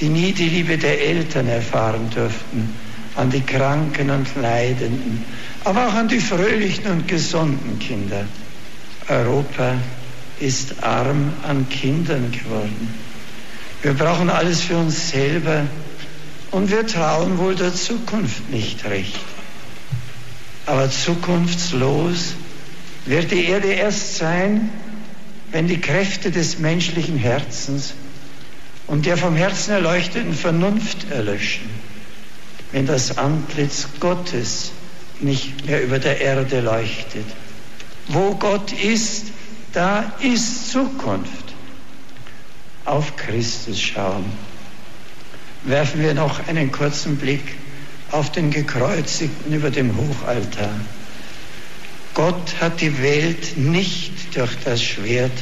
die 0.00 0.08
nie 0.08 0.32
die 0.32 0.48
Liebe 0.48 0.76
der 0.78 1.00
Eltern 1.00 1.48
erfahren 1.48 2.10
durften, 2.14 2.74
an 3.14 3.30
die 3.30 3.40
Kranken 3.40 4.10
und 4.10 4.28
Leidenden, 4.36 5.24
aber 5.64 5.88
auch 5.88 5.94
an 5.94 6.08
die 6.08 6.20
fröhlichen 6.20 6.86
und 6.86 7.08
gesunden 7.08 7.78
Kinder. 7.78 8.26
Europa 9.08 9.74
ist 10.38 10.82
arm 10.82 11.32
an 11.42 11.68
Kindern 11.68 12.30
geworden. 12.30 12.94
Wir 13.82 13.94
brauchen 13.94 14.28
alles 14.28 14.62
für 14.62 14.76
uns 14.76 15.10
selber 15.10 15.66
und 16.50 16.70
wir 16.70 16.86
trauen 16.86 17.38
wohl 17.38 17.54
der 17.54 17.74
Zukunft 17.74 18.50
nicht 18.50 18.84
recht. 18.84 19.20
Aber 20.66 20.90
zukunftslos 20.90 22.34
wird 23.06 23.30
die 23.30 23.44
Erde 23.44 23.68
erst 23.68 24.16
sein, 24.16 24.68
wenn 25.52 25.68
die 25.68 25.80
Kräfte 25.80 26.30
des 26.30 26.58
menschlichen 26.58 27.16
Herzens 27.16 27.94
und 28.86 29.06
der 29.06 29.16
vom 29.16 29.36
Herzen 29.36 29.72
erleuchteten 29.72 30.34
Vernunft 30.34 31.10
erlöschen, 31.10 31.68
wenn 32.72 32.86
das 32.86 33.18
Antlitz 33.18 33.88
Gottes 34.00 34.72
nicht 35.20 35.66
mehr 35.66 35.82
über 35.82 35.98
der 35.98 36.20
Erde 36.20 36.60
leuchtet. 36.60 37.26
Wo 38.08 38.34
Gott 38.34 38.72
ist, 38.72 39.26
da 39.72 40.12
ist 40.20 40.70
Zukunft. 40.70 41.54
Auf 42.84 43.16
Christus 43.16 43.80
schauen. 43.80 44.24
Werfen 45.64 46.00
wir 46.00 46.14
noch 46.14 46.46
einen 46.46 46.70
kurzen 46.70 47.16
Blick 47.16 47.42
auf 48.12 48.30
den 48.30 48.50
Gekreuzigten 48.50 49.52
über 49.52 49.70
dem 49.70 49.96
Hochaltar. 49.96 50.74
Gott 52.14 52.54
hat 52.60 52.80
die 52.80 53.02
Welt 53.02 53.58
nicht 53.58 54.36
durch 54.36 54.52
das 54.64 54.82
Schwert, 54.82 55.32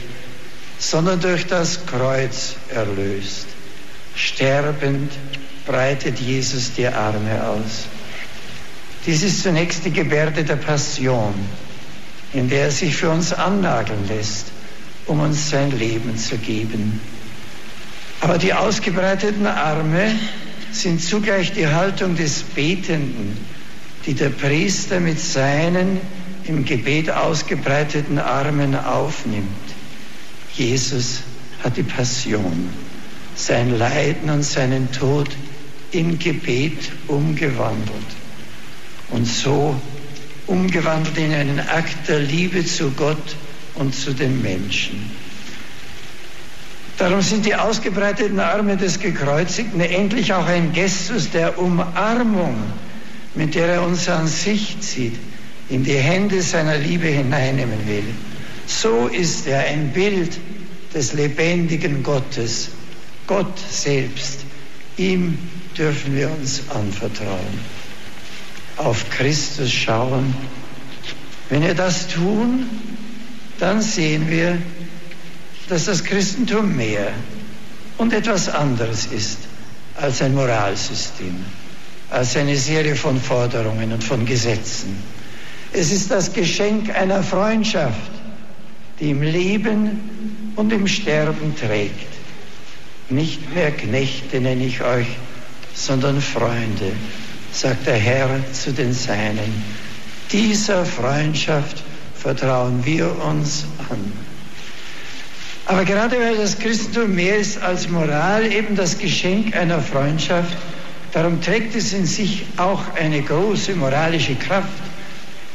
sondern 0.79 1.21
durch 1.21 1.47
das 1.47 1.87
Kreuz 1.87 2.57
erlöst. 2.69 3.47
Sterbend 4.15 5.13
breitet 5.67 6.19
Jesus 6.19 6.73
die 6.75 6.87
Arme 6.87 7.47
aus. 7.47 7.87
Dies 9.07 9.23
ist 9.23 9.43
zunächst 9.43 9.85
die 9.85 9.91
Gebärde 9.91 10.45
der 10.45 10.57
Passion, 10.57 11.35
in 12.33 12.49
der 12.49 12.65
er 12.65 12.71
sich 12.71 12.97
für 12.97 13.11
uns 13.11 13.33
annageln 13.33 14.09
lässt, 14.09 14.47
um 15.07 15.21
uns 15.21 15.51
sein 15.51 15.77
Leben 15.79 16.17
zu 16.17 16.39
geben. 16.39 17.01
Aber 18.21 18.39
die 18.39 18.55
ausgebreiteten 18.55 19.47
Arme 19.47 20.15
sind 20.73 21.03
zugleich 21.03 21.53
die 21.53 21.67
Haltung 21.67 22.17
des 22.17 22.43
Betenden, 22.43 23.37
die 24.07 24.15
der 24.15 24.31
Priester 24.31 25.01
mit 25.01 25.21
seinen 25.21 26.01
im 26.45 26.65
Gebet 26.65 27.11
ausgebreiteten 27.11 28.19
Armen 28.19 28.75
aufnimmt. 28.75 29.49
Jesus 30.57 31.21
hat 31.63 31.77
die 31.77 31.83
Passion, 31.83 32.69
sein 33.35 33.79
Leiden 33.79 34.31
und 34.31 34.43
seinen 34.43 34.91
Tod 34.93 35.29
in 35.91 36.19
Gebet 36.19 36.93
umgewandelt 37.09 37.89
und 39.11 39.27
so 39.27 39.81
umgewandelt 40.47 41.17
in 41.19 41.33
einen 41.33 41.61
Akt 41.61 42.09
der 42.09 42.21
Liebe 42.21 42.65
zu 42.65 42.91
Gott 42.91 43.37
und 43.75 43.95
zu 43.95 44.13
den 44.13 44.43
Menschen. 44.43 45.11
Darum 46.99 47.23
sind 47.23 47.45
die 47.45 47.57
ausgebreiteten 47.57 48.39
Arme 48.39 48.77
des 48.77 49.01
Gekreuzigten 49.01 49.81
endlich 49.81 50.33
auch 50.33 50.47
ein 50.47 50.73
Gestus 50.73 51.31
der 51.31 51.59
Umarmung 51.59 52.57
mit 53.35 53.55
der 53.55 53.67
er 53.67 53.83
uns 53.83 54.09
an 54.09 54.29
sich 54.29 54.81
zieht, 54.81 55.17
in 55.69 55.85
die 55.85 55.97
Hände 55.97 56.41
seiner 56.43 56.77
Liebe 56.77 57.07
hineinnehmen 57.07 57.87
will. 57.87 58.15
So 58.67 59.09
ist 59.09 59.47
er 59.47 59.61
ein 59.61 59.93
Bild 59.93 60.39
des 60.95 61.13
lebendigen 61.13 62.03
Gottes, 62.03 62.69
Gott 63.27 63.59
selbst. 63.71 64.41
Ihm 64.97 65.39
dürfen 65.77 66.15
wir 66.15 66.31
uns 66.31 66.63
anvertrauen. 66.71 67.59
Auf 68.77 69.09
Christus 69.11 69.73
schauen. 69.73 70.35
Wenn 71.49 71.63
wir 71.63 71.75
das 71.75 72.09
tun, 72.09 72.67
dann 73.59 73.83
sehen 73.83 74.29
wir, 74.29 74.59
dass 75.69 75.87
das 75.87 76.05
Christentum 76.05 76.77
mehr 76.77 77.13
und 77.99 78.13
etwas 78.13 78.49
anderes 78.49 79.07
ist 79.07 79.39
als 79.97 80.23
ein 80.23 80.35
Moralsystem, 80.35 81.45
als 82.11 82.37
eine 82.37 82.57
Serie 82.57 82.97
von 82.97 83.21
Forderungen 83.21 83.93
und 83.93 84.03
von 84.03 84.27
Gesetzen. 84.27 84.97
Es 85.73 85.91
ist 85.91 86.11
das 86.11 86.33
Geschenk 86.33 86.95
einer 86.95 87.23
Freundschaft, 87.23 88.11
die 89.01 89.11
im 89.11 89.23
Leben 89.23 90.53
und 90.57 90.73
im 90.73 90.87
Sterben 90.87 91.55
trägt. 91.57 92.13
Nicht 93.11 93.55
mehr 93.55 93.71
Knechte 93.71 94.41
nenne 94.41 94.65
ich 94.65 94.83
euch, 94.83 95.09
sondern 95.75 96.21
Freunde, 96.21 96.93
sagt 97.53 97.87
der 97.87 97.97
Herr 97.97 98.29
zu 98.53 98.73
den 98.73 98.93
Seinen. 98.93 99.63
Dieser 100.33 100.85
Freundschaft 100.85 101.83
vertrauen 102.15 102.85
wir 102.85 103.23
uns 103.23 103.65
an. 103.91 104.13
Aber 105.67 105.85
gerade 105.85 106.19
weil 106.19 106.37
das 106.37 106.59
Christentum 106.59 107.15
mehr 107.15 107.37
ist 107.37 107.61
als 107.63 107.89
Moral, 107.89 108.53
eben 108.53 108.77
das 108.77 108.99
Geschenk 108.99 109.57
einer 109.57 109.81
Freundschaft, 109.81 110.57
darum 111.13 111.41
trägt 111.41 111.75
es 111.75 111.93
in 111.93 112.07
sich 112.07 112.45
auch 112.57 112.83
eine 112.95 113.23
große 113.23 113.75
moralische 113.75 114.35
Kraft, 114.35 114.69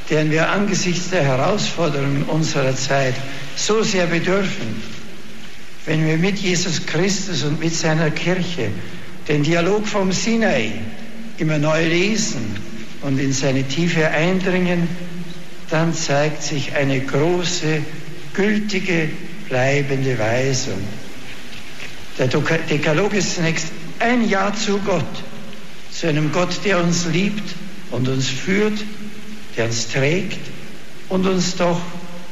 deren 0.10 0.32
wir 0.32 0.50
angesichts 0.50 1.10
der 1.10 1.24
Herausforderungen 1.24 2.24
unserer 2.24 2.76
Zeit 2.76 3.16
so 3.56 3.84
sehr 3.84 4.08
bedürfen. 4.08 4.82
Wenn 5.86 6.06
wir 6.06 6.18
mit 6.18 6.40
Jesus 6.40 6.86
Christus 6.86 7.44
und 7.44 7.60
mit 7.60 7.74
seiner 7.74 8.10
Kirche 8.12 8.70
den 9.28 9.44
Dialog 9.44 9.88
vom 9.88 10.12
Sinai 10.12 10.72
immer 11.38 11.58
neu 11.58 11.86
lesen 11.86 12.56
und 13.02 13.20
in 13.20 13.32
seine 13.34 13.64
Tiefe 13.64 14.08
eindringen, 14.10 14.88
dann 15.70 15.94
zeigt 15.94 16.44
sich 16.44 16.76
eine 16.76 17.00
große, 17.00 17.82
gültige 18.34 19.10
bleibende 19.48 20.18
Weisung. 20.18 20.80
Der 22.18 22.28
Dekalog 22.28 23.14
ist 23.14 23.36
zunächst 23.36 23.68
ein 24.00 24.28
Ja 24.28 24.54
zu 24.54 24.80
Gott, 24.80 25.06
zu 25.92 26.08
einem 26.08 26.32
Gott, 26.32 26.60
der 26.66 26.84
uns 26.84 27.06
liebt 27.06 27.56
und 27.92 28.08
uns 28.08 28.28
führt, 28.28 28.78
der 29.60 29.66
uns 29.66 29.90
trägt 29.90 30.40
und 31.10 31.28
uns 31.28 31.58
doch 31.58 31.82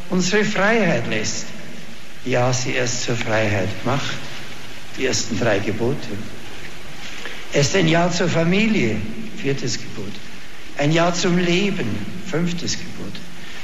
unsere 0.09 0.45
Freiheit 0.45 1.09
lässt. 1.09 1.43
Ja, 2.23 2.53
sie 2.53 2.71
erst 2.71 3.03
zur 3.03 3.17
Freiheit 3.17 3.67
macht, 3.85 4.15
die 4.97 5.05
ersten 5.05 5.37
drei 5.37 5.59
Gebote. 5.59 6.07
Es 7.51 7.67
ist 7.67 7.75
ein 7.75 7.89
Ja 7.89 8.09
zur 8.09 8.29
Familie, 8.29 8.95
viertes 9.41 9.77
Gebot. 9.77 10.13
Ein 10.77 10.93
Ja 10.93 11.13
zum 11.13 11.37
Leben, 11.37 11.89
fünftes 12.25 12.77
Gebot. 12.77 13.13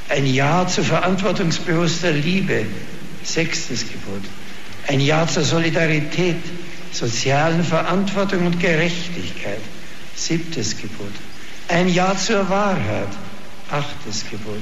Ein 0.09 0.25
Ja 0.25 0.67
zu 0.67 0.83
verantwortungsbewusster 0.83 2.11
Liebe, 2.11 2.65
Sechstes 3.23 3.83
Gebot. 3.83 4.23
Ein 4.89 4.99
Ja 4.99 5.25
zur 5.25 5.43
Solidarität, 5.43 6.35
sozialen 6.91 7.63
Verantwortung 7.63 8.45
und 8.45 8.59
Gerechtigkeit. 8.59 9.61
Siebtes 10.17 10.75
Gebot. 10.75 11.13
Ein 11.69 11.87
Ja 11.87 12.17
zur 12.17 12.49
Wahrheit. 12.49 13.07
Achtes 13.71 14.25
Gebot. 14.29 14.61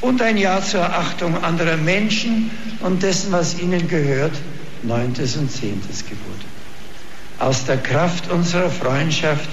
Und 0.00 0.20
ein 0.20 0.36
Ja 0.36 0.62
zur 0.62 0.84
Achtung 0.84 1.42
anderer 1.42 1.76
Menschen 1.76 2.50
und 2.80 3.02
dessen, 3.02 3.32
was 3.32 3.58
ihnen 3.60 3.88
gehört. 3.88 4.32
Neuntes 4.82 5.36
und 5.36 5.50
zehntes 5.50 6.04
Gebot. 6.04 6.40
Aus 7.38 7.64
der 7.66 7.78
Kraft 7.78 8.30
unserer 8.30 8.70
Freundschaft 8.70 9.48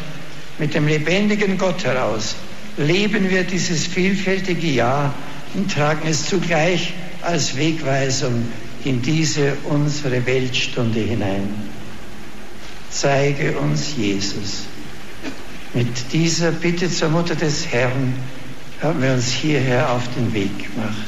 mit 0.58 0.74
dem 0.74 0.88
lebendigen 0.88 1.58
Gott 1.58 1.84
heraus 1.84 2.36
leben 2.78 3.30
wir 3.30 3.44
dieses 3.44 3.86
vielfältige 3.88 4.68
Ja 4.68 5.14
und 5.54 5.72
tragen 5.72 6.08
es 6.08 6.26
zugleich 6.26 6.94
als 7.22 7.58
Wegweisung 7.58 8.48
in 8.86 9.02
diese 9.02 9.54
unsere 9.66 10.26
Weltstunde 10.26 11.00
hinein. 11.00 11.50
Zeige 12.90 13.58
uns 13.60 13.96
Jesus. 13.98 14.64
Mit 15.74 16.12
dieser 16.14 16.52
Bitte 16.52 16.90
zur 16.90 17.10
Mutter 17.10 17.36
des 17.36 17.68
Herrn 17.68 18.14
haben 18.82 19.02
wir 19.02 19.14
uns 19.14 19.32
hierher 19.32 19.92
auf 19.92 20.04
den 20.16 20.34
Weg 20.34 20.58
gemacht. 20.58 21.08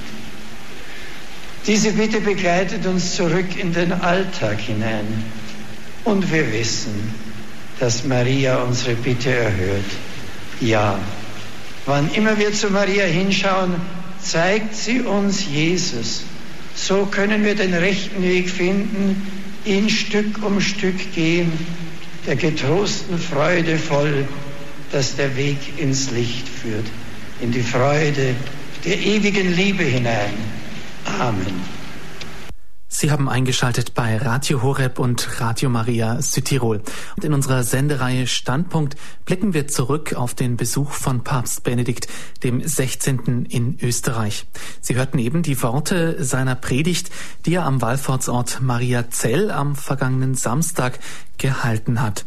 Diese 1.67 1.91
Bitte 1.91 2.21
begleitet 2.21 2.85
uns 2.85 3.15
zurück 3.15 3.55
in 3.57 3.73
den 3.73 3.91
Alltag 3.91 4.59
hinein. 4.59 5.23
Und 6.03 6.31
wir 6.31 6.51
wissen, 6.51 7.13
dass 7.79 8.03
Maria 8.03 8.57
unsere 8.63 8.95
Bitte 8.95 9.31
erhört. 9.31 9.85
Ja, 10.59 10.99
wann 11.85 12.11
immer 12.13 12.37
wir 12.37 12.53
zu 12.53 12.69
Maria 12.69 13.05
hinschauen, 13.05 13.75
zeigt 14.21 14.75
sie 14.75 15.01
uns 15.01 15.45
Jesus. 15.45 16.23
So 16.75 17.05
können 17.05 17.43
wir 17.43 17.55
den 17.55 17.73
rechten 17.73 18.23
Weg 18.23 18.49
finden, 18.49 19.27
ihn 19.65 19.89
Stück 19.89 20.43
um 20.43 20.61
Stück 20.61 21.13
gehen, 21.13 21.51
der 22.25 22.35
getrosten 22.35 23.17
Freude 23.17 23.77
voll, 23.77 24.27
dass 24.91 25.15
der 25.15 25.35
Weg 25.35 25.57
ins 25.77 26.11
Licht 26.11 26.47
führt, 26.47 26.85
in 27.41 27.51
die 27.51 27.63
Freude 27.63 28.35
der 28.85 28.97
ewigen 28.99 29.53
Liebe 29.53 29.83
hinein. 29.83 30.33
Amen. 31.19 31.81
Sie 32.93 33.09
haben 33.09 33.29
eingeschaltet 33.29 33.93
bei 33.93 34.17
Radio 34.17 34.61
Horeb 34.61 34.99
und 34.99 35.39
Radio 35.39 35.69
Maria 35.69 36.21
Südtirol. 36.21 36.81
Und 37.15 37.23
in 37.23 37.33
unserer 37.33 37.63
Sendereihe 37.63 38.27
Standpunkt 38.27 38.95
blicken 39.25 39.53
wir 39.53 39.67
zurück 39.69 40.13
auf 40.13 40.35
den 40.35 40.57
Besuch 40.57 40.91
von 40.91 41.23
Papst 41.23 41.63
Benedikt 41.63 42.07
dem 42.43 42.61
16. 42.61 43.45
in 43.45 43.77
Österreich. 43.81 44.45
Sie 44.81 44.95
hörten 44.95 45.19
eben 45.19 45.41
die 45.41 45.61
Worte 45.63 46.23
seiner 46.23 46.55
Predigt, 46.55 47.11
die 47.45 47.55
er 47.55 47.65
am 47.65 47.81
Wallfahrtsort 47.81 48.59
Maria 48.61 49.09
Zell 49.09 49.51
am 49.51 49.75
vergangenen 49.75 50.35
Samstag 50.35 50.99
gehalten 51.37 52.01
hat. 52.01 52.25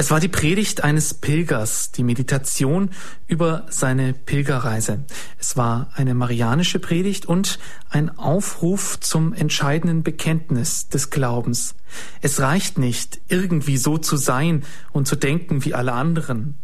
Es 0.00 0.12
war 0.12 0.20
die 0.20 0.28
Predigt 0.28 0.84
eines 0.84 1.12
Pilgers, 1.12 1.90
die 1.90 2.04
Meditation 2.04 2.90
über 3.26 3.66
seine 3.68 4.12
Pilgerreise. 4.12 5.00
Es 5.40 5.56
war 5.56 5.90
eine 5.92 6.14
marianische 6.14 6.78
Predigt 6.78 7.26
und 7.26 7.58
ein 7.90 8.16
Aufruf 8.16 9.00
zum 9.00 9.32
entscheidenden 9.32 10.04
Bekenntnis 10.04 10.88
des 10.88 11.10
Glaubens. 11.10 11.74
Es 12.22 12.38
reicht 12.38 12.78
nicht, 12.78 13.20
irgendwie 13.26 13.76
so 13.76 13.98
zu 13.98 14.16
sein 14.16 14.62
und 14.92 15.08
zu 15.08 15.16
denken 15.16 15.64
wie 15.64 15.74
alle 15.74 15.94
anderen. 15.94 16.54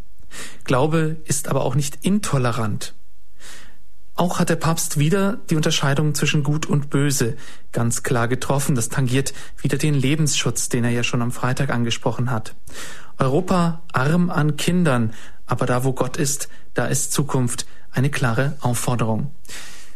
Glaube 0.63 1.17
ist 1.25 1.49
aber 1.49 1.65
auch 1.65 1.75
nicht 1.75 2.05
intolerant. 2.05 2.93
Auch 4.17 4.39
hat 4.39 4.47
der 4.47 4.55
Papst 4.55 4.97
wieder 4.97 5.41
die 5.49 5.57
Unterscheidung 5.57 6.15
zwischen 6.15 6.41
Gut 6.41 6.67
und 6.67 6.89
Böse 6.89 7.35
ganz 7.73 8.01
klar 8.01 8.29
getroffen. 8.29 8.73
Das 8.73 8.87
tangiert 8.87 9.33
wieder 9.57 9.77
den 9.77 9.93
Lebensschutz, 9.93 10.69
den 10.69 10.85
er 10.85 10.91
ja 10.91 11.03
schon 11.03 11.21
am 11.21 11.33
Freitag 11.33 11.69
angesprochen 11.69 12.31
hat. 12.31 12.55
Europa 13.17 13.81
arm 13.93 14.29
an 14.29 14.57
Kindern, 14.57 15.13
aber 15.45 15.65
da 15.65 15.83
wo 15.83 15.93
Gott 15.93 16.17
ist, 16.17 16.49
da 16.73 16.85
ist 16.85 17.13
Zukunft 17.13 17.65
eine 17.91 18.09
klare 18.09 18.57
Aufforderung. 18.61 19.31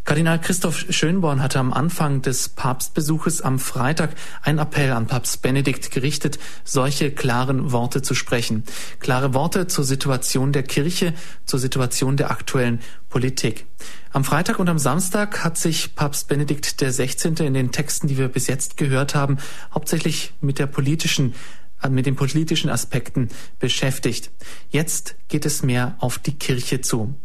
Kardinal 0.09 0.41
Christoph 0.41 0.85
Schönborn 0.89 1.39
hatte 1.39 1.59
am 1.59 1.71
Anfang 1.71 2.23
des 2.23 2.49
Papstbesuches 2.49 3.43
am 3.43 3.59
Freitag 3.59 4.15
einen 4.41 4.57
Appell 4.57 4.91
an 4.91 5.05
Papst 5.05 5.43
Benedikt 5.43 5.91
gerichtet, 5.91 6.39
solche 6.63 7.11
klaren 7.11 7.71
Worte 7.71 8.01
zu 8.01 8.15
sprechen. 8.15 8.63
Klare 8.99 9.35
Worte 9.35 9.67
zur 9.67 9.83
Situation 9.83 10.51
der 10.51 10.63
Kirche, 10.63 11.13
zur 11.45 11.59
Situation 11.59 12.17
der 12.17 12.31
aktuellen 12.31 12.79
Politik. 13.09 13.67
Am 14.11 14.23
Freitag 14.23 14.57
und 14.57 14.67
am 14.67 14.79
Samstag 14.79 15.43
hat 15.43 15.59
sich 15.59 15.93
Papst 15.93 16.27
Benedikt 16.27 16.75
16. 16.79 17.35
in 17.35 17.53
den 17.53 17.71
Texten, 17.71 18.07
die 18.07 18.17
wir 18.17 18.29
bis 18.29 18.47
jetzt 18.47 18.77
gehört 18.77 19.13
haben, 19.13 19.37
hauptsächlich 19.71 20.33
mit 20.41 20.57
der 20.57 20.65
politischen 20.65 21.35
mit 21.89 22.05
den 22.05 22.15
politischen 22.15 22.69
Aspekten 22.69 23.29
beschäftigt. 23.59 24.31
Jetzt 24.69 25.15
geht 25.27 25.45
es 25.45 25.63
mehr 25.63 25.95
auf 25.99 26.19
die 26.19 26.37
Kirche 26.37 26.81
zu. 26.81 27.15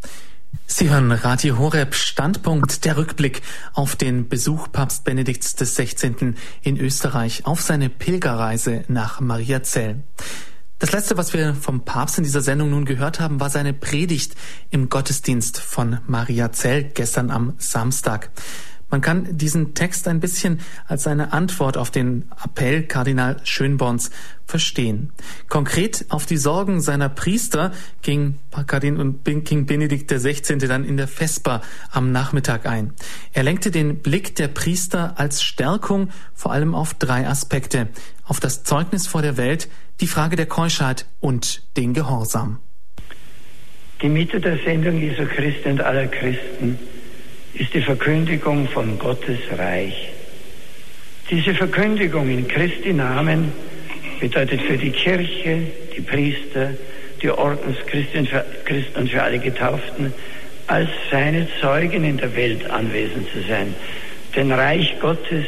Sie 0.66 0.88
hören 0.88 1.12
Radio 1.12 1.58
Horeb 1.58 1.94
Standpunkt, 1.94 2.84
der 2.84 2.96
Rückblick 2.96 3.42
auf 3.74 3.96
den 3.96 4.28
Besuch 4.28 4.72
Papst 4.72 5.04
Benedikts 5.04 5.56
16. 5.58 6.36
in 6.62 6.78
Österreich 6.78 7.44
auf 7.44 7.60
seine 7.60 7.90
Pilgerreise 7.90 8.84
nach 8.88 9.20
Mariazell. 9.20 10.02
Das 10.78 10.92
letzte, 10.92 11.16
was 11.16 11.32
wir 11.32 11.54
vom 11.54 11.84
Papst 11.84 12.18
in 12.18 12.24
dieser 12.24 12.40
Sendung 12.40 12.70
nun 12.70 12.84
gehört 12.84 13.20
haben, 13.20 13.40
war 13.40 13.50
seine 13.50 13.72
Predigt 13.72 14.34
im 14.70 14.88
Gottesdienst 14.88 15.58
von 15.58 15.98
Mariazell 16.06 16.84
gestern 16.84 17.30
am 17.30 17.54
Samstag. 17.58 18.30
Man 18.94 19.00
kann 19.00 19.36
diesen 19.36 19.74
Text 19.74 20.06
ein 20.06 20.20
bisschen 20.20 20.60
als 20.86 21.08
eine 21.08 21.32
Antwort 21.32 21.76
auf 21.76 21.90
den 21.90 22.30
Appell 22.44 22.84
Kardinal 22.84 23.38
Schönborns 23.42 24.12
verstehen. 24.46 25.10
Konkret 25.48 26.04
auf 26.10 26.26
die 26.26 26.36
Sorgen 26.36 26.80
seiner 26.80 27.08
Priester 27.08 27.72
ging, 28.02 28.38
ging 29.24 29.66
Benedikt 29.66 30.12
XVI. 30.12 30.58
dann 30.58 30.84
in 30.84 30.96
der 30.96 31.08
Vesper 31.08 31.60
am 31.90 32.12
Nachmittag 32.12 32.66
ein. 32.66 32.92
Er 33.32 33.42
lenkte 33.42 33.72
den 33.72 33.98
Blick 33.98 34.36
der 34.36 34.46
Priester 34.46 35.14
als 35.18 35.42
Stärkung 35.42 36.10
vor 36.32 36.52
allem 36.52 36.76
auf 36.76 36.94
drei 36.94 37.26
Aspekte. 37.26 37.88
Auf 38.22 38.38
das 38.38 38.62
Zeugnis 38.62 39.08
vor 39.08 39.22
der 39.22 39.36
Welt, 39.36 39.68
die 40.00 40.06
Frage 40.06 40.36
der 40.36 40.46
Keuschheit 40.46 41.06
und 41.18 41.64
den 41.76 41.94
Gehorsam. 41.94 42.60
Die 44.02 44.08
Mitte 44.08 44.40
der 44.40 44.56
Sendung 44.58 45.00
Jesu 45.00 45.24
Christi 45.26 45.68
und 45.68 45.80
aller 45.80 46.06
Christen 46.06 46.78
ist 47.54 47.72
die 47.72 47.82
Verkündigung 47.82 48.68
von 48.68 48.98
Gottes 48.98 49.38
Reich. 49.56 50.08
Diese 51.30 51.54
Verkündigung 51.54 52.28
in 52.28 52.48
Christi 52.48 52.92
Namen 52.92 53.52
bedeutet 54.20 54.60
für 54.62 54.76
die 54.76 54.90
Kirche, 54.90 55.62
die 55.96 56.00
Priester, 56.00 56.70
die 57.22 57.30
Ordenschristen 57.30 58.28
und 58.96 59.10
für 59.10 59.22
alle 59.22 59.38
Getauften, 59.38 60.12
als 60.66 60.88
seine 61.10 61.46
Zeugen 61.60 62.04
in 62.04 62.16
der 62.16 62.34
Welt 62.36 62.68
anwesend 62.70 63.28
zu 63.32 63.40
sein. 63.48 63.74
Denn 64.34 64.50
Reich 64.50 64.98
Gottes 65.00 65.44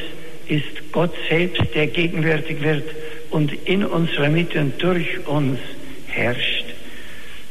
ist 0.48 0.92
Gott 0.92 1.12
selbst, 1.28 1.62
der 1.74 1.88
gegenwärtig 1.88 2.62
wird 2.62 2.84
und 3.30 3.52
in 3.66 3.84
unserer 3.84 4.28
Mitte 4.28 4.60
und 4.60 4.80
durch 4.82 5.26
uns 5.26 5.58
herrscht. 6.06 6.64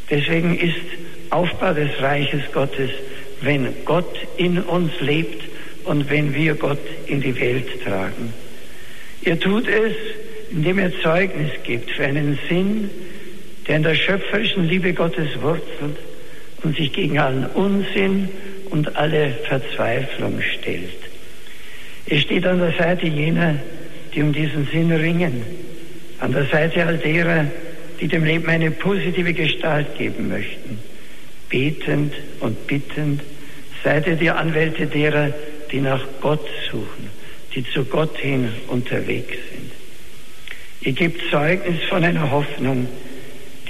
Deswegen 0.10 0.58
ist 0.58 0.76
Aufbau 1.30 1.74
des 1.74 1.90
Reiches 2.00 2.44
Gottes, 2.54 2.92
wenn 3.46 3.68
Gott 3.86 4.16
in 4.38 4.60
uns 4.60 4.92
lebt 5.00 5.44
und 5.86 6.10
wenn 6.10 6.34
wir 6.34 6.56
Gott 6.56 6.80
in 7.08 7.22
die 7.22 7.40
Welt 7.40 7.84
tragen. 7.84 8.34
Er 9.24 9.40
tut 9.40 9.68
es, 9.68 9.94
indem 10.52 10.80
er 10.80 10.92
Zeugnis 11.02 11.52
gibt 11.64 11.92
für 11.92 12.06
einen 12.06 12.38
Sinn, 12.50 12.90
der 13.68 13.78
in 13.78 13.84
der 13.84 13.96
schöpferischen 13.96 14.68
Liebe 14.68 14.94
Gottes 14.94 15.30
wurzelt 15.42 15.98
und 16.64 16.76
sich 16.76 16.92
gegen 16.94 17.20
allen 17.20 17.46
Unsinn 17.48 18.30
und 18.70 18.96
alle 18.96 19.32
Verzweiflung 19.48 20.42
stellt. 20.42 20.90
Er 22.08 22.20
steht 22.20 22.46
an 22.46 22.60
der 22.60 22.74
Seite 22.74 23.08
jener, 23.08 23.56
die 24.14 24.22
um 24.22 24.34
diesen 24.34 24.68
Sinn 24.68 24.92
ringen, 24.92 25.44
an 26.20 26.32
der 26.32 26.46
Seite 26.46 26.86
all 26.86 26.98
derer, 26.98 27.46
die 28.00 28.08
dem 28.08 28.26
Leben 28.26 28.48
eine 28.48 28.72
positive 28.72 29.34
Gestalt 29.34 29.98
geben 29.98 30.30
möchten, 30.30 30.80
betend 31.50 32.14
und 32.40 32.68
bittend, 32.68 33.22
seid 33.86 34.08
ihr 34.08 34.16
die 34.16 34.32
Anwälte 34.32 34.88
derer, 34.88 35.32
die 35.72 35.80
nach 35.80 36.04
Gott 36.20 36.46
suchen, 36.72 37.10
die 37.54 37.64
zu 37.64 37.86
Gott 37.86 38.18
hin 38.18 38.52
unterwegs 38.68 39.38
sind. 39.52 39.72
Ihr 40.82 40.94
gebt 40.94 41.22
Zeugnis 41.30 41.82
von 41.88 42.04
einer 42.04 42.32
Hoffnung, 42.32 42.90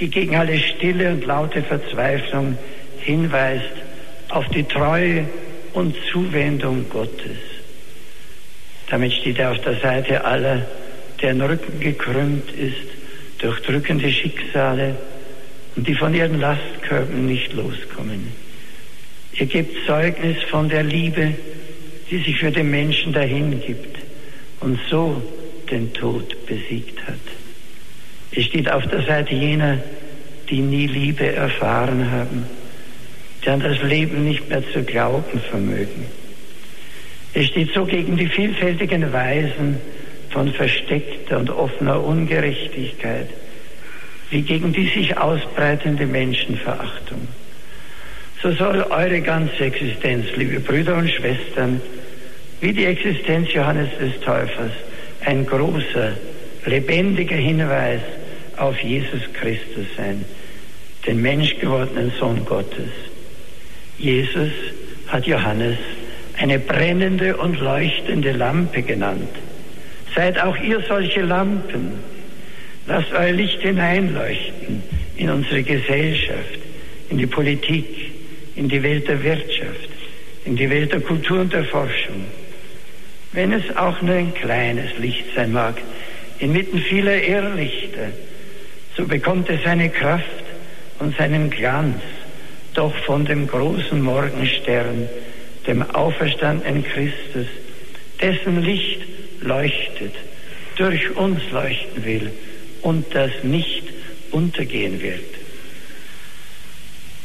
die 0.00 0.08
gegen 0.08 0.34
alle 0.34 0.58
stille 0.58 1.10
und 1.10 1.24
laute 1.24 1.62
Verzweiflung 1.62 2.56
hinweist 3.00 3.72
auf 4.30 4.48
die 4.48 4.64
Treue 4.64 5.28
und 5.74 5.94
Zuwendung 6.10 6.88
Gottes. 6.88 7.38
Damit 8.88 9.12
steht 9.12 9.38
er 9.38 9.52
auf 9.52 9.60
der 9.60 9.78
Seite 9.80 10.24
aller, 10.24 10.66
deren 11.20 11.42
Rücken 11.42 11.78
gekrümmt 11.78 12.50
ist 12.52 12.88
durch 13.38 13.60
drückende 13.60 14.10
Schicksale 14.10 14.96
und 15.76 15.86
die 15.86 15.94
von 15.94 16.14
ihren 16.14 16.40
Lastkörben 16.40 17.26
nicht 17.26 17.52
loskommen. 17.52 18.45
Ihr 19.38 19.46
gebt 19.46 19.86
Zeugnis 19.86 20.42
von 20.44 20.68
der 20.68 20.82
Liebe, 20.82 21.34
die 22.10 22.18
sich 22.18 22.38
für 22.38 22.50
den 22.50 22.70
Menschen 22.70 23.12
dahingibt 23.12 23.98
und 24.60 24.78
so 24.88 25.22
den 25.70 25.92
Tod 25.92 26.46
besiegt 26.46 27.06
hat. 27.06 27.14
Es 28.32 28.44
steht 28.44 28.70
auf 28.70 28.86
der 28.86 29.02
Seite 29.02 29.34
jener, 29.34 29.78
die 30.48 30.60
nie 30.60 30.86
Liebe 30.86 31.32
erfahren 31.32 32.10
haben, 32.10 32.46
die 33.44 33.48
an 33.48 33.60
das 33.60 33.82
Leben 33.82 34.24
nicht 34.24 34.48
mehr 34.48 34.62
zu 34.72 34.82
glauben 34.82 35.40
vermögen. 35.50 36.06
Es 37.34 37.46
steht 37.48 37.72
so 37.74 37.84
gegen 37.84 38.16
die 38.16 38.28
vielfältigen 38.28 39.12
Weisen, 39.12 39.78
von 40.30 40.52
versteckter 40.52 41.38
und 41.38 41.48
offener 41.48 42.02
Ungerechtigkeit, 42.02 43.28
wie 44.30 44.42
gegen 44.42 44.72
die 44.72 44.88
sich 44.88 45.16
ausbreitende 45.16 46.06
Menschenverachtung. 46.06 47.28
So 48.42 48.52
soll 48.52 48.82
eure 48.90 49.20
ganze 49.22 49.64
Existenz, 49.64 50.26
liebe 50.36 50.60
Brüder 50.60 50.96
und 50.96 51.10
Schwestern, 51.10 51.80
wie 52.60 52.72
die 52.72 52.84
Existenz 52.84 53.52
Johannes 53.52 53.88
des 53.98 54.20
Täufers, 54.20 54.72
ein 55.24 55.46
großer, 55.46 56.12
lebendiger 56.66 57.36
Hinweis 57.36 58.00
auf 58.56 58.78
Jesus 58.80 59.22
Christus 59.32 59.86
sein, 59.96 60.24
den 61.06 61.22
menschgewordenen 61.22 62.12
Sohn 62.18 62.44
Gottes. 62.44 62.90
Jesus 63.98 64.52
hat 65.08 65.26
Johannes 65.26 65.78
eine 66.38 66.58
brennende 66.58 67.36
und 67.36 67.58
leuchtende 67.60 68.32
Lampe 68.32 68.82
genannt. 68.82 69.30
Seid 70.14 70.38
auch 70.42 70.56
ihr 70.58 70.80
solche 70.86 71.22
Lampen. 71.22 71.92
Lasst 72.86 73.12
euer 73.12 73.32
Licht 73.32 73.60
hineinleuchten 73.62 74.82
in 75.16 75.30
unsere 75.30 75.62
Gesellschaft, 75.62 76.58
in 77.10 77.18
die 77.18 77.26
Politik, 77.26 78.15
in 78.56 78.68
die 78.68 78.82
Welt 78.82 79.06
der 79.06 79.22
Wirtschaft, 79.22 79.88
in 80.44 80.56
die 80.56 80.68
Welt 80.68 80.92
der 80.92 81.00
Kultur 81.00 81.40
und 81.40 81.52
der 81.52 81.64
Forschung. 81.64 82.24
Wenn 83.32 83.52
es 83.52 83.76
auch 83.76 84.00
nur 84.02 84.14
ein 84.14 84.34
kleines 84.34 84.96
Licht 84.98 85.26
sein 85.34 85.52
mag, 85.52 85.76
inmitten 86.38 86.78
vieler 86.78 87.22
Irrlichter, 87.22 88.08
so 88.96 89.06
bekommt 89.06 89.50
es 89.50 89.62
seine 89.62 89.90
Kraft 89.90 90.24
und 90.98 91.16
seinen 91.16 91.50
Glanz 91.50 92.00
doch 92.72 92.94
von 93.04 93.24
dem 93.24 93.46
großen 93.46 94.00
Morgenstern, 94.00 95.08
dem 95.66 95.82
auferstandenen 95.82 96.84
Christus, 96.84 97.46
dessen 98.20 98.62
Licht 98.62 99.00
leuchtet, 99.40 100.14
durch 100.76 101.14
uns 101.16 101.40
leuchten 101.50 102.04
will 102.04 102.30
und 102.82 103.14
das 103.14 103.30
nicht 103.42 103.84
untergehen 104.30 105.00
wird. 105.02 105.35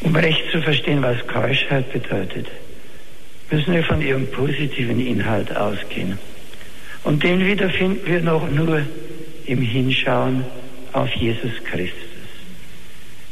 Um 0.02 0.16
recht 0.16 0.44
zu 0.52 0.62
verstehen, 0.62 1.02
was 1.02 1.26
Keuschheit 1.28 1.92
bedeutet, 1.94 2.48
müssen 3.50 3.74
wir 3.74 3.84
von 3.84 4.02
ihrem 4.02 4.28
positiven 4.28 5.06
Inhalt 5.06 5.56
ausgehen. 5.56 6.18
Und 7.04 7.24
den 7.24 7.46
wiederfinden 7.46 8.06
wir 8.06 8.22
noch 8.22 8.50
nur 8.50 8.82
im 9.46 9.62
Hinschauen 9.62 10.44
auf 10.94 11.10
Jesus 11.16 11.52
Christus. 11.66 11.96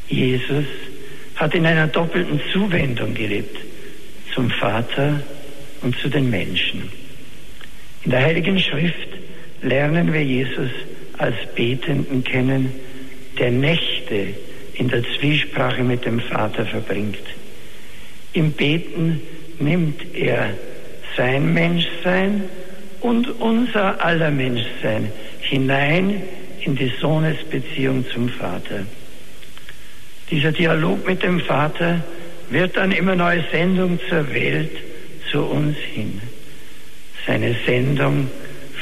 Jesus 0.08 0.66
hat 1.36 1.54
in 1.56 1.66
einer 1.66 1.88
doppelten 1.88 2.42
Zuwendung 2.52 3.14
gelebt, 3.14 3.58
zum 4.34 4.50
Vater 4.50 5.22
und 5.82 5.98
zu 5.98 6.10
den 6.10 6.30
Menschen. 6.30 6.90
In 8.04 8.12
der 8.12 8.22
Heiligen 8.22 8.60
Schrift 8.60 9.10
lernen 9.62 10.12
wir 10.14 10.24
Jesus 10.24 10.72
als 11.18 11.36
Betenden 11.56 12.24
kennen, 12.24 12.72
der 13.38 13.52
Nächte 13.52 14.28
in 14.80 14.88
der 14.88 15.04
Zwiesprache 15.04 15.84
mit 15.84 16.06
dem 16.06 16.22
Vater 16.22 16.66
verbringt. 16.66 17.18
Im 18.32 18.54
Beten 18.54 19.22
nimmt 19.60 20.16
er 20.16 20.52
sein 21.18 21.54
Menschsein 21.54 22.46
und 23.02 23.28
unser 23.42 24.04
aller 24.04 24.32
Menschsein 24.32 25.12
hinein 25.42 26.22
in 26.62 26.76
die 26.76 26.92
Sohnesbeziehung 27.02 28.06
zum 28.14 28.30
Vater. 28.30 28.86
Dieser 30.32 30.54
Dialog 30.54 31.06
mit 31.06 31.24
dem 31.24 31.42
Vater 31.42 32.02
wird 32.50 32.78
dann 32.78 32.94
immer 32.94 33.16
neue 33.16 33.44
Sendung 33.52 34.00
zur 34.08 34.34
Welt, 34.34 34.72
zu 35.30 35.42
uns 35.44 35.78
hin. 35.78 36.22
Seine 37.28 37.54
Sendung 37.66 38.30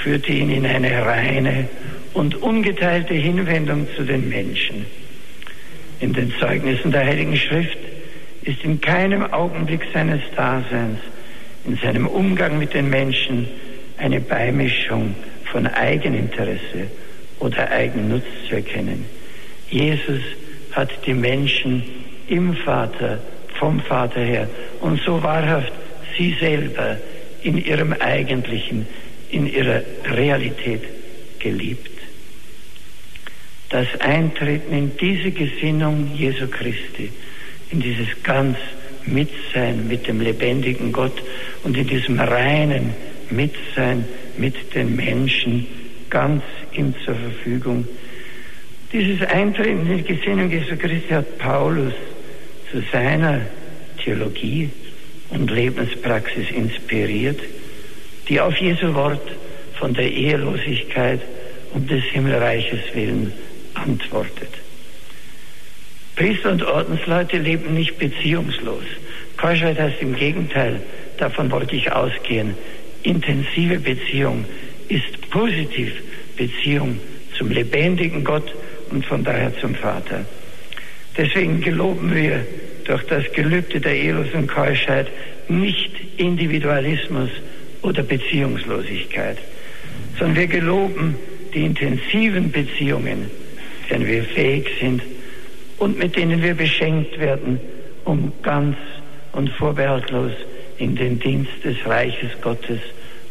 führte 0.04 0.32
ihn 0.32 0.52
in 0.52 0.66
eine 0.66 1.04
reine 1.04 1.68
und 2.14 2.36
ungeteilte 2.36 3.16
Hinwendung 3.16 3.88
zu 3.96 4.04
den 4.04 4.30
Menschen. 4.30 4.86
In 6.00 6.14
den 6.14 6.34
Zeugnissen 6.40 6.92
der 6.92 7.06
Heiligen 7.06 7.36
Schrift 7.36 7.78
ist 8.44 8.64
in 8.64 8.80
keinem 8.80 9.24
Augenblick 9.34 9.82
seines 9.94 10.22
Daseins, 10.36 11.00
in 11.66 11.78
seinem 11.78 12.08
Umgang 12.08 12.60
mit 12.60 12.74
den 12.74 12.90
Menschen, 12.90 13.48
eine 13.98 14.20
Beimischung 14.20 15.16
von 15.52 15.66
Eigeninteresse 15.66 16.88
oder 17.40 17.70
Eigennutz 17.72 18.26
zu 18.48 18.56
erkennen. 18.56 19.06
Jesus 19.70 20.22
hat 20.72 20.92
die 21.06 21.14
Menschen 21.14 21.84
im 22.28 22.56
Vater, 22.56 23.20
vom 23.60 23.80
Vater 23.80 24.22
her 24.22 24.48
und 24.82 25.02
so 25.02 25.22
wahrhaft 25.24 25.74
sie 26.18 26.36
selber 26.40 26.98
in 27.42 27.58
ihrem 27.58 27.94
eigentlichen, 27.94 28.88
in 29.30 29.48
ihrer 29.48 29.82
Realität 30.06 30.84
geliebt. 31.40 31.97
Das 33.70 33.88
Eintreten 34.00 34.74
in 34.74 34.98
diese 34.98 35.32
Gesinnung 35.32 36.12
Jesu 36.16 36.48
Christi, 36.48 37.12
in 37.70 37.82
dieses 37.82 38.08
ganz 38.24 38.58
Mitsein 39.06 39.88
mit 39.88 40.08
dem 40.08 40.22
lebendigen 40.22 40.94
Gott 40.94 41.22
und 41.64 41.76
in 41.76 41.88
diesem 41.88 42.20
reinen 42.20 42.94
Mitsein 43.30 44.06
mit 44.38 44.74
den 44.74 44.96
Menschen 44.96 45.68
ganz 46.10 46.44
ihm 46.72 46.94
zur 47.04 47.16
Verfügung. 47.16 47.86
Dieses 48.94 49.22
Eintreten 49.28 49.86
in 49.92 49.98
die 49.98 50.16
Gesinnung 50.16 50.50
Jesu 50.50 50.78
Christi 50.78 51.10
hat 51.10 51.38
Paulus 51.38 51.94
zu 52.72 52.82
seiner 52.92 53.42
Theologie 54.02 54.70
und 55.30 55.52
Lebenspraxis 55.52 56.52
inspiriert, 56.52 57.40
die 58.30 58.40
auf 58.40 58.56
Jesu 58.58 58.94
Wort 58.94 59.30
von 59.78 59.94
der 59.94 60.10
Ehelosigkeit 60.10 61.20
um 61.74 61.86
des 61.86 62.04
Himmelreiches 62.06 62.80
willen 62.94 63.34
antwortet. 63.78 64.50
Priester 66.16 66.52
und 66.52 66.64
Ordensleute 66.64 67.38
leben 67.38 67.74
nicht 67.74 68.00
beziehungslos. 68.00 68.84
Keuschheit 69.38 69.80
heißt 69.80 70.02
im 70.02 70.16
Gegenteil, 70.16 70.82
davon 71.18 71.52
wollte 71.52 71.76
ich 71.76 71.92
ausgehen, 71.92 72.56
intensive 73.04 73.80
Beziehung 73.80 74.46
ist 74.90 75.30
positiv 75.30 75.92
Beziehung 76.36 77.00
zum 77.38 77.52
lebendigen 77.52 78.24
Gott 78.24 78.52
und 78.90 79.06
von 79.06 79.24
daher 79.24 79.56
zum 79.60 79.76
Vater. 79.76 80.26
Deswegen 81.16 81.62
geloben 81.62 82.14
wir 82.14 82.46
durch 82.86 83.04
das 83.04 83.32
Gelübde 83.34 83.80
der 83.80 83.96
ehelosen 83.96 84.48
Keuschheit 84.48 85.08
nicht 85.50 85.92
Individualismus 86.18 87.30
oder 87.82 88.04
Beziehungslosigkeit, 88.04 89.38
sondern 90.18 90.38
wir 90.38 90.48
geloben 90.48 91.16
die 91.54 91.66
intensiven 91.66 92.52
Beziehungen, 92.52 93.30
denen 93.90 94.08
wir 94.08 94.24
fähig 94.24 94.68
sind 94.80 95.02
und 95.78 95.98
mit 95.98 96.16
denen 96.16 96.42
wir 96.42 96.54
beschenkt 96.54 97.20
werden, 97.20 97.60
um 98.06 98.32
ganz 98.42 98.76
und 99.34 99.50
vorbehaltlos 99.52 100.32
in 100.78 100.96
den 100.96 101.20
Dienst 101.20 101.64
des 101.64 101.78
Reiches 101.86 102.32
Gottes 102.42 102.80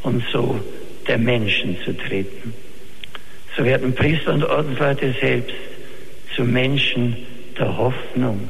und 0.03 0.23
so 0.33 0.61
der 1.07 1.19
Menschen 1.19 1.77
zu 1.85 1.93
treten. 1.97 2.53
So 3.57 3.65
werden 3.65 3.95
Priester 3.95 4.35
und 4.35 4.45
Ordensleute 4.45 5.15
selbst 5.21 5.57
zu 6.35 6.45
Menschen 6.45 7.17
der 7.59 7.77
Hoffnung, 7.77 8.49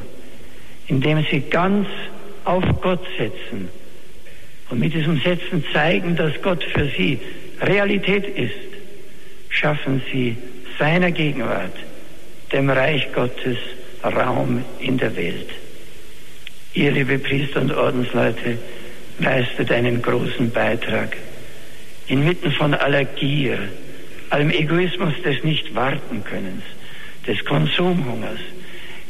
indem 0.88 1.24
sie 1.30 1.40
ganz 1.40 1.86
auf 2.44 2.64
Gott 2.80 3.04
setzen 3.16 3.68
und 4.70 4.80
mit 4.80 4.94
diesem 4.94 5.20
Setzen 5.20 5.64
zeigen, 5.72 6.16
dass 6.16 6.32
Gott 6.42 6.62
für 6.64 6.88
sie 6.96 7.18
Realität 7.61 8.26
ist, 8.26 8.52
schaffen 9.48 10.02
sie 10.12 10.36
seiner 10.78 11.11
Gegenwart, 11.11 11.74
dem 12.53 12.70
Reich 12.70 13.12
Gottes, 13.12 13.59
Raum 14.03 14.64
in 14.78 14.99
der 14.99 15.16
Welt. 15.16 15.49
Ihr, 16.74 16.92
liebe 16.92 17.18
Priester 17.18 17.61
und 17.61 17.72
Ordensleute, 17.72 18.59
leistet 19.18 19.72
einen 19.72 20.03
großen 20.03 20.51
Beitrag. 20.51 21.16
Inmitten 22.07 22.53
von 22.53 22.74
aller 22.74 23.05
Gier, 23.05 23.59
allem 24.30 24.51
Egoismus 24.51 25.14
des 25.24 25.42
Nicht-Warten-Könnens, 25.42 26.62
des 27.26 27.44
Konsumhungers, 27.44 28.38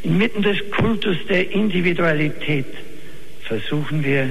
inmitten 0.03 0.43
des 0.43 0.59
Kultus 0.71 1.17
der 1.29 1.51
Individualität 1.51 2.67
versuchen 3.43 4.05
wir, 4.05 4.31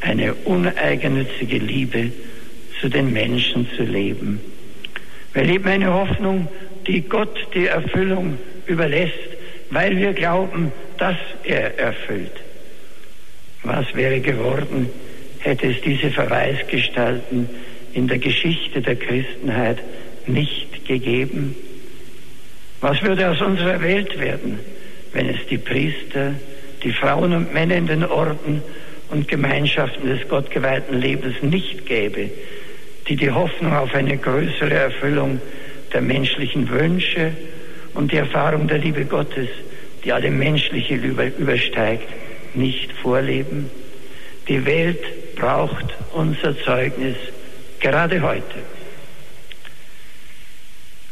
eine 0.00 0.34
uneigennützige 0.34 1.58
Liebe 1.58 2.12
zu 2.80 2.88
den 2.88 3.12
Menschen 3.12 3.68
zu 3.76 3.82
leben. 3.82 4.40
Wir 5.32 5.44
leben 5.44 5.68
eine 5.68 5.92
Hoffnung, 5.92 6.48
die 6.86 7.02
Gott 7.02 7.48
die 7.54 7.66
Erfüllung 7.66 8.38
überlässt, 8.66 9.14
weil 9.70 9.96
wir 9.96 10.12
glauben, 10.12 10.72
dass 10.98 11.16
er 11.42 11.78
erfüllt. 11.78 12.32
Was 13.62 13.94
wäre 13.94 14.20
geworden, 14.20 14.88
hätte 15.40 15.68
es 15.68 15.80
diese 15.80 16.10
Verweisgestalten 16.10 17.48
in 17.92 18.06
der 18.08 18.18
Geschichte 18.18 18.80
der 18.80 18.96
Christenheit 18.96 19.78
nicht 20.26 20.86
gegeben? 20.86 21.56
Was 22.80 23.02
würde 23.02 23.28
aus 23.30 23.40
unserer 23.40 23.80
Welt 23.80 24.20
werden, 24.20 24.60
wenn 25.12 25.28
es 25.28 25.44
die 25.48 25.58
Priester, 25.58 26.34
die 26.82 26.92
Frauen 26.92 27.32
und 27.32 27.54
Männer 27.54 27.76
in 27.76 27.86
den 27.86 28.04
Orden 28.04 28.62
und 29.10 29.28
Gemeinschaften 29.28 30.08
des 30.08 30.28
gottgeweihten 30.28 31.00
Lebens 31.00 31.42
nicht 31.42 31.86
gäbe, 31.86 32.30
die 33.08 33.16
die 33.16 33.30
Hoffnung 33.30 33.74
auf 33.74 33.94
eine 33.94 34.16
größere 34.16 34.74
Erfüllung 34.74 35.40
der 35.92 36.02
menschlichen 36.02 36.68
Wünsche 36.68 37.32
und 37.94 38.12
die 38.12 38.16
Erfahrung 38.16 38.68
der 38.68 38.78
Liebe 38.78 39.04
Gottes, 39.04 39.48
die 40.04 40.12
alle 40.12 40.30
menschliche 40.30 40.94
übersteigt, 40.94 42.08
nicht 42.54 42.92
vorleben. 42.92 43.70
Die 44.48 44.64
Welt 44.64 45.34
braucht 45.36 45.86
unser 46.12 46.58
Zeugnis 46.62 47.16
gerade 47.80 48.20
heute. 48.22 48.62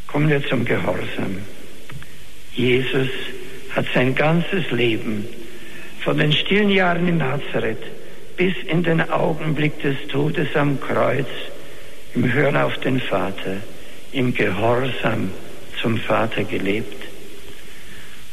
Kommen 0.06 0.28
wir 0.28 0.46
zum 0.46 0.64
Gehorsam. 0.64 1.38
Jesus 2.54 3.08
hat 3.74 3.86
sein 3.92 4.14
ganzes 4.14 4.70
Leben 4.70 5.26
von 6.04 6.18
den 6.18 6.32
stillen 6.32 6.70
Jahren 6.70 7.08
in 7.08 7.18
Nazareth 7.18 7.82
bis 8.36 8.54
in 8.68 8.82
den 8.82 9.00
Augenblick 9.10 9.80
des 9.82 9.96
Todes 10.08 10.54
am 10.54 10.80
Kreuz 10.80 11.26
im 12.14 12.32
Hören 12.32 12.56
auf 12.56 12.78
den 12.78 13.00
Vater, 13.00 13.56
im 14.14 14.32
Gehorsam 14.32 15.30
zum 15.82 15.98
Vater 15.98 16.44
gelebt. 16.44 17.04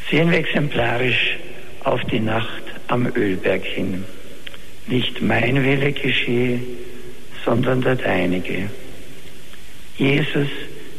Sehen 0.09 0.31
wir 0.31 0.39
exemplarisch 0.39 1.37
auf 1.83 2.01
die 2.05 2.19
Nacht 2.19 2.63
am 2.87 3.07
Ölberg 3.15 3.63
hin. 3.63 4.03
Nicht 4.87 5.21
mein 5.21 5.63
Wille 5.63 5.91
geschehe, 5.91 6.59
sondern 7.43 7.81
der 7.81 7.95
deinige. 7.95 8.69
Jesus 9.97 10.47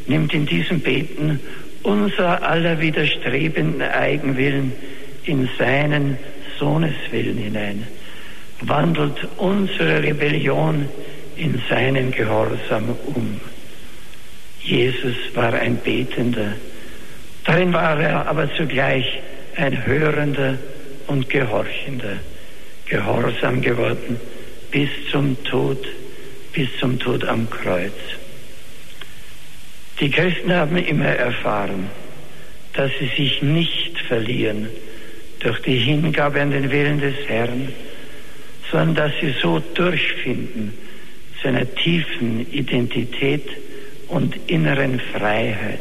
nimmt 0.07 0.35
in 0.35 0.47
diesem 0.47 0.81
Beten 0.81 1.41
unser 1.83 2.43
aller 2.43 2.81
widerstrebenden 2.81 3.83
Eigenwillen 3.83 4.73
in 5.25 5.49
seinen 5.59 6.19
Sohneswillen 6.59 7.39
hinein, 7.39 7.87
wandelt 8.61 9.29
unsere 9.37 10.03
Rebellion 10.03 10.89
in 11.37 11.61
seinen 11.69 12.11
Gehorsam 12.13 12.97
um. 13.15 13.41
Jesus 14.65 15.17
war 15.35 15.53
ein 15.55 15.77
Betender, 15.77 16.53
darin 17.45 17.73
war 17.73 18.01
er 18.01 18.27
aber 18.27 18.53
zugleich 18.55 19.21
ein 19.57 19.85
Hörender 19.87 20.59
und 21.09 21.29
Gehorchender, 21.29 22.19
gehorsam 22.87 23.61
geworden 23.61 24.19
bis 24.71 24.89
zum 25.11 25.43
Tod, 25.45 25.85
bis 26.53 26.69
zum 26.79 26.99
Tod 26.99 27.25
am 27.25 27.49
Kreuz. 27.51 27.93
Die 30.01 30.11
Christen 30.11 30.53
haben 30.53 30.77
immer 30.77 31.07
erfahren, 31.07 31.91
dass 32.73 32.91
sie 32.99 33.11
sich 33.17 33.43
nicht 33.43 33.99
verlieren 34.09 34.69
durch 35.41 35.61
die 35.63 35.77
Hingabe 35.77 36.41
an 36.41 36.51
den 36.51 36.71
Willen 36.71 37.01
des 37.01 37.17
Herrn, 37.27 37.73
sondern 38.71 38.95
dass 38.95 39.13
sie 39.21 39.35
so 39.41 39.59
durchfinden 39.59 40.73
zu 41.41 41.49
einer 41.49 41.73
tiefen 41.75 42.51
Identität 42.53 43.49
und 44.13 44.37
inneren 44.47 45.01
Freiheit. 45.01 45.81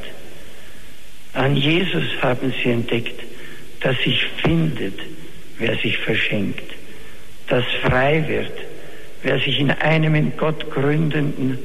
An 1.34 1.58
Jesus 1.58 2.06
haben 2.22 2.54
sie 2.64 2.70
entdeckt, 2.70 3.22
dass 3.82 3.98
sich 4.04 4.26
findet, 4.42 4.98
wer 5.58 5.76
sich 5.78 5.98
verschenkt, 5.98 6.64
dass 7.48 7.66
frei 7.84 8.24
wird, 8.30 8.54
wer 9.22 9.38
sich 9.40 9.60
in 9.60 9.70
einem 9.72 10.16
in 10.16 10.38
Gott 10.38 10.72
gründenden 10.72 11.60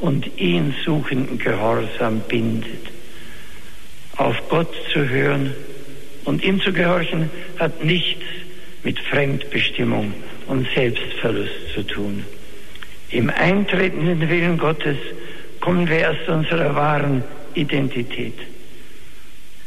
und 0.00 0.28
ihn 0.36 0.74
suchenden 0.84 1.38
Gehorsam 1.38 2.20
bindet. 2.26 2.88
Auf 4.16 4.36
Gott 4.48 4.74
zu 4.92 5.08
hören 5.08 5.54
und 6.24 6.42
ihm 6.42 6.60
zu 6.60 6.72
gehorchen 6.72 7.30
hat 7.56 7.84
nichts 7.84 8.24
mit 8.82 8.98
Fremdbestimmung 8.98 10.12
und 10.48 10.66
Selbstverlust 10.74 11.72
zu 11.72 11.84
tun. 11.84 12.24
Im 13.10 13.30
Eintreten 13.30 14.08
in 14.08 14.20
den 14.20 14.28
Willen 14.28 14.58
Gottes 14.58 14.96
kommen 15.60 15.88
wir 15.88 15.98
erst 15.98 16.24
zu 16.26 16.32
unserer 16.32 16.74
wahren 16.74 17.22
Identität. 17.54 18.38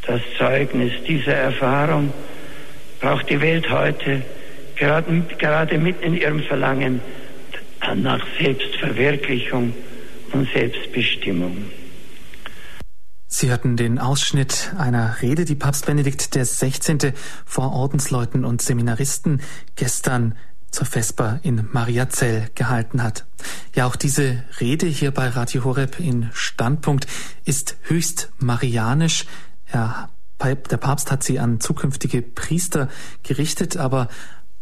Das 0.05 0.21
Zeugnis 0.37 0.91
dieser 1.07 1.35
Erfahrung 1.35 2.11
braucht 2.99 3.29
die 3.29 3.39
Welt 3.39 3.69
heute 3.69 4.23
gerade, 4.75 5.23
gerade 5.37 5.77
mitten 5.77 6.03
in 6.03 6.15
ihrem 6.15 6.43
Verlangen 6.43 7.01
nach 7.95 8.25
Selbstverwirklichung 8.39 9.73
und 10.31 10.49
Selbstbestimmung. 10.51 11.65
Sie 13.27 13.49
hörten 13.49 13.77
den 13.77 13.97
Ausschnitt 13.97 14.73
einer 14.77 15.21
Rede, 15.21 15.43
die 15.43 15.55
Papst 15.55 15.85
Benedikt 15.85 16.31
XVI. 16.31 17.13
vor 17.45 17.73
Ordensleuten 17.73 18.45
und 18.45 18.61
Seminaristen 18.61 19.41
gestern 19.75 20.35
zur 20.73 20.87
Vesper 20.87 21.39
in 21.43 21.67
Mariazell 21.71 22.49
gehalten 22.55 23.03
hat. 23.03 23.25
Ja, 23.75 23.85
auch 23.85 23.95
diese 23.95 24.43
Rede 24.59 24.87
hier 24.87 25.11
bei 25.11 25.29
Radio 25.29 25.63
Horeb 25.63 25.99
in 25.99 26.29
Standpunkt 26.33 27.07
ist 27.45 27.77
höchst 27.83 28.31
marianisch. 28.39 29.25
Er, 29.67 30.09
der 30.41 30.77
Papst 30.77 31.11
hat 31.11 31.23
sie 31.23 31.39
an 31.39 31.59
zukünftige 31.59 32.21
Priester 32.21 32.89
gerichtet, 33.23 33.77
aber 33.77 34.09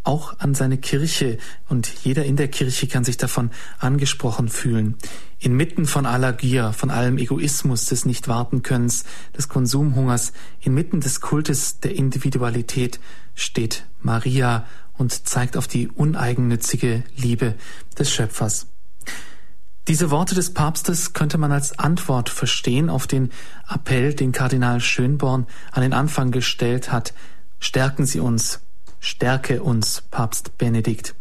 auch 0.03 0.39
an 0.39 0.55
seine 0.55 0.77
Kirche 0.77 1.37
und 1.69 1.87
jeder 2.03 2.25
in 2.25 2.35
der 2.35 2.47
Kirche 2.47 2.87
kann 2.87 3.03
sich 3.03 3.17
davon 3.17 3.51
angesprochen 3.77 4.49
fühlen. 4.49 4.97
Inmitten 5.39 5.85
von 5.85 6.05
aller 6.05 6.33
Gier, 6.33 6.73
von 6.73 6.89
allem 6.89 7.17
Egoismus, 7.17 7.85
des 7.85 8.05
Nichtwartenkönnens, 8.05 9.05
des 9.37 9.47
Konsumhungers, 9.47 10.33
inmitten 10.59 11.01
des 11.01 11.21
Kultes 11.21 11.79
der 11.79 11.95
Individualität 11.95 12.99
steht 13.35 13.85
Maria 14.01 14.65
und 15.01 15.27
zeigt 15.27 15.57
auf 15.57 15.67
die 15.67 15.89
uneigennützige 15.89 17.03
Liebe 17.17 17.55
des 17.99 18.11
Schöpfers. 18.11 18.67
Diese 19.87 20.11
Worte 20.11 20.35
des 20.35 20.53
Papstes 20.53 21.13
könnte 21.13 21.39
man 21.39 21.51
als 21.51 21.77
Antwort 21.79 22.29
verstehen 22.29 22.89
auf 22.89 23.07
den 23.07 23.31
Appell, 23.67 24.13
den 24.13 24.31
Kardinal 24.31 24.79
Schönborn 24.79 25.47
an 25.71 25.81
den 25.81 25.93
Anfang 25.93 26.31
gestellt 26.31 26.91
hat. 26.91 27.13
Stärken 27.59 28.05
Sie 28.05 28.19
uns, 28.19 28.61
stärke 28.99 29.63
uns, 29.63 30.03
Papst 30.11 30.57
Benedikt. 30.59 31.15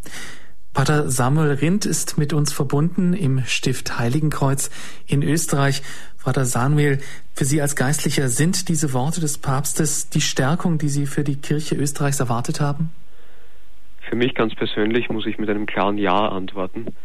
Pater 0.74 1.10
Samuel 1.10 1.52
Rindt 1.52 1.86
ist 1.86 2.18
mit 2.18 2.32
uns 2.32 2.52
verbunden 2.52 3.14
im 3.14 3.42
Stift 3.46 3.98
Heiligenkreuz 3.98 4.70
in 5.06 5.22
Österreich. 5.22 5.82
Vater 6.16 6.44
Samuel, 6.44 7.00
für 7.34 7.46
Sie 7.46 7.62
als 7.62 7.74
Geistlicher 7.76 8.28
sind 8.28 8.68
diese 8.68 8.92
Worte 8.92 9.20
des 9.20 9.38
Papstes 9.38 10.10
die 10.10 10.20
Stärkung, 10.20 10.76
die 10.76 10.90
Sie 10.90 11.06
für 11.06 11.24
die 11.24 11.36
Kirche 11.36 11.76
Österreichs 11.76 12.20
erwartet 12.20 12.60
haben? 12.60 12.90
Für 14.10 14.16
mich 14.16 14.34
ganz 14.34 14.56
persönlich 14.56 15.08
muss 15.08 15.24
ich 15.24 15.38
mit 15.38 15.48
einem 15.48 15.66
klaren 15.66 15.96
Ja 15.96 16.30
antworten. 16.30 16.96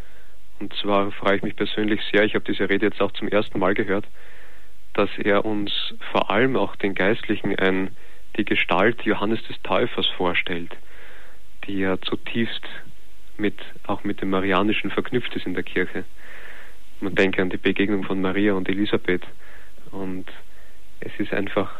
Und 0.58 0.74
zwar 0.74 1.12
freue 1.12 1.36
ich 1.36 1.42
mich 1.44 1.54
persönlich 1.54 2.00
sehr, 2.10 2.24
ich 2.24 2.34
habe 2.34 2.44
diese 2.44 2.68
Rede 2.68 2.86
jetzt 2.86 3.00
auch 3.00 3.12
zum 3.12 3.28
ersten 3.28 3.60
Mal 3.60 3.74
gehört, 3.74 4.04
dass 4.92 5.08
er 5.16 5.44
uns 5.44 5.94
vor 6.10 6.32
allem 6.32 6.56
auch 6.56 6.74
den 6.74 6.96
Geistlichen 6.96 7.56
ein, 7.60 7.96
die 8.36 8.44
Gestalt 8.44 9.02
Johannes 9.02 9.40
des 9.44 9.54
Täufers 9.62 10.08
vorstellt, 10.16 10.76
die 11.68 11.78
ja 11.78 11.96
zutiefst 12.00 12.64
mit, 13.36 13.54
auch 13.86 14.02
mit 14.02 14.20
dem 14.20 14.30
Marianischen 14.30 14.90
verknüpft 14.90 15.36
ist 15.36 15.46
in 15.46 15.54
der 15.54 15.62
Kirche. 15.62 16.02
Man 17.00 17.14
denke 17.14 17.40
an 17.40 17.50
die 17.50 17.56
Begegnung 17.56 18.02
von 18.02 18.20
Maria 18.20 18.54
und 18.54 18.68
Elisabeth. 18.68 19.22
Und 19.92 20.26
es 20.98 21.12
ist 21.18 21.32
einfach 21.32 21.72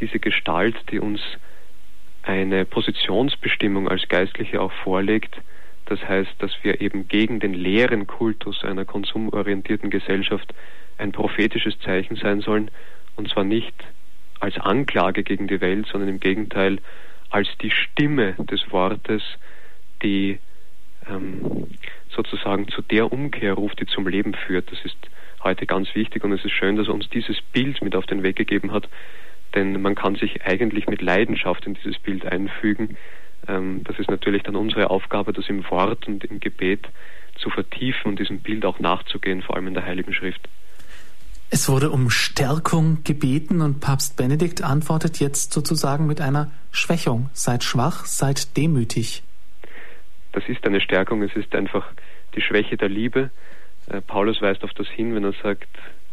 diese 0.00 0.18
Gestalt, 0.18 0.74
die 0.90 0.98
uns 0.98 1.20
eine 2.22 2.64
Positionsbestimmung 2.64 3.88
als 3.88 4.08
Geistliche 4.08 4.60
auch 4.60 4.72
vorlegt, 4.72 5.36
das 5.86 6.00
heißt, 6.08 6.30
dass 6.38 6.52
wir 6.62 6.80
eben 6.80 7.08
gegen 7.08 7.40
den 7.40 7.54
leeren 7.54 8.06
Kultus 8.06 8.64
einer 8.64 8.84
konsumorientierten 8.84 9.90
Gesellschaft 9.90 10.54
ein 10.98 11.12
prophetisches 11.12 11.78
Zeichen 11.80 12.16
sein 12.16 12.40
sollen, 12.40 12.70
und 13.16 13.28
zwar 13.28 13.44
nicht 13.44 13.74
als 14.40 14.56
Anklage 14.58 15.22
gegen 15.22 15.48
die 15.48 15.60
Welt, 15.60 15.86
sondern 15.86 16.08
im 16.08 16.20
Gegenteil 16.20 16.78
als 17.30 17.48
die 17.60 17.70
Stimme 17.70 18.34
des 18.38 18.70
Wortes, 18.70 19.22
die 20.02 20.38
ähm, 21.08 21.68
sozusagen 22.10 22.68
zu 22.68 22.82
der 22.82 23.12
Umkehr 23.12 23.54
ruft, 23.54 23.80
die 23.80 23.86
zum 23.86 24.06
Leben 24.06 24.34
führt. 24.34 24.70
Das 24.70 24.84
ist 24.84 24.96
heute 25.42 25.66
ganz 25.66 25.94
wichtig 25.94 26.24
und 26.24 26.32
es 26.32 26.44
ist 26.44 26.52
schön, 26.52 26.76
dass 26.76 26.88
er 26.88 26.94
uns 26.94 27.08
dieses 27.10 27.40
Bild 27.40 27.82
mit 27.82 27.96
auf 27.96 28.06
den 28.06 28.22
Weg 28.22 28.36
gegeben 28.36 28.72
hat, 28.72 28.88
denn 29.54 29.80
man 29.82 29.94
kann 29.94 30.16
sich 30.16 30.44
eigentlich 30.44 30.86
mit 30.86 31.02
Leidenschaft 31.02 31.66
in 31.66 31.74
dieses 31.74 31.98
Bild 31.98 32.24
einfügen, 32.26 32.96
ähm, 33.48 33.82
das 33.84 33.98
ist 33.98 34.10
natürlich 34.10 34.42
dann 34.42 34.56
unsere 34.56 34.90
Aufgabe, 34.90 35.32
das 35.32 35.48
im 35.48 35.68
Wort 35.70 36.06
und 36.06 36.24
im 36.24 36.40
Gebet 36.40 36.88
zu 37.36 37.50
vertiefen 37.50 38.10
und 38.10 38.18
diesem 38.18 38.40
Bild 38.40 38.64
auch 38.64 38.78
nachzugehen, 38.78 39.42
vor 39.42 39.56
allem 39.56 39.68
in 39.68 39.74
der 39.74 39.84
Heiligen 39.84 40.14
Schrift. 40.14 40.48
Es 41.50 41.68
wurde 41.68 41.90
um 41.90 42.08
Stärkung 42.08 43.04
gebeten 43.04 43.60
und 43.60 43.80
Papst 43.80 44.16
Benedikt 44.16 44.62
antwortet 44.62 45.20
jetzt 45.20 45.52
sozusagen 45.52 46.06
mit 46.06 46.20
einer 46.20 46.50
Schwächung. 46.70 47.28
Seid 47.34 47.62
schwach, 47.62 48.06
seid 48.06 48.56
demütig. 48.56 49.22
Das 50.32 50.44
ist 50.48 50.64
eine 50.64 50.80
Stärkung, 50.80 51.22
es 51.22 51.36
ist 51.36 51.54
einfach 51.54 51.86
die 52.34 52.40
Schwäche 52.40 52.78
der 52.78 52.88
Liebe. 52.88 53.30
Äh, 53.86 54.00
Paulus 54.00 54.40
weist 54.40 54.64
auf 54.64 54.72
das 54.72 54.88
hin, 54.88 55.14
wenn 55.14 55.24
er 55.24 55.34
sagt, 55.42 55.68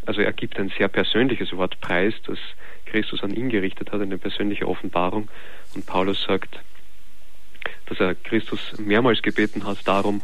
also 0.10 0.22
er 0.22 0.34
gibt 0.34 0.58
ein 0.58 0.72
sehr 0.76 0.88
persönliches 0.88 1.56
Wort 1.56 1.80
preis, 1.82 2.16
das 2.26 2.40
Christus 2.88 3.22
an 3.22 3.32
ihn 3.32 3.50
gerichtet 3.50 3.92
hat, 3.92 4.02
eine 4.02 4.18
persönliche 4.18 4.68
Offenbarung. 4.68 5.30
Und 5.76 5.86
Paulus 5.86 6.24
sagt, 6.24 6.60
dass 7.86 8.00
er 8.00 8.16
Christus 8.16 8.60
mehrmals 8.80 9.22
gebeten 9.22 9.68
hat 9.68 9.88
darum, 9.88 10.24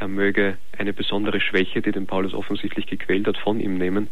er 0.00 0.08
möge 0.08 0.58
eine 0.76 0.92
besondere 0.92 1.40
Schwäche, 1.40 1.80
die 1.80 1.92
den 1.92 2.08
Paulus 2.08 2.34
offensichtlich 2.34 2.86
gequält 2.86 3.28
hat, 3.28 3.38
von 3.38 3.60
ihm 3.60 3.78
nehmen. 3.78 4.08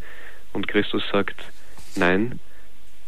Und 0.53 0.69
Christus 0.69 1.03
sagt, 1.11 1.43
nein, 1.97 2.39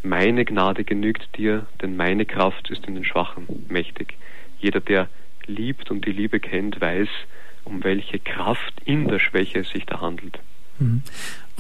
meine 0.04 0.44
Gnade 0.44 0.84
genügt 0.84 1.38
dir, 1.38 1.66
denn 1.82 1.96
meine 1.96 2.26
Kraft 2.26 2.70
ist 2.72 2.86
in 2.88 2.96
den 2.96 3.06
Schwachen 3.06 3.48
mächtig. 3.70 4.18
Jeder, 4.60 4.82
der 4.82 5.08
liebt 5.46 5.90
und 5.90 6.06
die 6.06 6.12
Liebe 6.12 6.42
kennt, 6.42 6.82
weiß, 6.82 7.08
um 7.64 7.86
welche 7.86 8.20
Kraft 8.20 8.74
in 8.84 9.08
der 9.08 9.20
Schwäche 9.20 9.60
es 9.60 9.70
sich 9.70 9.86
da 9.86 10.02
handelt. 10.02 10.40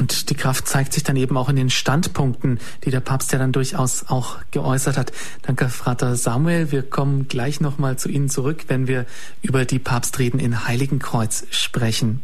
Und 0.02 0.32
die 0.32 0.34
Kraft 0.34 0.68
zeigt 0.68 0.94
sich 0.94 1.04
dann 1.04 1.16
eben 1.16 1.38
auch 1.38 1.48
in 1.48 1.56
den 1.56 1.70
Standpunkten, 1.70 2.60
die 2.84 2.90
der 2.90 3.02
Papst 3.02 3.34
ja 3.34 3.38
dann 3.38 3.52
durchaus 3.52 4.06
auch 4.08 4.38
geäußert 4.50 4.98
hat. 4.98 5.12
Danke, 5.44 5.70
Frater 5.70 6.16
Samuel. 6.16 6.72
Wir 6.72 6.82
kommen 6.82 7.28
gleich 7.28 7.62
nochmal 7.62 8.00
zu 8.00 8.10
Ihnen 8.10 8.28
zurück, 8.28 8.64
wenn 8.68 8.88
wir 8.88 9.06
über 9.44 9.64
die 9.64 9.78
Papstreden 9.78 10.40
in 10.40 10.68
Heiligenkreuz 10.68 11.46
sprechen. 11.52 12.24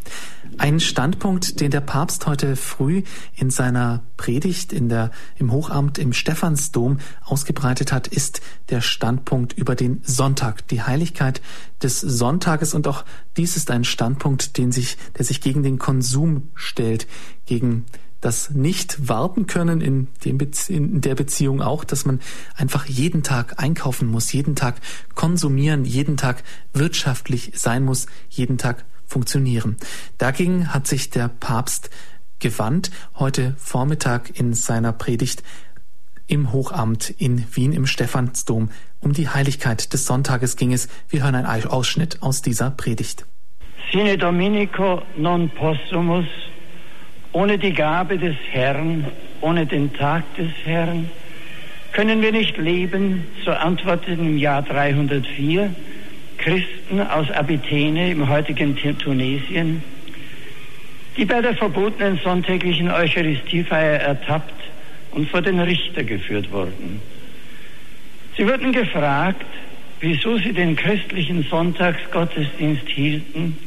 Ein 0.58 0.80
Standpunkt, 0.80 1.60
den 1.60 1.72
der 1.72 1.82
Papst 1.82 2.26
heute 2.26 2.56
früh 2.56 3.04
in 3.36 3.50
seiner 3.50 4.04
Predigt 4.18 4.74
in 4.74 4.90
der, 4.90 5.12
im 5.36 5.52
Hochamt 5.52 5.98
im 5.98 6.14
Stephansdom 6.14 7.00
ausgebreitet 7.24 7.92
hat, 7.92 8.08
ist 8.08 8.42
der 8.70 8.82
Standpunkt 8.82 9.54
über 9.54 9.76
den 9.76 10.02
Sonntag, 10.04 10.68
die 10.70 10.82
Heiligkeit 10.82 11.42
des 11.84 12.00
Sonntages. 12.00 12.74
Und 12.74 12.88
auch 12.88 13.06
dies 13.36 13.56
ist 13.58 13.70
ein 13.72 13.84
Standpunkt, 13.84 14.58
den 14.58 14.72
sich, 14.72 14.98
der 15.18 15.26
sich 15.26 15.42
gegen 15.42 15.64
den 15.64 15.80
Konsum 15.80 16.50
stellt, 16.56 17.08
gegen 17.46 17.86
das 18.22 18.50
nicht 18.50 19.08
warten 19.08 19.46
können 19.46 19.80
in, 19.80 20.08
dem 20.26 20.40
in 20.70 21.02
der 21.02 21.16
Beziehung 21.16 21.62
auch, 21.62 21.84
dass 21.84 22.06
man 22.06 22.20
einfach 22.56 22.86
jeden 22.86 23.22
Tag 23.22 23.62
einkaufen 23.62 24.08
muss, 24.08 24.32
jeden 24.34 24.56
Tag 24.56 24.76
konsumieren, 25.14 25.86
jeden 25.86 26.18
Tag 26.18 26.44
wirtschaftlich 26.74 27.52
sein 27.56 27.86
muss, 27.86 28.08
jeden 28.30 28.58
Tag 28.58 28.86
funktionieren. 29.08 29.78
Dagegen 30.18 30.74
hat 30.74 30.88
sich 30.88 31.10
der 31.10 31.30
Papst 31.30 31.90
gewandt, 32.40 32.92
heute 33.16 33.56
Vormittag 33.58 34.40
in 34.40 34.54
seiner 34.54 34.94
Predigt 34.94 35.44
im 36.28 36.52
Hochamt 36.52 37.10
in 37.10 37.44
Wien 37.56 37.72
im 37.72 37.88
Stephansdom. 37.88 38.70
Um 39.00 39.14
die 39.14 39.30
Heiligkeit 39.30 39.94
des 39.94 40.06
Sonntages 40.06 40.58
ging 40.58 40.74
es. 40.74 40.90
Wir 41.10 41.24
hören 41.24 41.36
einen 41.36 41.68
Ausschnitt 41.68 42.22
aus 42.22 42.42
dieser 42.42 42.70
Predigt. 42.70 43.26
Sine 43.92 44.18
Dominico 44.18 45.02
non 45.16 45.50
possumus, 45.50 46.26
ohne 47.32 47.58
die 47.58 47.74
Gabe 47.74 48.18
des 48.18 48.36
Herrn, 48.52 49.06
ohne 49.40 49.66
den 49.66 49.94
Tag 49.94 50.24
des 50.36 50.52
Herrn, 50.66 51.10
können 51.94 52.22
wir 52.22 52.34
nicht 52.34 52.58
leben, 52.58 53.26
so 53.46 53.52
antwortet 53.52 54.20
im 54.20 54.38
Jahr 54.38 54.62
304 54.62 55.74
Christen 56.48 57.02
aus 57.02 57.30
Abitene 57.30 58.12
im 58.12 58.30
heutigen 58.30 58.74
Tunesien, 58.78 59.84
die 61.18 61.26
bei 61.26 61.42
der 61.42 61.54
verbotenen 61.56 62.18
sonntäglichen 62.24 62.90
Eucharistiefeier 62.90 64.00
ertappt 64.00 64.54
und 65.12 65.30
vor 65.30 65.42
den 65.42 65.60
Richter 65.60 66.06
geführt 66.06 66.50
wurden. 66.50 67.02
Sie 68.38 68.48
wurden 68.48 68.72
gefragt, 68.72 69.46
wieso 70.00 70.38
sie 70.38 70.54
den 70.54 70.78
christlichen 70.78 71.44
Sonntagsgottesdienst 71.44 72.88
hielten, 72.88 73.58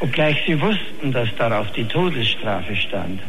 obgleich 0.00 0.42
sie 0.48 0.60
wussten, 0.60 1.12
dass 1.12 1.28
darauf 1.36 1.70
die 1.74 1.84
Todesstrafe 1.84 2.74
stand. 2.74 3.20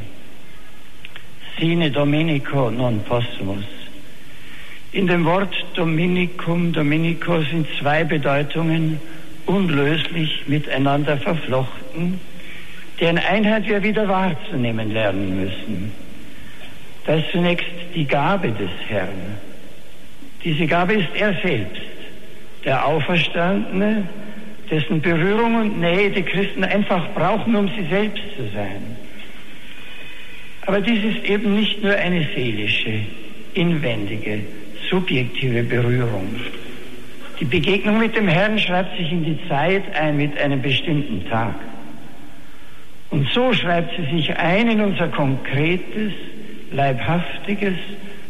Sine 1.59 1.91
Dominico 1.91 2.71
non 2.71 3.03
possumus. 3.03 3.84
In 4.95 5.07
dem 5.07 5.25
Wort 5.25 5.53
Dominicum, 5.73 6.71
Dominico 6.71 7.41
sind 7.41 7.67
zwei 7.77 8.05
Bedeutungen 8.05 8.97
unlöslich 9.45 10.47
miteinander 10.47 11.17
verflochten, 11.17 12.21
deren 13.01 13.17
Einheit 13.17 13.67
wir 13.67 13.83
wieder 13.83 14.07
wahrzunehmen 14.07 14.93
lernen 14.93 15.35
müssen. 15.35 15.91
Das 17.05 17.19
ist 17.19 17.31
zunächst 17.33 17.67
die 17.93 18.05
Gabe 18.05 18.51
des 18.51 18.69
Herrn. 18.87 19.35
Diese 20.45 20.65
Gabe 20.65 20.93
ist 20.93 21.09
er 21.13 21.33
selbst, 21.41 21.81
der 22.63 22.87
Auferstandene, 22.87 24.07
dessen 24.71 25.01
Berührung 25.01 25.55
und 25.55 25.81
Nähe 25.81 26.09
die 26.09 26.23
Christen 26.23 26.63
einfach 26.63 27.05
brauchen, 27.13 27.53
um 27.53 27.67
sie 27.67 27.85
selbst 27.89 28.23
zu 28.37 28.43
sein. 28.53 28.95
Aber 30.65 30.79
dies 30.79 31.03
ist 31.03 31.25
eben 31.25 31.53
nicht 31.53 31.83
nur 31.83 31.95
eine 31.95 32.25
seelische, 32.33 33.01
inwendige, 33.55 34.39
subjektive 34.89 35.63
Berührung. 35.63 36.35
Die 37.39 37.45
Begegnung 37.45 37.99
mit 37.99 38.15
dem 38.15 38.27
Herrn 38.27 38.57
schreibt 38.59 38.97
sich 38.97 39.11
in 39.11 39.25
die 39.25 39.39
Zeit 39.49 39.83
ein 39.95 40.17
mit 40.17 40.37
einem 40.37 40.61
bestimmten 40.61 41.27
Tag. 41.29 41.55
Und 43.09 43.27
so 43.29 43.53
schreibt 43.53 43.91
sie 43.97 44.15
sich 44.15 44.35
ein 44.37 44.69
in 44.69 44.81
unser 44.81 45.07
konkretes, 45.09 46.13
leibhaftiges 46.71 47.75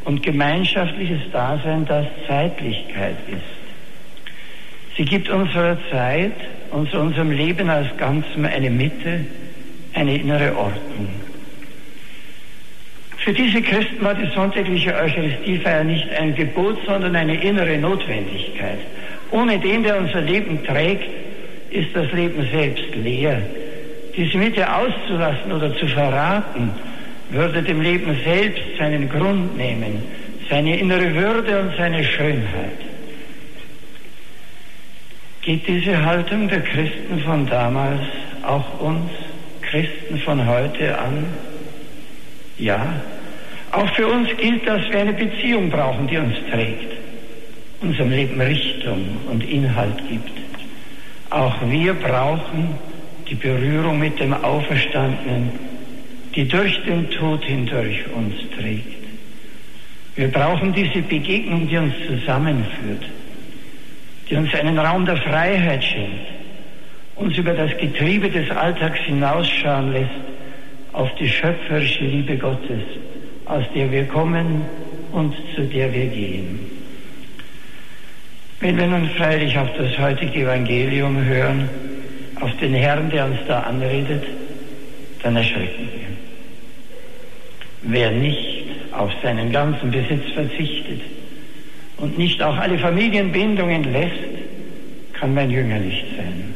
und 0.06 0.22
gemeinschaftliches 0.22 1.22
Dasein, 1.32 1.86
das 1.86 2.06
Zeitlichkeit 2.28 3.18
ist. 3.28 3.42
Sie 4.98 5.06
gibt 5.06 5.30
unserer 5.30 5.78
Zeit 5.92 6.36
und 6.72 6.94
unserem 6.94 7.32
Leben 7.32 7.70
als 7.70 7.96
Ganzem 7.98 8.46
eine 8.46 8.70
Mitte, 8.70 9.26
eine 9.94 10.16
innere 10.16 10.56
Ordnung. 10.56 11.25
Für 13.26 13.34
diese 13.34 13.60
Christen 13.60 14.04
war 14.04 14.14
die 14.14 14.30
sonntägliche 14.36 14.94
Eucharistiefeier 14.94 15.84
nicht 15.84 16.08
ein 16.12 16.36
Gebot, 16.36 16.78
sondern 16.86 17.16
eine 17.16 17.42
innere 17.42 17.76
Notwendigkeit. 17.76 18.78
Ohne 19.32 19.58
den, 19.58 19.82
der 19.82 19.98
unser 19.98 20.22
Leben 20.22 20.64
trägt, 20.64 21.10
ist 21.72 21.90
das 21.96 22.12
Leben 22.12 22.48
selbst 22.52 22.86
leer. 22.94 23.42
Diese 24.16 24.38
Mitte 24.38 24.72
auszulassen 24.72 25.52
oder 25.52 25.76
zu 25.76 25.88
verraten, 25.88 26.70
würde 27.32 27.64
dem 27.64 27.82
Leben 27.82 28.16
selbst 28.24 28.62
seinen 28.78 29.10
Grund 29.10 29.58
nehmen, 29.58 30.04
seine 30.48 30.78
innere 30.78 31.12
Würde 31.16 31.62
und 31.62 31.76
seine 31.76 32.04
Schönheit. 32.04 32.78
Geht 35.42 35.68
diese 35.68 36.06
Haltung 36.06 36.48
der 36.48 36.62
Christen 36.62 37.20
von 37.26 37.48
damals 37.48 38.02
auch 38.44 38.80
uns 38.80 39.10
Christen 39.64 40.20
von 40.20 40.46
heute 40.46 40.96
an? 40.96 41.26
Ja, 42.60 43.02
auch 43.76 43.94
für 43.96 44.08
uns 44.08 44.30
gilt, 44.38 44.68
dass 44.68 44.84
wir 44.90 45.00
eine 45.00 45.14
Beziehung 45.14 45.70
brauchen, 45.70 46.08
die 46.08 46.18
uns 46.18 46.36
trägt, 46.52 46.94
unserem 47.82 48.12
Leben 48.12 48.40
Richtung 48.40 49.18
und 49.30 49.44
Inhalt 49.44 49.98
gibt. 50.10 50.32
Auch 51.30 51.56
wir 51.70 51.94
brauchen 51.94 52.76
die 53.30 53.36
Berührung 53.36 54.00
mit 54.00 54.20
dem 54.20 54.34
Auferstandenen, 54.34 55.52
die 56.36 56.48
durch 56.48 56.82
den 56.84 57.10
Tod 57.10 57.44
hindurch 57.44 58.06
uns 58.16 58.36
trägt. 58.58 59.04
Wir 60.16 60.30
brauchen 60.30 60.74
diese 60.74 61.02
Begegnung, 61.02 61.68
die 61.68 61.78
uns 61.78 61.94
zusammenführt, 62.08 63.06
die 64.30 64.36
uns 64.36 64.54
einen 64.54 64.80
Raum 64.80 65.06
der 65.06 65.18
Freiheit 65.18 65.84
schenkt, 65.84 66.28
uns 67.16 67.38
über 67.38 67.54
das 67.54 67.76
Getriebe 67.78 68.30
des 68.30 68.50
Alltags 68.52 69.00
hinausschauen 69.00 69.92
lässt 69.92 70.12
auf 70.94 71.14
die 71.16 71.28
schöpferische 71.28 72.06
Liebe 72.06 72.38
Gottes, 72.38 72.84
aus 73.46 73.64
der 73.74 73.92
wir 73.92 74.06
kommen 74.06 74.64
und 75.12 75.34
zu 75.56 75.64
der 75.64 75.94
wir 75.94 76.08
gehen. 76.08 76.60
Wenn 78.60 78.78
wir 78.78 78.88
nun 78.88 79.10
freilich 79.12 79.58
auf 79.58 79.70
das 79.78 79.98
heutige 80.00 80.42
Evangelium 80.42 81.24
hören, 81.24 81.70
auf 82.42 82.56
den 82.58 82.74
Herrn, 82.74 83.10
der 83.10 83.26
uns 83.26 83.38
da 83.48 83.62
anredet, 83.62 84.24
dann 85.24 85.36
erschrecken 85.36 85.90
wir. 85.94 87.94
Wer 87.94 88.12
nicht 88.12 88.66
auf 88.92 89.12
seinen 89.22 89.52
ganzen 89.52 89.92
Besitz 89.92 90.32
verzichtet 90.34 91.02
und 91.98 92.18
nicht 92.18 92.42
auch 92.42 92.58
alle 92.58 92.80
Familienbindungen 92.80 93.92
lässt, 93.92 94.14
kann 95.14 95.34
mein 95.34 95.50
Jünger 95.50 95.80
nicht 95.80 96.06
sein. 96.18 96.54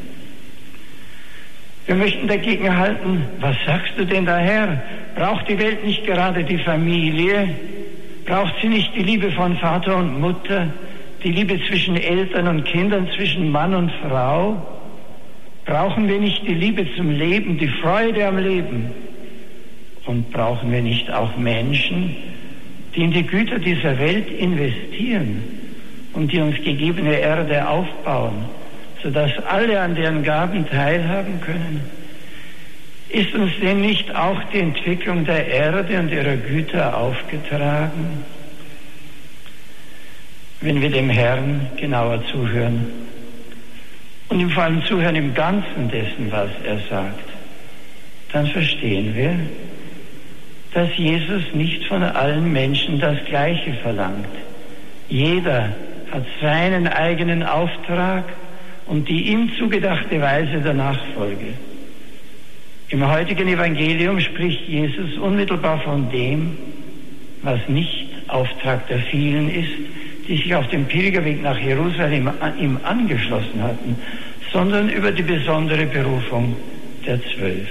Wir 1.86 1.96
möchten 1.96 2.28
dagegen 2.28 2.78
halten, 2.78 3.24
was 3.40 3.56
sagst 3.66 3.94
du 3.98 4.06
denn 4.06 4.26
daher? 4.26 4.82
Braucht 5.20 5.50
die 5.50 5.60
Welt 5.60 5.84
nicht 5.84 6.06
gerade 6.06 6.46
die 6.46 6.60
Familie? 6.60 7.50
Braucht 8.26 8.54
sie 8.62 8.70
nicht 8.70 8.96
die 8.96 9.04
Liebe 9.04 9.30
von 9.34 9.58
Vater 9.58 9.98
und 9.98 10.18
Mutter? 10.22 10.70
Die 11.22 11.34
Liebe 11.34 11.60
zwischen 11.68 11.98
Eltern 11.98 12.48
und 12.48 12.64
Kindern, 12.64 13.10
zwischen 13.18 13.52
Mann 13.52 13.76
und 13.76 13.92
Frau? 14.08 14.66
Brauchen 15.66 16.08
wir 16.08 16.22
nicht 16.22 16.48
die 16.48 16.54
Liebe 16.54 16.88
zum 16.96 17.12
Leben, 17.12 17.58
die 17.58 17.68
Freude 17.68 18.28
am 18.28 18.38
Leben? 18.38 18.92
Und 20.06 20.32
brauchen 20.32 20.72
wir 20.72 20.82
nicht 20.82 21.12
auch 21.12 21.36
Menschen, 21.36 22.16
die 22.96 23.04
in 23.04 23.12
die 23.12 23.28
Güter 23.28 23.60
dieser 23.60 24.00
Welt 24.00 24.32
investieren 24.32 25.44
und 26.14 26.32
die 26.32 26.40
uns 26.40 26.56
gegebene 26.64 27.20
Erde 27.20 27.68
aufbauen? 27.68 28.46
sodass 29.02 29.32
alle 29.48 29.80
an 29.80 29.96
deren 29.96 30.24
Gaben 30.24 30.68
teilhaben 30.70 31.40
können? 31.42 31.99
Ist 33.10 33.34
uns 33.34 33.52
denn 33.60 33.82
nicht 33.82 34.16
auch 34.16 34.40
die 34.54 34.60
Entwicklung 34.60 35.26
der 35.26 35.48
Erde 35.48 36.00
und 36.00 36.12
ihrer 36.12 36.36
Güter 36.36 36.96
aufgetragen? 36.96 38.24
Wenn 40.62 40.80
wir 40.80 40.92
dem 40.92 41.10
Herrn 41.10 41.72
genauer 41.78 42.24
zuhören 42.28 42.86
und 44.28 44.40
ihm 44.40 44.52
vor 44.52 44.64
allem 44.64 44.84
zuhören 44.84 45.16
im 45.16 45.34
Ganzen 45.34 45.90
dessen, 45.90 46.32
was 46.32 46.50
er 46.64 46.78
sagt, 46.88 47.24
dann 48.32 48.46
verstehen 48.46 49.16
wir, 49.16 49.40
dass 50.76 50.96
Jesus 50.96 51.44
nicht 51.54 51.86
von 51.86 52.04
allen 52.04 52.54
Menschen 52.54 53.00
das 53.00 53.18
Gleiche 53.26 53.74
verlangt. 53.82 54.28
Jeder 55.08 55.76
hat 56.12 56.26
seinen 56.40 56.88
eigenen 56.88 57.42
Auftrag 57.42 58.26
und 58.86 59.10
die 59.10 59.32
ihm 59.32 59.52
zugedachte 59.58 60.22
Weise 60.22 60.62
der 60.62 60.76
Nachfolge. 60.76 61.54
Im 62.90 63.08
heutigen 63.08 63.48
Evangelium 63.48 64.20
spricht 64.20 64.68
Jesus 64.68 65.18
unmittelbar 65.20 65.80
von 65.82 66.10
dem, 66.10 66.58
was 67.44 67.60
nicht 67.68 68.08
Auftrag 68.28 68.88
der 68.88 69.00
vielen 69.00 69.50
ist, 69.50 69.72
die 70.28 70.38
sich 70.38 70.56
auf 70.56 70.68
dem 70.70 70.86
Pilgerweg 70.86 71.42
nach 71.42 71.58
Jerusalem 71.60 72.30
ihm 72.60 72.80
angeschlossen 72.84 73.62
hatten, 73.62 73.96
sondern 74.52 74.90
über 74.90 75.12
die 75.12 75.22
besondere 75.22 75.86
Berufung 75.86 76.56
der 77.06 77.20
Zwölf. 77.22 77.68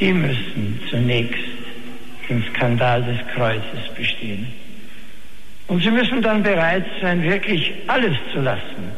Die 0.00 0.12
müssen 0.12 0.80
zunächst 0.90 1.44
den 2.28 2.44
Skandal 2.50 3.02
des 3.02 3.18
Kreuzes 3.34 3.94
bestehen. 3.94 4.46
Und 5.68 5.82
sie 5.82 5.90
müssen 5.90 6.22
dann 6.22 6.42
bereit 6.42 6.86
sein, 7.02 7.22
wirklich 7.22 7.72
alles 7.88 8.16
zu 8.32 8.40
lassen, 8.40 8.92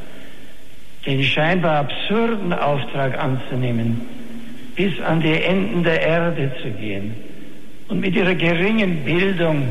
den 1.05 1.23
scheinbar 1.25 1.79
absurden 1.79 2.53
Auftrag 2.53 3.19
anzunehmen, 3.19 4.18
bis 4.79 5.01
an 5.01 5.21
die 5.21 5.43
Enden 5.43 5.83
der 5.83 6.01
Erde 6.01 6.53
zu 6.63 6.71
gehen 6.71 7.13
und 7.89 7.99
mit 7.99 8.15
ihrer 8.15 8.37
geringen 8.37 9.05
Bildung 9.05 9.67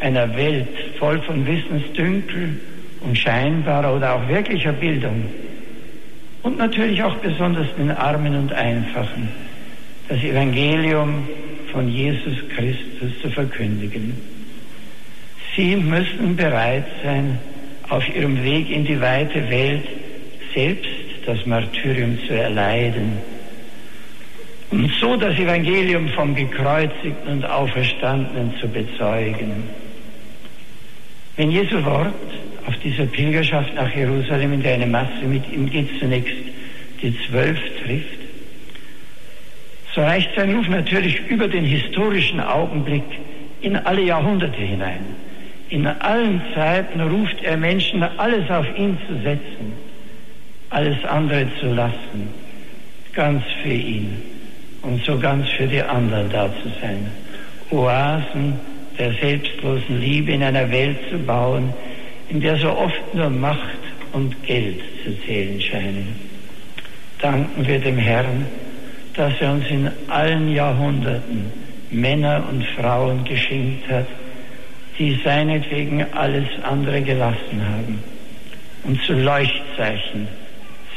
einer 0.00 0.36
Welt 0.36 0.66
voll 0.98 1.20
von 1.22 1.46
Wissensdünkel 1.46 2.58
und 3.02 3.16
scheinbarer 3.16 3.94
oder 3.94 4.16
auch 4.16 4.28
wirklicher 4.28 4.72
Bildung 4.72 5.26
und 6.42 6.58
natürlich 6.58 7.00
auch 7.04 7.14
besonders 7.18 7.68
den 7.78 7.92
Armen 7.92 8.36
und 8.36 8.52
Einfachen 8.52 9.28
das 10.08 10.18
Evangelium 10.24 11.28
von 11.70 11.88
Jesus 11.88 12.36
Christus 12.48 13.22
zu 13.22 13.30
verkündigen. 13.30 14.16
Sie 15.54 15.76
müssen 15.76 16.34
bereit 16.34 16.86
sein, 17.04 17.38
auf 17.88 18.04
ihrem 18.12 18.42
Weg 18.42 18.70
in 18.70 18.84
die 18.84 19.00
weite 19.00 19.48
Welt 19.48 19.86
selbst 20.52 20.90
das 21.26 21.46
Martyrium 21.46 22.18
zu 22.26 22.34
erleiden 22.34 23.18
und 24.72 24.90
so 25.00 25.16
das 25.16 25.38
Evangelium 25.38 26.08
vom 26.08 26.34
gekreuzigten 26.34 27.30
und 27.30 27.44
auferstandenen 27.44 28.54
zu 28.60 28.66
bezeugen. 28.68 29.64
Wenn 31.36 31.50
Jesu 31.50 31.84
Wort 31.84 32.14
auf 32.66 32.76
dieser 32.78 33.06
Pilgerschaft 33.06 33.74
nach 33.74 33.94
Jerusalem, 33.94 34.54
in 34.54 34.62
der 34.62 34.74
eine 34.74 34.86
Masse 34.86 35.24
mit 35.26 35.50
ihm 35.52 35.70
geht, 35.70 35.88
zunächst 36.00 36.34
die 37.00 37.16
Zwölf 37.26 37.58
trifft, 37.84 38.18
so 39.94 40.00
reicht 40.00 40.30
sein 40.34 40.54
Ruf 40.54 40.68
natürlich 40.68 41.20
über 41.28 41.48
den 41.48 41.64
historischen 41.64 42.40
Augenblick 42.40 43.04
in 43.60 43.76
alle 43.76 44.02
Jahrhunderte 44.02 44.60
hinein. 44.60 45.04
In 45.68 45.86
allen 45.86 46.40
Zeiten 46.54 47.00
ruft 47.00 47.42
er 47.42 47.56
Menschen, 47.56 48.02
alles 48.02 48.50
auf 48.50 48.66
ihn 48.76 48.98
zu 49.06 49.22
setzen 49.22 49.72
alles 50.72 51.04
andere 51.04 51.46
zu 51.60 51.66
lassen, 51.66 52.28
ganz 53.12 53.44
für 53.62 53.72
ihn 53.72 54.31
und 54.82 55.04
so 55.04 55.18
ganz 55.18 55.48
für 55.50 55.66
die 55.66 55.82
anderen 55.82 56.28
da 56.30 56.48
zu 56.62 56.68
sein. 56.80 57.10
Oasen 57.70 58.58
der 58.98 59.12
selbstlosen 59.14 60.00
Liebe 60.00 60.32
in 60.32 60.42
einer 60.42 60.70
Welt 60.70 60.98
zu 61.10 61.18
bauen, 61.18 61.72
in 62.28 62.40
der 62.40 62.56
so 62.56 62.70
oft 62.70 63.14
nur 63.14 63.30
Macht 63.30 63.78
und 64.12 64.42
Geld 64.44 64.80
zu 65.04 65.16
zählen 65.24 65.60
scheinen. 65.60 66.14
Danken 67.20 67.66
wir 67.66 67.78
dem 67.78 67.98
Herrn, 67.98 68.46
dass 69.14 69.32
er 69.40 69.52
uns 69.52 69.68
in 69.68 69.90
allen 70.08 70.52
Jahrhunderten 70.52 71.46
Männer 71.90 72.44
und 72.50 72.64
Frauen 72.64 73.24
geschenkt 73.24 73.88
hat, 73.90 74.06
die 74.98 75.18
seinetwegen 75.24 76.04
alles 76.12 76.48
andere 76.62 77.00
gelassen 77.02 77.62
haben 77.66 78.02
und 78.84 79.00
zu 79.02 79.14
Leuchtzeichen 79.14 80.28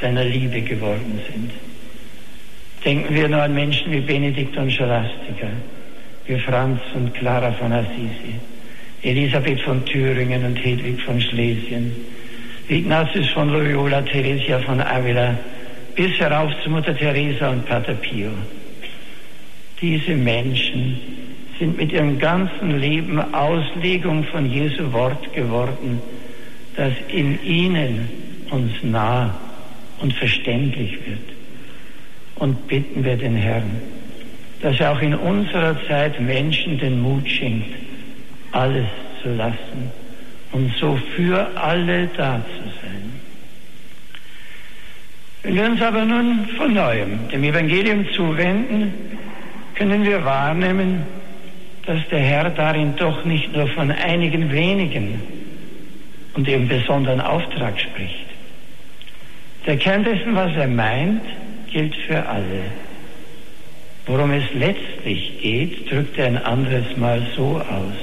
seiner 0.02 0.24
Liebe 0.24 0.62
geworden 0.62 1.20
sind. 1.32 1.52
Denken 2.86 3.16
wir 3.16 3.28
nur 3.28 3.42
an 3.42 3.56
Menschen 3.56 3.92
wie 3.92 4.00
Benedikt 4.00 4.56
und 4.58 4.72
Scholastica, 4.72 5.48
wie 6.28 6.38
Franz 6.38 6.80
und 6.94 7.16
Clara 7.16 7.52
von 7.54 7.72
Assisi, 7.72 8.36
Elisabeth 9.02 9.60
von 9.62 9.84
Thüringen 9.86 10.46
und 10.46 10.56
Hedwig 10.64 11.02
von 11.02 11.20
Schlesien, 11.20 11.92
wie 12.68 12.78
Ignatius 12.78 13.28
von 13.30 13.50
Loyola, 13.50 14.04
Theresia 14.04 14.60
von 14.60 14.80
Avila, 14.82 15.36
bis 15.96 16.12
herauf 16.20 16.52
zu 16.64 16.70
Mutter 16.70 16.96
Teresa 16.96 17.50
und 17.50 17.66
Pater 17.66 17.96
Pio. 17.96 18.30
Diese 19.82 20.14
Menschen 20.14 21.00
sind 21.58 21.78
mit 21.78 21.92
ihrem 21.92 22.20
ganzen 22.20 22.80
Leben 22.80 23.20
Auslegung 23.34 24.26
von 24.26 24.52
Jesu 24.52 24.94
Wort 24.94 25.34
geworden, 25.34 26.00
das 26.76 26.94
in 27.08 27.44
ihnen 27.44 28.10
uns 28.52 28.72
nah 28.84 29.34
und 30.02 30.14
verständlich 30.14 30.92
wird. 31.06 31.35
Und 32.36 32.68
bitten 32.68 33.04
wir 33.04 33.16
den 33.16 33.36
Herrn, 33.36 33.82
dass 34.62 34.80
er 34.80 34.92
auch 34.92 35.02
in 35.02 35.16
unserer 35.16 35.76
Zeit 35.88 36.20
Menschen 36.20 36.78
den 36.78 37.02
Mut 37.02 37.30
schenkt, 37.30 37.76
alles 38.52 38.88
zu 39.22 39.34
lassen 39.34 39.92
und 40.52 40.74
so 40.80 40.98
für 41.16 41.50
alle 41.56 42.08
da 42.16 42.42
zu 42.46 42.70
sein. 42.82 43.14
Wenn 45.44 45.56
wir 45.56 45.66
uns 45.66 45.82
aber 45.82 46.04
nun 46.06 46.48
von 46.58 46.74
neuem 46.74 47.28
dem 47.30 47.44
Evangelium 47.44 48.06
zuwenden, 48.14 48.94
können 49.76 50.04
wir 50.04 50.24
wahrnehmen, 50.26 51.04
dass 51.86 52.00
der 52.10 52.20
Herr 52.20 52.50
darin 52.50 52.96
doch 52.96 53.24
nicht 53.26 53.56
nur 53.56 53.68
von 53.68 53.92
einigen 53.92 54.52
wenigen 54.52 55.22
und 56.34 56.48
ihrem 56.48 56.68
besonderen 56.68 57.22
Auftrag 57.22 57.80
spricht. 57.80 58.26
Der 59.66 59.78
Kern 59.78 60.04
dessen, 60.04 60.36
was 60.36 60.56
er 60.56 60.68
meint, 60.68 61.22
gilt 61.76 61.96
für 62.08 62.26
alle. 62.26 62.62
Worum 64.06 64.32
es 64.32 64.46
letztlich 64.54 65.42
geht, 65.42 65.92
drückt 65.92 66.18
er 66.18 66.28
ein 66.28 66.38
anderes 66.38 66.96
Mal 66.96 67.22
so 67.36 67.60
aus. 67.60 67.98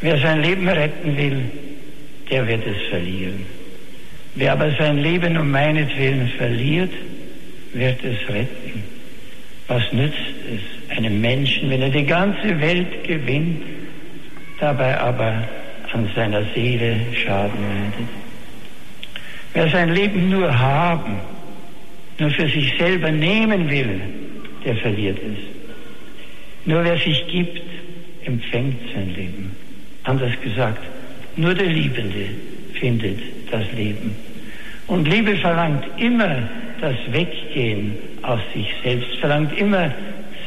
Wer 0.00 0.18
sein 0.18 0.42
Leben 0.42 0.68
retten 0.68 1.16
will, 1.16 1.42
der 2.28 2.48
wird 2.48 2.66
es 2.66 2.88
verlieren. 2.88 3.46
Wer 4.34 4.52
aber 4.52 4.72
sein 4.72 4.98
Leben 4.98 5.36
um 5.36 5.48
meinetwillen 5.48 6.28
verliert, 6.38 6.92
wird 7.72 8.02
es 8.02 8.18
retten. 8.28 8.82
Was 9.68 9.92
nützt 9.92 10.16
es 10.52 10.96
einem 10.96 11.20
Menschen, 11.20 11.70
wenn 11.70 11.82
er 11.82 11.90
die 11.90 12.06
ganze 12.06 12.60
Welt 12.60 13.04
gewinnt, 13.04 13.62
dabei 14.58 14.98
aber 14.98 15.48
an 15.92 16.10
seiner 16.16 16.42
Seele 16.52 16.96
Schaden 17.14 17.60
leidet? 17.62 18.08
Wer 19.54 19.68
sein 19.68 19.94
Leben 19.94 20.30
nur 20.30 20.58
haben, 20.58 21.20
nur 22.20 22.30
für 22.30 22.48
sich 22.48 22.72
selber 22.78 23.10
nehmen 23.10 23.68
will, 23.70 24.00
der 24.64 24.76
verliert 24.76 25.18
es. 25.18 26.66
Nur 26.66 26.84
wer 26.84 26.98
sich 26.98 27.26
gibt, 27.28 27.62
empfängt 28.24 28.76
sein 28.94 29.14
Leben. 29.14 29.56
Anders 30.04 30.32
gesagt, 30.42 30.84
nur 31.36 31.54
der 31.54 31.66
Liebende 31.66 32.26
findet 32.74 33.18
das 33.50 33.64
Leben. 33.72 34.14
Und 34.86 35.08
Liebe 35.08 35.34
verlangt 35.36 35.84
immer 35.96 36.48
das 36.80 36.96
Weggehen 37.10 37.94
aus 38.22 38.40
sich 38.52 38.68
selbst, 38.82 39.16
verlangt 39.18 39.56
immer, 39.58 39.90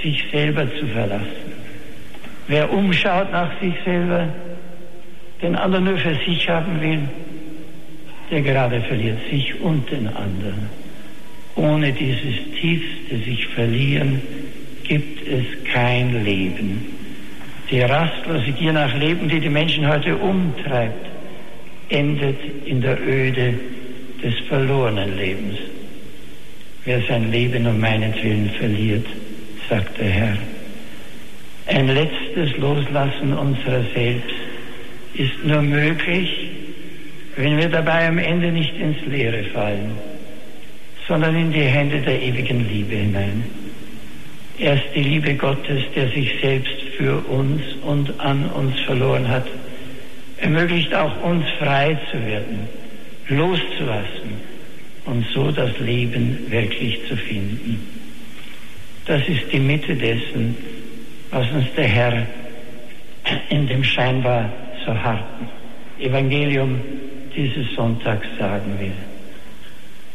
sich 0.03 0.23
selber 0.31 0.67
zu 0.79 0.85
verlassen. 0.87 1.53
Wer 2.47 2.71
umschaut 2.71 3.31
nach 3.31 3.59
sich 3.59 3.73
selber, 3.83 4.27
den 5.41 5.55
anderen 5.55 5.85
nur 5.85 5.97
für 5.97 6.15
sich 6.25 6.47
haben 6.47 6.79
will, 6.81 6.99
der 8.29 8.41
gerade 8.41 8.81
verliert 8.81 9.19
sich 9.31 9.59
und 9.61 9.89
den 9.89 10.07
anderen. 10.07 10.82
Ohne 11.55 11.91
dieses 11.91 12.35
tiefste 12.59 13.17
sich 13.17 13.47
verlieren 13.47 14.21
gibt 14.83 15.27
es 15.27 15.45
kein 15.71 16.23
Leben. 16.23 16.85
Die 17.69 17.81
rastlose 17.81 18.51
Gier 18.51 18.73
nach 18.73 18.95
Leben, 18.97 19.29
die 19.29 19.39
die 19.39 19.49
Menschen 19.49 19.87
heute 19.87 20.15
umtreibt, 20.17 21.07
endet 21.89 22.39
in 22.65 22.81
der 22.81 22.99
Öde 22.99 23.53
des 24.23 24.33
verlorenen 24.47 25.17
Lebens. 25.17 25.57
Wer 26.85 27.01
sein 27.07 27.31
Leben 27.31 27.65
um 27.67 27.79
meinetwillen 27.79 28.49
verliert, 28.59 29.05
sagt 29.69 29.97
der 29.99 30.09
Herr. 30.09 30.37
Ein 31.67 31.87
letztes 31.87 32.57
Loslassen 32.57 33.33
unserer 33.33 33.83
selbst 33.93 34.35
ist 35.13 35.45
nur 35.45 35.61
möglich, 35.61 36.29
wenn 37.37 37.57
wir 37.57 37.69
dabei 37.69 38.07
am 38.07 38.17
Ende 38.17 38.51
nicht 38.51 38.75
ins 38.75 38.97
Leere 39.05 39.43
fallen, 39.45 39.91
sondern 41.07 41.35
in 41.35 41.51
die 41.51 41.61
Hände 41.61 41.99
der 42.01 42.21
ewigen 42.21 42.67
Liebe 42.67 42.95
hinein. 42.95 43.43
Erst 44.57 44.83
die 44.95 45.03
Liebe 45.03 45.33
Gottes, 45.35 45.83
der 45.95 46.09
sich 46.09 46.31
selbst 46.41 46.81
für 46.97 47.17
uns 47.27 47.61
und 47.83 48.19
an 48.19 48.45
uns 48.51 48.79
verloren 48.81 49.27
hat, 49.27 49.47
ermöglicht 50.37 50.93
auch 50.93 51.23
uns 51.23 51.45
frei 51.59 51.97
zu 52.11 52.25
werden, 52.25 52.67
loszulassen 53.27 54.53
und 55.05 55.25
so 55.33 55.51
das 55.51 55.77
Leben 55.79 56.45
wirklich 56.49 56.99
zu 57.07 57.15
finden. 57.15 57.79
Das 59.05 59.21
ist 59.27 59.51
die 59.51 59.59
Mitte 59.59 59.95
dessen, 59.95 60.55
was 61.31 61.49
uns 61.51 61.65
der 61.75 61.87
Herr 61.87 62.27
in 63.49 63.67
dem 63.67 63.83
scheinbar 63.83 64.51
so 64.85 64.93
harten 64.93 65.47
Evangelium 65.99 66.79
dieses 67.35 67.73
Sonntags 67.75 68.27
sagen 68.37 68.79
will. 68.79 69.12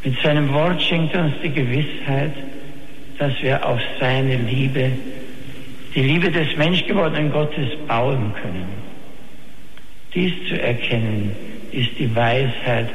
Mit 0.05 0.21
seinem 0.23 0.53
Wort 0.53 0.81
schenkt 0.83 1.15
er 1.15 1.25
uns 1.25 1.35
die 1.43 1.51
Gewissheit, 1.51 2.33
dass 3.19 3.33
wir 3.43 3.67
auf 3.67 3.81
seine 3.99 4.37
Liebe, 4.37 4.93
die 5.95 6.03
Liebe 6.03 6.31
des 6.31 6.57
menschgewordenen 6.57 7.33
Gottes 7.33 7.69
bauen 7.89 8.33
können. 8.41 8.69
Dies 10.15 10.33
zu 10.49 10.61
erkennen, 10.61 11.35
ist 11.73 11.91
die 11.99 12.15
Weisheit, 12.15 12.89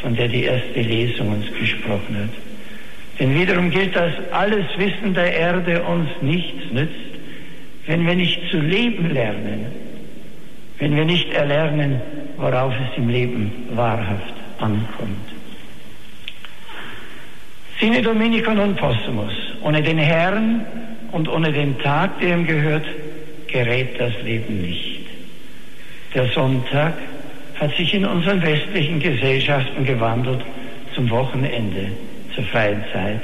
von 0.00 0.14
der 0.14 0.28
die 0.28 0.44
erste 0.44 0.80
Lesung 0.80 1.28
uns 1.30 1.46
gesprochen 1.58 2.16
hat. 2.16 2.50
Denn 3.18 3.34
wiederum 3.38 3.70
gilt, 3.70 3.96
dass 3.96 4.12
alles 4.32 4.66
Wissen 4.78 5.14
der 5.14 5.34
Erde 5.34 5.82
uns 5.82 6.08
nichts 6.22 6.70
nützt, 6.72 6.94
wenn 7.86 8.06
wir 8.06 8.14
nicht 8.14 8.40
zu 8.50 8.58
leben 8.58 9.10
lernen, 9.10 9.66
wenn 10.78 10.94
wir 10.94 11.04
nicht 11.04 11.30
erlernen, 11.32 12.00
worauf 12.36 12.72
es 12.74 12.96
im 12.96 13.08
Leben 13.08 13.52
wahrhaft 13.74 14.34
ankommt. 14.58 15.39
Sine 17.80 18.02
Dominicon 18.02 18.58
und 18.58 18.76
Possumus, 18.76 19.32
ohne 19.62 19.82
den 19.82 19.96
Herrn 19.96 20.66
und 21.12 21.26
ohne 21.28 21.50
den 21.50 21.78
Tag, 21.78 22.20
der 22.20 22.36
ihm 22.36 22.46
gehört, 22.46 22.84
gerät 23.46 23.98
das 23.98 24.12
Leben 24.22 24.60
nicht. 24.60 25.06
Der 26.14 26.26
Sonntag 26.26 26.92
hat 27.58 27.74
sich 27.76 27.94
in 27.94 28.04
unseren 28.04 28.42
westlichen 28.42 29.00
Gesellschaften 29.00 29.84
gewandelt 29.86 30.44
zum 30.94 31.08
Wochenende, 31.08 31.88
zur 32.34 32.44
freien 32.44 32.84
Zeit. 32.92 33.22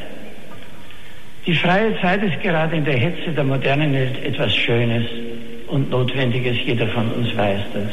Die 1.46 1.54
freie 1.54 2.00
Zeit 2.00 2.22
ist 2.22 2.40
gerade 2.42 2.76
in 2.76 2.84
der 2.84 2.96
Hetze 2.96 3.32
der 3.32 3.44
modernen 3.44 3.92
Welt 3.92 4.24
etwas 4.24 4.54
Schönes 4.56 5.04
und 5.68 5.90
Notwendiges. 5.90 6.56
Jeder 6.64 6.88
von 6.88 7.12
uns 7.12 7.36
weiß 7.36 7.60
das. 7.74 7.90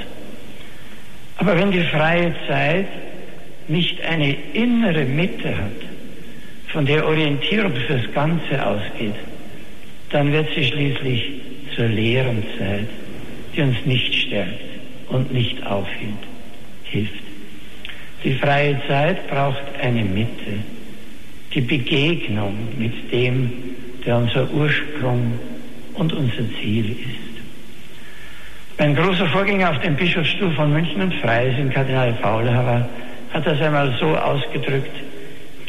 Aber 1.37 1.57
wenn 1.59 1.71
die 1.71 1.83
freie 1.83 2.33
Zeit 2.47 2.87
nicht 3.67 4.01
eine 4.01 4.35
innere 4.53 5.03
Mitte 5.03 5.49
hat, 5.49 5.82
von 6.73 6.85
der 6.87 7.07
Orientierung 7.07 7.73
fürs 7.87 8.11
Ganze 8.13 8.65
ausgeht, 8.65 9.15
dann 10.09 10.31
wird 10.33 10.47
sie 10.55 10.65
schließlich 10.65 11.31
zur 11.75 11.85
leeren 11.85 12.43
Zeit, 12.57 12.87
die 13.55 13.61
uns 13.61 13.77
nicht 13.85 14.13
stärkt 14.13 14.59
und 15.09 15.31
nicht 15.31 15.65
aufhilft. 15.65 16.27
Hilft. 16.83 17.23
Die 18.23 18.33
freie 18.33 18.81
Zeit 18.87 19.27
braucht 19.27 19.63
eine 19.81 20.03
Mitte, 20.03 20.63
die 21.53 21.61
Begegnung 21.61 22.55
mit 22.77 23.11
dem, 23.11 23.51
der 24.05 24.17
unser 24.17 24.51
Ursprung 24.51 25.39
und 25.93 26.13
unser 26.13 26.43
Ziel 26.59 26.91
ist. 26.91 27.33
Mein 28.79 28.95
großer 28.95 29.27
Vorgänger 29.27 29.69
auf 29.69 29.79
dem 29.81 29.95
Bischofsstuhl 29.95 30.51
von 30.53 30.73
München 30.73 31.01
und 31.01 31.13
Freising, 31.15 31.69
Kardinal 31.69 32.15
Faulhaber, 32.15 32.89
hat 33.31 33.45
das 33.45 33.61
einmal 33.61 33.95
so 33.99 34.15
ausgedrückt, 34.15 34.95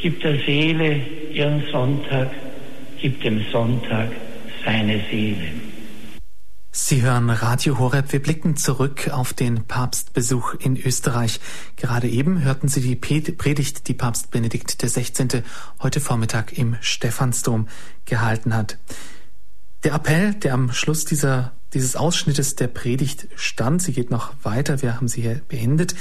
gib 0.05 0.21
der 0.21 0.39
Seele 0.45 1.01
ihren 1.33 1.63
Sonntag, 1.73 2.31
gib 3.01 3.23
dem 3.23 3.43
Sonntag 3.51 4.11
seine 4.63 5.03
Seele. 5.11 5.49
Sie 6.71 7.01
hören 7.01 7.31
Radio 7.31 7.79
Horeb. 7.79 8.13
Wir 8.13 8.21
blicken 8.21 8.59
zurück 8.59 9.09
auf 9.11 9.33
den 9.33 9.65
Papstbesuch 9.65 10.57
in 10.57 10.77
Österreich. 10.77 11.41
Gerade 11.77 12.07
eben 12.07 12.43
hörten 12.43 12.69
Sie 12.69 12.83
die 12.83 12.97
Predigt, 12.97 13.89
die 13.89 13.95
Papst 13.95 14.31
Benedikt 14.31 14.79
XVI. 14.79 15.43
heute 15.83 16.01
Vormittag 16.01 16.53
im 16.59 16.77
Stephansdom 16.83 17.67
gehalten 18.05 18.55
hat. 18.55 18.77
Der 19.85 19.95
Appell, 19.95 20.35
der 20.35 20.53
am 20.53 20.71
Schluss 20.71 21.07
dieser 21.07 21.53
dieses 21.73 21.97
Ausschnittes 21.97 22.57
der 22.57 22.69
Predigt 22.69 23.27
stand, 23.37 23.81
sie 23.81 23.93
geht 23.93 24.11
noch 24.11 24.35
weiter, 24.43 24.83
wir 24.83 24.97
haben 24.97 25.09
sie 25.09 25.23
hier 25.23 25.41
beendet, 25.49 25.95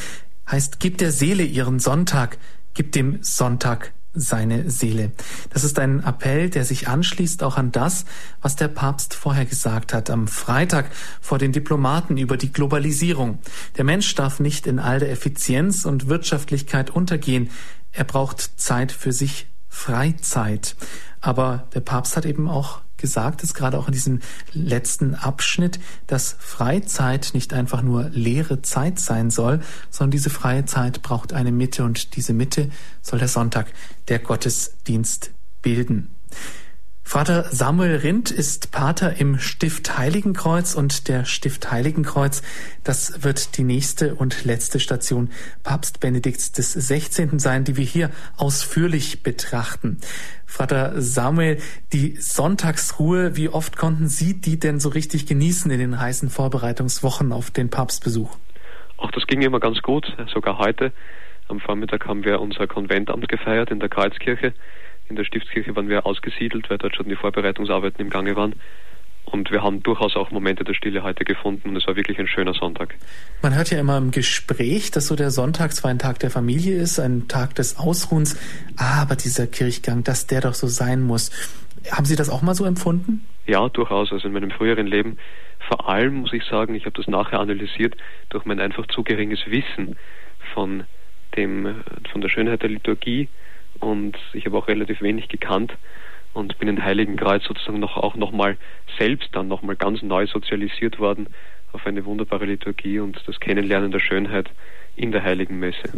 heißt, 0.52 0.80
gib 0.80 0.98
der 0.98 1.12
Seele 1.14 1.44
ihren 1.44 1.80
Sonntag, 1.80 2.38
gib 2.74 2.92
dem 2.92 3.24
Sonntag 3.24 3.94
seine 4.14 4.70
Seele. 4.70 5.12
Das 5.50 5.64
ist 5.64 5.80
ein 5.80 6.04
Appell, 6.04 6.50
der 6.50 6.66
sich 6.66 6.88
anschließt 6.88 7.44
auch 7.44 7.58
an 7.58 7.72
das, 7.72 8.06
was 8.42 8.56
der 8.56 8.68
Papst 8.68 9.14
vorher 9.14 9.46
gesagt 9.46 9.94
hat, 9.94 10.10
am 10.10 10.28
Freitag 10.28 10.92
vor 11.22 11.40
den 11.40 11.52
Diplomaten 11.52 12.18
über 12.18 12.38
die 12.38 12.52
Globalisierung. 12.52 13.40
Der 13.78 13.84
Mensch 13.84 14.14
darf 14.16 14.40
nicht 14.40 14.68
in 14.68 14.80
all 14.80 15.00
der 15.00 15.12
Effizienz 15.12 15.86
und 15.86 16.08
Wirtschaftlichkeit 16.08 16.90
untergehen. 16.90 17.50
Er 17.92 18.04
braucht 18.04 18.60
Zeit 18.60 18.92
für 18.92 19.12
sich, 19.12 19.48
Freizeit. 19.70 20.76
Aber 21.22 21.68
der 21.74 21.80
Papst 21.80 22.16
hat 22.16 22.26
eben 22.26 22.48
auch 22.48 22.82
gesagt 23.04 23.44
ist, 23.44 23.54
gerade 23.54 23.78
auch 23.78 23.88
in 23.88 23.92
diesem 23.92 24.22
letzten 24.54 25.14
Abschnitt, 25.14 25.78
dass 26.08 26.38
Freizeit 26.40 27.32
nicht 27.34 27.54
einfach 27.54 27.82
nur 27.82 28.10
leere 28.12 28.62
Zeit 28.62 28.98
sein 28.98 29.30
soll, 29.30 29.60
sondern 29.90 30.12
diese 30.12 30.30
freie 30.30 30.64
Zeit 30.64 31.02
braucht 31.02 31.34
eine 31.34 31.52
Mitte 31.52 31.84
und 31.84 32.16
diese 32.16 32.32
Mitte 32.32 32.70
soll 33.02 33.20
der 33.20 33.28
Sonntag, 33.28 33.74
der 34.08 34.20
Gottesdienst 34.20 35.32
bilden. 35.62 36.16
Vater 37.06 37.44
Samuel 37.52 37.98
Rindt 37.98 38.32
ist 38.32 38.72
Pater 38.72 39.20
im 39.20 39.38
Stift 39.38 39.98
Heiligenkreuz 39.98 40.74
und 40.74 41.08
der 41.10 41.26
Stift 41.26 41.70
Heiligenkreuz, 41.70 42.42
das 42.84 43.24
wird 43.24 43.58
die 43.58 43.64
nächste 43.64 44.16
und 44.16 44.46
letzte 44.46 44.80
Station 44.80 45.30
Papst 45.64 46.00
Benedikts 46.00 46.54
des 46.54 46.74
16. 46.74 47.38
sein, 47.38 47.66
die 47.66 47.78
wir 47.78 47.86
hier 47.86 48.10
ausführlich 48.38 49.22
betrachten. 49.22 50.00
Vater 50.48 51.00
Samuel, 51.02 51.58
die 51.92 52.16
Sonntagsruhe, 52.16 53.36
wie 53.36 53.50
oft 53.50 53.78
konnten 53.78 54.08
Sie 54.08 54.40
die 54.40 54.58
denn 54.58 54.80
so 54.80 54.90
richtig 54.90 55.28
genießen 55.28 55.70
in 55.70 55.80
den 55.80 56.00
heißen 56.00 56.30
Vorbereitungswochen 56.30 57.32
auf 57.32 57.52
den 57.52 57.70
Papstbesuch? 57.70 58.36
Auch 58.98 59.12
das 59.12 59.28
ging 59.28 59.42
immer 59.42 59.60
ganz 59.60 59.82
gut, 59.82 60.08
sogar 60.34 60.58
heute. 60.58 60.94
Am 61.48 61.60
Vormittag 61.60 62.08
haben 62.08 62.24
wir 62.24 62.40
unser 62.40 62.66
Konventamt 62.66 63.28
gefeiert 63.28 63.70
in 63.70 63.80
der 63.80 63.90
Kreuzkirche 63.90 64.54
in 65.10 65.16
der 65.16 65.26
Stiftskirche 65.26 65.76
waren 65.76 65.90
wir 65.90 66.06
ausgesiedelt, 66.06 66.70
weil 66.70 66.78
dort 66.78 66.96
schon 66.96 67.10
die 67.10 67.16
Vorbereitungsarbeiten 67.16 68.02
im 68.02 68.10
Gange 68.10 68.36
waren. 68.36 68.56
Und 69.26 69.52
wir 69.52 69.64
haben 69.64 69.82
durchaus 69.82 70.16
auch 70.16 70.32
Momente 70.32 70.64
der 70.64 70.74
Stille 70.74 71.02
heute 71.02 71.24
gefunden 71.24 71.70
und 71.70 71.76
es 71.78 71.88
war 71.88 71.96
wirklich 71.96 72.20
ein 72.20 72.28
schöner 72.28 72.54
Sonntag. 72.54 72.96
Man 73.42 73.56
hört 73.56 73.72
ja 73.72 73.80
immer 73.80 73.98
im 73.98 74.12
Gespräch, 74.12 74.92
dass 74.92 75.08
so 75.08 75.16
der 75.16 75.32
Sonntag 75.32 75.74
zwar 75.74 75.92
ein 75.92 76.00
Tag 76.00 76.20
der 76.20 76.30
Familie 76.30 76.76
ist, 76.76 77.00
ein 77.00 77.28
Tag 77.28 77.56
des 77.56 77.80
Ausruhens, 77.80 78.38
aber 78.78 79.16
dieser 79.16 79.48
Kirchgang, 79.48 80.04
dass 80.04 80.28
der 80.28 80.42
doch 80.42 80.54
so 80.54 80.68
sein 80.68 81.02
muss. 81.02 81.32
Haben 81.90 82.06
Sie 82.06 82.16
das 82.16 82.30
auch 82.30 82.42
mal 82.42 82.54
so 82.54 82.66
empfunden? 82.66 83.26
Ja, 83.46 83.68
durchaus. 83.70 84.12
Also 84.12 84.28
in 84.28 84.34
meinem 84.34 84.52
früheren 84.52 84.88
Leben, 84.88 85.18
vor 85.68 85.90
allem 85.90 86.16
muss 86.16 86.34
ich 86.34 86.44
sagen, 86.44 86.76
ich 86.76 86.86
habe 86.86 86.96
das 86.96 87.08
nachher 87.08 87.40
analysiert, 87.40 87.96
durch 88.30 88.46
mein 88.46 88.60
einfach 88.60 88.88
zu 88.88 89.04
geringes 89.04 89.40
Wissen 89.48 89.96
von 90.54 90.84
dem, 91.38 91.84
von 92.12 92.22
der 92.22 92.30
Schönheit 92.30 92.62
der 92.62 92.70
Liturgie 92.70 93.30
und 93.80 94.18
ich 94.34 94.46
habe 94.46 94.58
auch 94.58 94.68
relativ 94.68 95.02
wenig 95.02 95.30
gekannt 95.30 95.74
und 96.34 96.58
bin 96.60 96.68
in 96.68 96.84
Heiligenkreuz 96.84 97.44
sozusagen 97.44 97.80
noch 97.80 97.98
auch 97.98 98.16
nochmal 98.16 98.58
selbst 98.98 99.30
dann 99.34 99.48
nochmal 99.48 99.76
ganz 99.76 100.02
neu 100.02 100.28
sozialisiert 100.28 101.00
worden 101.00 101.28
auf 101.72 101.86
eine 101.86 102.06
wunderbare 102.06 102.46
Liturgie 102.46 103.00
und 103.00 103.22
das 103.28 103.40
Kennenlernen 103.40 103.92
der 103.92 104.00
Schönheit 104.00 104.50
in 104.96 105.12
der 105.12 105.24
Heiligen 105.24 105.60
Messe 105.60 105.92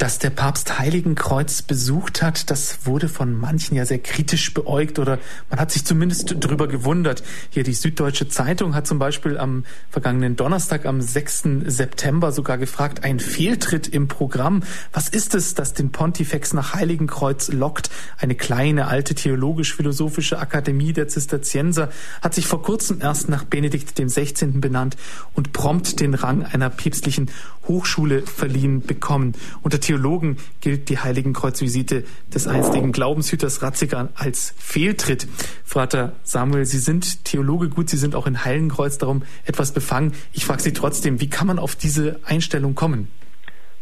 dass 0.00 0.18
der 0.18 0.30
Papst 0.30 0.78
Heiligenkreuz 0.78 1.60
besucht 1.60 2.22
hat, 2.22 2.50
das 2.50 2.86
wurde 2.86 3.06
von 3.06 3.38
manchen 3.38 3.76
ja 3.76 3.84
sehr 3.84 3.98
kritisch 3.98 4.54
beäugt 4.54 4.98
oder 4.98 5.18
man 5.50 5.60
hat 5.60 5.70
sich 5.70 5.84
zumindest 5.84 6.36
drüber 6.40 6.68
gewundert. 6.68 7.22
Hier 7.50 7.64
die 7.64 7.74
Süddeutsche 7.74 8.26
Zeitung 8.26 8.74
hat 8.74 8.86
zum 8.86 8.98
Beispiel 8.98 9.36
am 9.36 9.64
vergangenen 9.90 10.36
Donnerstag, 10.36 10.86
am 10.86 11.02
6. 11.02 11.42
September 11.66 12.32
sogar 12.32 12.56
gefragt, 12.56 13.04
ein 13.04 13.20
Fehltritt 13.20 13.88
im 13.88 14.08
Programm. 14.08 14.62
Was 14.94 15.10
ist 15.10 15.34
es, 15.34 15.52
das 15.52 15.74
den 15.74 15.92
Pontifex 15.92 16.54
nach 16.54 16.72
Heiligenkreuz 16.72 17.52
lockt? 17.52 17.90
Eine 18.16 18.36
kleine, 18.36 18.86
alte 18.86 19.14
theologisch-philosophische 19.14 20.38
Akademie 20.38 20.94
der 20.94 21.08
Zisterzienser 21.08 21.90
hat 22.22 22.34
sich 22.34 22.46
vor 22.46 22.62
kurzem 22.62 23.02
erst 23.02 23.28
nach 23.28 23.44
Benedikt 23.44 23.98
dem 23.98 24.08
16. 24.08 24.62
benannt 24.62 24.96
und 25.34 25.52
prompt 25.52 26.00
den 26.00 26.14
Rang 26.14 26.42
einer 26.42 26.70
päpstlichen 26.70 27.30
Hochschule 27.68 28.22
verliehen 28.22 28.80
bekommen. 28.80 29.34
Unter 29.62 29.78
Theologen 29.90 30.36
gilt 30.60 30.88
die 30.88 30.98
Heiligenkreuzvisite 30.98 32.04
des 32.32 32.46
einstigen 32.46 32.92
Glaubenshüters 32.92 33.60
Ratziger 33.60 34.10
als 34.14 34.54
Fehltritt. 34.56 35.26
Vater 35.64 36.12
Samuel, 36.22 36.64
Sie 36.64 36.78
sind 36.78 37.24
Theologe, 37.24 37.70
gut, 37.70 37.88
Sie 37.90 37.96
sind 37.96 38.14
auch 38.14 38.28
in 38.28 38.44
Heiligenkreuz 38.44 38.98
darum 38.98 39.24
etwas 39.46 39.74
befangen. 39.74 40.12
Ich 40.32 40.44
frage 40.44 40.62
Sie 40.62 40.72
trotzdem, 40.72 41.20
wie 41.20 41.28
kann 41.28 41.48
man 41.48 41.58
auf 41.58 41.74
diese 41.74 42.20
Einstellung 42.24 42.76
kommen? 42.76 43.08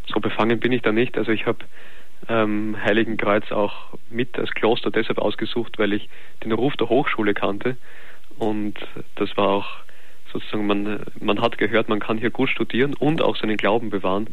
So 0.06 0.18
befangen 0.18 0.58
bin 0.58 0.72
ich 0.72 0.80
da 0.80 0.92
nicht. 0.92 1.18
Also 1.18 1.30
ich 1.30 1.44
habe 1.44 1.58
ähm, 2.26 2.74
Heiligenkreuz 2.82 3.52
auch 3.52 3.92
mit 4.08 4.38
als 4.38 4.50
Kloster 4.52 4.90
deshalb 4.90 5.18
ausgesucht, 5.18 5.78
weil 5.78 5.92
ich 5.92 6.08
den 6.42 6.52
Ruf 6.52 6.74
der 6.78 6.88
Hochschule 6.88 7.34
kannte 7.34 7.76
und 8.38 8.78
das 9.16 9.36
war 9.36 9.48
auch 9.48 9.66
sozusagen, 10.32 10.66
man, 10.66 11.02
man 11.20 11.42
hat 11.42 11.58
gehört, 11.58 11.90
man 11.90 12.00
kann 12.00 12.16
hier 12.16 12.30
gut 12.30 12.48
studieren 12.48 12.94
und 12.94 13.20
auch 13.20 13.36
seinen 13.36 13.58
Glauben 13.58 13.90
bewahren. 13.90 14.28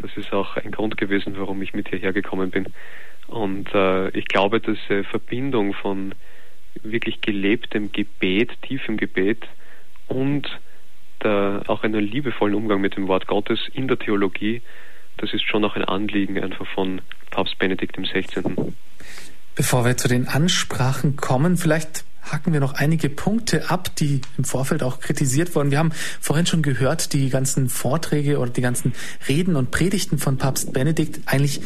Das 0.00 0.16
ist 0.16 0.32
auch 0.32 0.56
ein 0.56 0.70
Grund 0.70 0.96
gewesen, 0.96 1.34
warum 1.36 1.60
ich 1.62 1.74
mit 1.74 1.88
hierher 1.88 2.12
gekommen 2.12 2.50
bin. 2.50 2.66
Und 3.26 3.74
äh, 3.74 4.08
ich 4.10 4.26
glaube, 4.26 4.60
äh, 4.88 5.04
Verbindung 5.04 5.74
von 5.74 6.14
wirklich 6.82 7.20
gelebtem 7.20 7.92
Gebet, 7.92 8.50
tiefem 8.62 8.96
Gebet 8.96 9.44
und 10.06 10.48
der, 11.22 11.62
auch 11.66 11.82
einen 11.82 12.04
liebevollen 12.04 12.54
Umgang 12.54 12.80
mit 12.80 12.96
dem 12.96 13.08
Wort 13.08 13.26
Gottes 13.26 13.58
in 13.72 13.88
der 13.88 13.98
Theologie, 13.98 14.62
das 15.16 15.32
ist 15.34 15.42
schon 15.42 15.64
auch 15.64 15.74
ein 15.74 15.84
Anliegen 15.84 16.42
einfach 16.42 16.66
von 16.74 17.00
Papst 17.30 17.58
Benedikt 17.58 17.96
XVI. 17.96 18.42
Bevor 19.56 19.84
wir 19.84 19.96
zu 19.96 20.08
den 20.08 20.28
Ansprachen 20.28 21.16
kommen, 21.16 21.56
vielleicht 21.56 22.04
hacken 22.32 22.52
wir 22.52 22.60
noch 22.60 22.74
einige 22.74 23.08
Punkte 23.08 23.70
ab, 23.70 23.94
die 23.96 24.20
im 24.36 24.44
Vorfeld 24.44 24.82
auch 24.82 25.00
kritisiert 25.00 25.54
wurden. 25.54 25.70
Wir 25.70 25.78
haben 25.78 25.92
vorhin 26.20 26.46
schon 26.46 26.62
gehört, 26.62 27.12
die 27.12 27.30
ganzen 27.30 27.68
Vorträge 27.68 28.38
oder 28.38 28.50
die 28.50 28.60
ganzen 28.60 28.92
Reden 29.28 29.56
und 29.56 29.70
Predigten 29.70 30.18
von 30.18 30.38
Papst 30.38 30.72
Benedikt, 30.72 31.20
eigentlich 31.26 31.60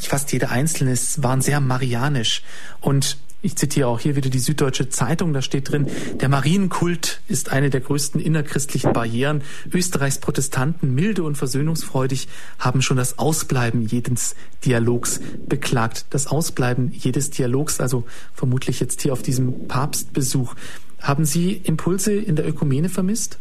fast 0.00 0.32
jeder 0.32 0.50
einzelne, 0.50 0.94
waren 1.18 1.40
sehr 1.40 1.60
marianisch. 1.60 2.42
Und 2.80 3.18
ich 3.40 3.56
zitiere 3.56 3.86
auch 3.86 4.00
hier 4.00 4.16
wieder 4.16 4.30
die 4.30 4.40
Süddeutsche 4.40 4.88
Zeitung, 4.88 5.32
da 5.32 5.42
steht 5.42 5.70
drin, 5.70 5.86
der 6.14 6.28
Marienkult 6.28 7.20
ist 7.28 7.52
eine 7.52 7.70
der 7.70 7.80
größten 7.80 8.20
innerchristlichen 8.20 8.92
Barrieren. 8.92 9.42
Österreichs 9.72 10.18
Protestanten, 10.18 10.94
milde 10.94 11.22
und 11.22 11.36
versöhnungsfreudig, 11.36 12.26
haben 12.58 12.82
schon 12.82 12.96
das 12.96 13.18
Ausbleiben 13.18 13.82
jedes 13.82 14.34
Dialogs 14.64 15.20
beklagt. 15.46 16.06
Das 16.10 16.26
Ausbleiben 16.26 16.90
jedes 16.92 17.30
Dialogs, 17.30 17.80
also 17.80 18.04
vermutlich 18.34 18.80
jetzt 18.80 19.02
hier 19.02 19.12
auf 19.12 19.22
diesem 19.22 19.68
Papstbesuch. 19.68 20.56
Haben 21.00 21.24
Sie 21.24 21.52
Impulse 21.52 22.14
in 22.14 22.34
der 22.34 22.48
Ökumene 22.48 22.88
vermisst? 22.88 23.38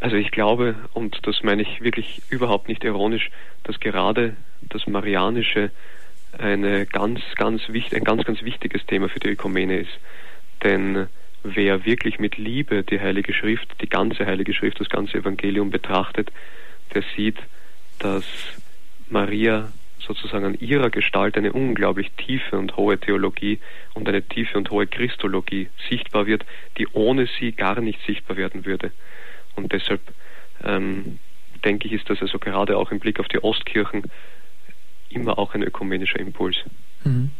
Also 0.00 0.16
ich 0.16 0.30
glaube, 0.32 0.74
und 0.92 1.18
das 1.22 1.42
meine 1.42 1.62
ich 1.62 1.80
wirklich 1.80 2.20
überhaupt 2.28 2.68
nicht 2.68 2.84
ironisch, 2.84 3.30
dass 3.62 3.80
gerade 3.80 4.36
das 4.68 4.86
Marianische 4.86 5.70
eine 6.38 6.86
ganz, 6.86 7.20
ganz 7.36 7.62
wichtig, 7.68 7.98
ein 7.98 8.04
ganz, 8.04 8.24
ganz 8.24 8.42
wichtiges 8.42 8.84
Thema 8.86 9.08
für 9.08 9.20
die 9.20 9.30
Ökumene 9.30 9.78
ist. 9.78 9.98
Denn 10.62 11.06
wer 11.42 11.84
wirklich 11.84 12.18
mit 12.18 12.36
Liebe 12.36 12.82
die 12.82 13.00
Heilige 13.00 13.34
Schrift, 13.34 13.68
die 13.80 13.88
ganze 13.88 14.26
Heilige 14.26 14.54
Schrift, 14.54 14.80
das 14.80 14.88
ganze 14.88 15.18
Evangelium 15.18 15.70
betrachtet, 15.70 16.32
der 16.94 17.02
sieht, 17.16 17.38
dass 17.98 18.24
Maria 19.08 19.72
sozusagen 20.06 20.44
an 20.44 20.54
ihrer 20.54 20.90
Gestalt 20.90 21.36
eine 21.36 21.52
unglaublich 21.52 22.10
tiefe 22.12 22.58
und 22.58 22.76
hohe 22.76 22.98
Theologie 22.98 23.58
und 23.94 24.08
eine 24.08 24.22
tiefe 24.22 24.58
und 24.58 24.70
hohe 24.70 24.86
Christologie 24.86 25.68
sichtbar 25.88 26.26
wird, 26.26 26.44
die 26.78 26.86
ohne 26.88 27.26
sie 27.38 27.52
gar 27.52 27.80
nicht 27.80 28.00
sichtbar 28.06 28.36
werden 28.36 28.64
würde. 28.66 28.92
Und 29.56 29.72
deshalb 29.72 30.00
ähm, 30.62 31.18
denke 31.64 31.88
ich, 31.88 31.94
ist 31.94 32.10
das 32.10 32.20
also 32.20 32.38
gerade 32.38 32.76
auch 32.76 32.90
im 32.90 32.98
Blick 32.98 33.20
auf 33.20 33.28
die 33.28 33.42
Ostkirchen 33.42 34.04
immer 35.10 35.38
auch 35.38 35.54
ein 35.54 35.62
ökumenischer 35.62 36.18
Impuls. 36.18 36.56
Mhm. 37.04 37.30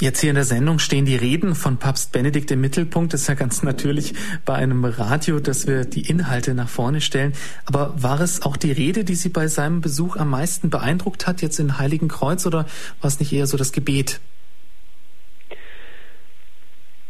Jetzt 0.00 0.22
hier 0.22 0.30
in 0.30 0.36
der 0.36 0.44
Sendung 0.44 0.78
stehen 0.78 1.04
die 1.04 1.16
Reden 1.16 1.54
von 1.54 1.76
Papst 1.76 2.10
Benedikt 2.10 2.50
im 2.50 2.62
Mittelpunkt. 2.62 3.12
Das 3.12 3.20
ist 3.20 3.28
ja 3.28 3.34
ganz 3.34 3.62
natürlich 3.62 4.14
bei 4.46 4.54
einem 4.54 4.82
Radio, 4.86 5.40
dass 5.40 5.66
wir 5.66 5.84
die 5.84 6.08
Inhalte 6.08 6.54
nach 6.54 6.70
vorne 6.70 7.02
stellen. 7.02 7.34
Aber 7.66 8.02
war 8.02 8.18
es 8.18 8.40
auch 8.40 8.56
die 8.56 8.72
Rede, 8.72 9.04
die 9.04 9.14
Sie 9.14 9.28
bei 9.28 9.46
seinem 9.46 9.82
Besuch 9.82 10.16
am 10.16 10.30
meisten 10.30 10.70
beeindruckt 10.70 11.26
hat, 11.26 11.42
jetzt 11.42 11.60
in 11.60 11.76
Heiligen 11.76 12.08
Kreuz, 12.08 12.46
oder 12.46 12.64
war 13.02 13.08
es 13.08 13.20
nicht 13.20 13.30
eher 13.30 13.46
so 13.46 13.58
das 13.58 13.72
Gebet? 13.72 14.20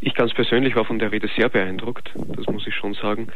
Ich 0.01 0.15
ganz 0.15 0.35
persönlich 0.35 0.74
war 0.74 0.85
von 0.85 0.99
der 0.99 1.12
Rede 1.12 1.28
sehr 1.37 1.49
beeindruckt, 1.49 2.11
das 2.15 2.47
muss 2.47 2.66
ich 2.66 2.74
schon 2.74 2.95
sagen 2.95 3.28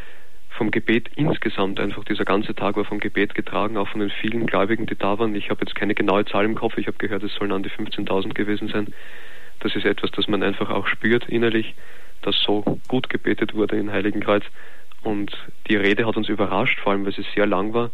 vom 0.56 0.70
Gebet 0.70 1.10
insgesamt 1.16 1.80
einfach, 1.80 2.04
dieser 2.04 2.24
ganze 2.24 2.54
Tag 2.54 2.76
war 2.76 2.84
vom 2.84 3.00
Gebet 3.00 3.34
getragen, 3.34 3.76
auch 3.76 3.88
von 3.88 4.00
den 4.00 4.10
vielen 4.10 4.46
Gläubigen, 4.46 4.86
die 4.86 4.96
da 4.96 5.18
waren. 5.18 5.34
Ich 5.34 5.50
habe 5.50 5.60
jetzt 5.64 5.74
keine 5.74 5.94
genaue 5.94 6.24
Zahl 6.24 6.44
im 6.44 6.54
Kopf, 6.54 6.78
ich 6.78 6.86
habe 6.86 6.96
gehört, 6.98 7.22
es 7.22 7.34
sollen 7.34 7.52
an 7.52 7.62
die 7.62 7.70
15.000 7.70 8.34
gewesen 8.34 8.68
sein. 8.68 8.94
Das 9.60 9.74
ist 9.74 9.84
etwas, 9.84 10.10
das 10.12 10.28
man 10.28 10.42
einfach 10.42 10.70
auch 10.70 10.86
spürt 10.86 11.28
innerlich, 11.28 11.74
dass 12.22 12.36
so 12.40 12.78
gut 12.88 13.08
gebetet 13.08 13.54
wurde 13.54 13.76
in 13.76 13.90
Heiligenkreuz. 13.90 14.44
Und 15.02 15.36
die 15.68 15.76
Rede 15.76 16.06
hat 16.06 16.16
uns 16.16 16.28
überrascht, 16.28 16.78
vor 16.80 16.92
allem 16.92 17.04
weil 17.04 17.12
sie 17.12 17.24
sehr 17.34 17.46
lang 17.46 17.74
war, 17.74 17.90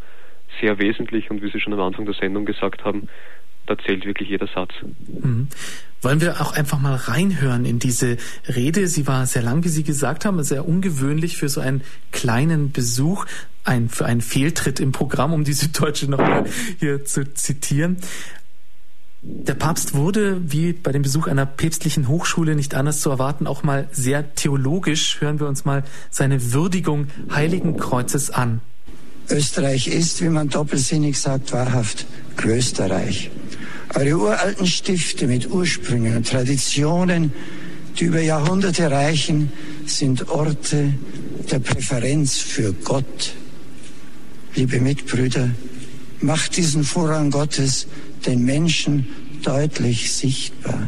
sehr 0.61 0.79
wesentlich 0.79 1.31
und 1.31 1.43
wie 1.43 1.51
Sie 1.51 1.61
schon 1.61 1.73
am 1.73 1.81
Anfang 1.81 2.05
der 2.05 2.15
Sendung 2.15 2.45
gesagt 2.45 2.85
haben, 2.85 3.09
da 3.71 3.79
zählt 3.79 4.05
wirklich 4.05 4.29
jeder 4.29 4.49
Satz. 4.49 4.73
Mhm. 5.07 5.49
Wollen 6.03 6.21
wir 6.21 6.41
auch 6.41 6.53
einfach 6.53 6.81
mal 6.81 6.97
reinhören 6.97 7.65
in 7.65 7.79
diese 7.79 8.17
Rede? 8.49 8.89
Sie 8.89 9.07
war 9.07 9.27
sehr 9.27 9.43
lang, 9.43 9.65
wie 9.65 9.69
Sie 9.69 9.85
gesagt 9.85 10.25
haben, 10.25 10.43
sehr 10.43 10.67
ungewöhnlich 10.67 11.37
für 11.37 11.49
so 11.49 11.61
einen 11.61 11.83
kleinen 12.11 12.73
Besuch, 12.73 13.27
ein, 13.65 13.89
für 13.89 14.07
einen 14.07 14.23
Fehltritt 14.23 14.81
im 14.81 14.93
Programm, 14.93 15.33
um 15.33 15.45
die 15.45 15.53
Süddeutsche 15.53 16.11
nochmal 16.11 16.47
hier 16.79 17.05
zu 17.05 17.33
zitieren. 17.35 17.99
Der 19.23 19.55
Papst 19.55 19.93
wurde, 19.93 20.41
wie 20.51 20.73
bei 20.73 20.93
dem 20.93 21.03
Besuch 21.03 21.27
einer 21.27 21.45
päpstlichen 21.45 22.09
Hochschule 22.09 22.57
nicht 22.57 22.75
anders 22.75 23.01
zu 23.01 23.11
erwarten, 23.11 23.47
auch 23.47 23.63
mal 23.63 23.87
sehr 23.93 24.35
theologisch. 24.35 25.21
Hören 25.21 25.39
wir 25.39 25.47
uns 25.47 25.67
mal 25.67 25.85
seine 26.11 26.55
Würdigung 26.55 27.09
Heiligen 27.31 27.77
Kreuzes 27.77 28.31
an. 28.31 28.63
Österreich 29.29 29.87
ist, 29.87 30.23
wie 30.23 30.31
man 30.31 30.49
doppelsinnig 30.49 31.21
sagt, 31.21 31.53
wahrhaft 31.53 32.07
Klösterreich. 32.37 33.31
Eure 33.95 34.17
uralten 34.17 34.67
Stifte 34.67 35.27
mit 35.27 35.51
Ursprüngen 35.51 36.17
und 36.17 36.29
Traditionen, 36.29 37.33
die 37.99 38.05
über 38.05 38.21
Jahrhunderte 38.21 38.91
reichen, 38.91 39.53
sind 39.85 40.29
Orte 40.29 40.95
der 41.51 41.59
Präferenz 41.59 42.37
für 42.37 42.73
Gott. 42.73 43.35
Liebe 44.55 44.81
Mitbrüder, 44.81 45.51
macht 46.21 46.57
diesen 46.57 46.85
Vorrang 46.85 47.31
Gottes 47.31 47.89
den 48.27 48.45
Menschen 48.45 49.09
deutlich 49.43 50.13
sichtbar. 50.13 50.87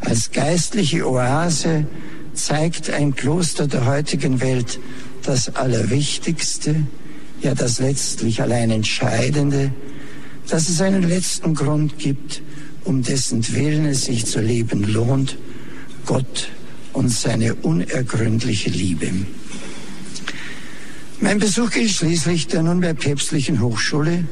Als 0.00 0.32
geistliche 0.32 1.08
Oase 1.08 1.86
zeigt 2.34 2.90
ein 2.90 3.14
Kloster 3.14 3.68
der 3.68 3.86
heutigen 3.86 4.40
Welt 4.40 4.80
das 5.22 5.54
Allerwichtigste, 5.54 6.74
ja 7.40 7.54
das 7.54 7.78
letztlich 7.78 8.42
allein 8.42 8.70
Entscheidende, 8.70 9.72
dass 10.48 10.68
es 10.68 10.80
einen 10.80 11.02
letzten 11.02 11.54
Grund 11.54 11.98
gibt, 11.98 12.42
um 12.84 13.02
dessen 13.02 13.46
Willen 13.54 13.86
es 13.86 14.04
sich 14.04 14.26
zu 14.26 14.40
leben 14.40 14.84
lohnt, 14.84 15.36
Gott 16.06 16.48
und 16.92 17.10
seine 17.10 17.54
unergründliche 17.54 18.70
Liebe. 18.70 19.10
Mein 21.20 21.38
Besuch 21.38 21.70
gilt 21.70 21.90
schließlich 21.90 22.46
der 22.46 22.62
nunmehr 22.62 22.94
päpstlichen 22.94 23.60
Hochschule, 23.60 24.24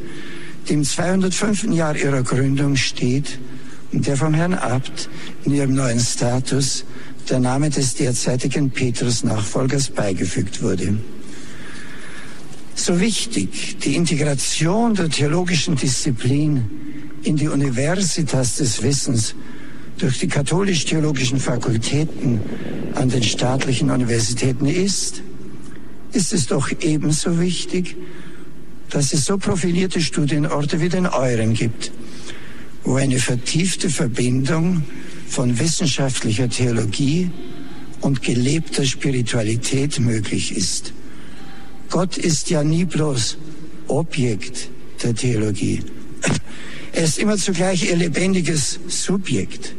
die 0.69 0.75
im 0.75 0.85
205. 0.85 1.65
Jahr 1.73 1.97
ihrer 1.97 2.23
Gründung 2.23 2.77
steht 2.77 3.39
und 3.93 4.07
der 4.07 4.17
vom 4.17 4.35
Herrn 4.35 4.55
Abt 4.55 5.09
in 5.45 5.55
ihrem 5.55 5.75
neuen 5.75 6.01
Status 6.01 6.85
der 7.29 7.41
Name 7.41 7.71
des 7.71 7.95
derzeitigen 7.95 8.71
Petrus-Nachfolgers 8.71 9.91
beigefügt 9.91 10.63
wurde. 10.63 10.99
So 12.75 12.99
wichtig 13.01 13.79
die 13.79 13.95
Integration 13.95 14.95
der 14.95 15.09
theologischen 15.09 15.77
Disziplin 15.77 16.65
in 17.23 17.37
die 17.37 17.49
Universitas 17.49 18.57
des 18.57 18.83
Wissens 18.83 19.35
durch 19.99 20.19
die 20.19 20.27
katholisch-theologischen 20.27 21.39
Fakultäten 21.39 22.41
an 22.95 23.09
den 23.09 23.23
staatlichen 23.23 23.91
Universitäten 23.91 24.67
ist, 24.67 25.23
ist 26.13 26.33
es 26.33 26.47
doch 26.47 26.71
ebenso 26.81 27.41
wichtig, 27.41 27.97
dass 28.91 29.13
es 29.13 29.25
so 29.25 29.39
profilierte 29.39 30.01
Studienorte 30.01 30.81
wie 30.81 30.89
den 30.89 31.07
euren 31.07 31.55
gibt, 31.55 31.93
wo 32.83 32.97
eine 32.97 33.19
vertiefte 33.19 33.89
Verbindung 33.89 34.83
von 35.29 35.59
wissenschaftlicher 35.59 36.49
Theologie 36.49 37.31
und 38.01 38.23
gelebter 38.23 38.85
Spiritualität 38.85 39.99
möglich 40.01 40.57
ist. 40.57 40.93
Gott 41.95 42.19
ist 42.19 42.51
ja 42.51 42.65
nie 42.65 42.85
bloß 42.85 43.37
Objekt 43.87 44.69
der 45.05 45.15
Theologie. 45.15 45.81
Er 46.91 47.05
ist 47.05 47.21
immer 47.21 47.37
zugleich 47.37 47.89
ihr 47.89 47.95
lebendiges 47.95 48.81
Subjekt. 48.89 49.77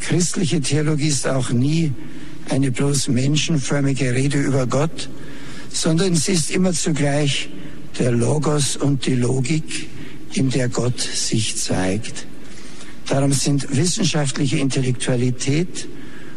Christliche 0.00 0.60
Theologie 0.60 1.08
ist 1.08 1.26
auch 1.26 1.48
nie 1.48 1.90
eine 2.50 2.70
bloß 2.70 3.08
menschenförmige 3.08 4.14
Rede 4.14 4.38
über 4.42 4.66
Gott, 4.66 5.08
sondern 5.72 6.16
sie 6.16 6.32
ist 6.32 6.50
immer 6.50 6.74
zugleich 6.74 7.48
der 7.98 8.12
Logos 8.12 8.76
und 8.76 9.06
die 9.06 9.14
Logik, 9.14 9.88
in 10.34 10.50
der 10.50 10.68
Gott 10.68 11.00
sich 11.00 11.56
zeigt. 11.56 12.26
Darum 13.06 13.32
sind 13.32 13.74
wissenschaftliche 13.74 14.58
Intellektualität 14.58 15.88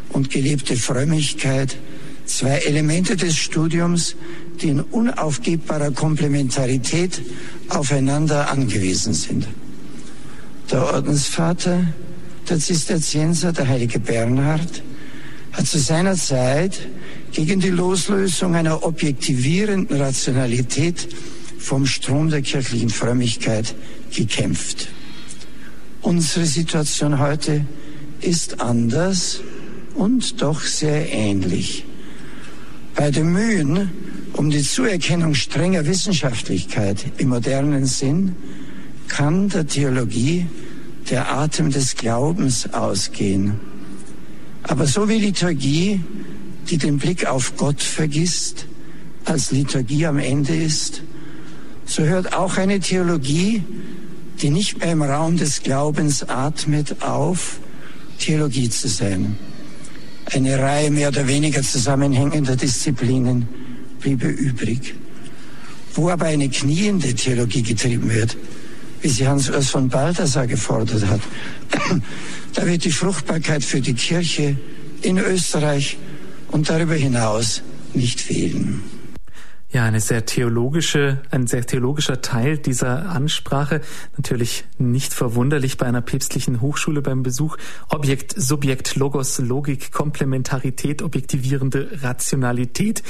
und 0.08 0.30
gelebte 0.30 0.74
Frömmigkeit 0.74 1.76
zwei 2.30 2.58
Elemente 2.58 3.16
des 3.16 3.36
Studiums, 3.36 4.14
die 4.60 4.68
in 4.68 4.80
unaufgebbarer 4.80 5.90
Komplementarität 5.90 7.20
aufeinander 7.68 8.50
angewiesen 8.50 9.14
sind. 9.14 9.46
Der 10.70 10.84
Ordensvater, 10.94 11.84
der 12.48 12.58
Zisterzienser, 12.58 13.52
der 13.52 13.68
heilige 13.68 13.98
Bernhard, 13.98 14.82
hat 15.52 15.66
zu 15.66 15.78
seiner 15.78 16.14
Zeit 16.14 16.78
gegen 17.32 17.60
die 17.60 17.70
Loslösung 17.70 18.54
einer 18.54 18.84
objektivierenden 18.84 20.00
Rationalität 20.00 21.08
vom 21.58 21.86
Strom 21.86 22.30
der 22.30 22.42
kirchlichen 22.42 22.90
Frömmigkeit 22.90 23.74
gekämpft. 24.14 24.88
Unsere 26.02 26.46
Situation 26.46 27.18
heute 27.18 27.66
ist 28.20 28.60
anders 28.60 29.40
und 29.94 30.40
doch 30.40 30.62
sehr 30.62 31.12
ähnlich. 31.12 31.84
Bei 32.94 33.10
den 33.10 33.32
Mühen 33.32 33.90
um 34.34 34.50
die 34.50 34.62
Zuerkennung 34.62 35.34
strenger 35.34 35.86
Wissenschaftlichkeit 35.86 37.04
im 37.18 37.28
modernen 37.28 37.86
Sinn 37.86 38.36
kann 39.08 39.48
der 39.48 39.66
Theologie 39.66 40.46
der 41.10 41.32
Atem 41.32 41.70
des 41.70 41.96
Glaubens 41.96 42.72
ausgehen. 42.72 43.58
Aber 44.62 44.86
so 44.86 45.08
wie 45.08 45.18
Liturgie, 45.18 46.00
die 46.68 46.78
den 46.78 46.98
Blick 46.98 47.26
auf 47.26 47.56
Gott 47.56 47.82
vergisst, 47.82 48.66
als 49.24 49.50
Liturgie 49.50 50.06
am 50.06 50.18
Ende 50.18 50.54
ist, 50.54 51.02
so 51.86 52.02
hört 52.04 52.32
auch 52.34 52.56
eine 52.56 52.78
Theologie, 52.80 53.64
die 54.40 54.50
nicht 54.50 54.78
mehr 54.78 54.92
im 54.92 55.02
Raum 55.02 55.36
des 55.36 55.62
Glaubens 55.62 56.28
atmet, 56.28 57.02
auf, 57.02 57.58
Theologie 58.18 58.68
zu 58.68 58.88
sein. 58.88 59.36
Eine 60.32 60.58
Reihe 60.58 60.90
mehr 60.90 61.08
oder 61.08 61.26
weniger 61.26 61.62
zusammenhängender 61.62 62.54
Disziplinen 62.54 63.48
bliebe 64.00 64.28
übrig. 64.28 64.94
Wo 65.94 66.08
aber 66.08 66.26
eine 66.26 66.48
kniende 66.48 67.14
Theologie 67.14 67.62
getrieben 67.62 68.10
wird, 68.10 68.36
wie 69.02 69.08
sie 69.08 69.26
Hans-Urs 69.26 69.70
von 69.70 69.88
Balthasar 69.88 70.46
gefordert 70.46 71.04
hat, 71.06 71.20
da 72.54 72.66
wird 72.66 72.84
die 72.84 72.92
Fruchtbarkeit 72.92 73.64
für 73.64 73.80
die 73.80 73.94
Kirche 73.94 74.56
in 75.02 75.18
Österreich 75.18 75.98
und 76.48 76.68
darüber 76.68 76.94
hinaus 76.94 77.62
nicht 77.92 78.20
fehlen. 78.20 78.82
Ja, 79.72 79.84
eine 79.84 80.00
sehr 80.00 80.26
theologische, 80.26 81.22
ein 81.30 81.46
sehr 81.46 81.64
theologischer 81.64 82.20
Teil 82.20 82.58
dieser 82.58 83.08
Ansprache. 83.10 83.80
Natürlich 84.16 84.64
nicht 84.78 85.14
verwunderlich 85.14 85.76
bei 85.76 85.86
einer 85.86 86.00
päpstlichen 86.00 86.60
Hochschule 86.60 87.02
beim 87.02 87.22
Besuch. 87.22 87.56
Objekt, 87.88 88.34
Subjekt, 88.36 88.96
Logos, 88.96 89.38
Logik, 89.38 89.92
Komplementarität, 89.92 91.02
objektivierende 91.02 91.88
Rationalität. 92.02 93.04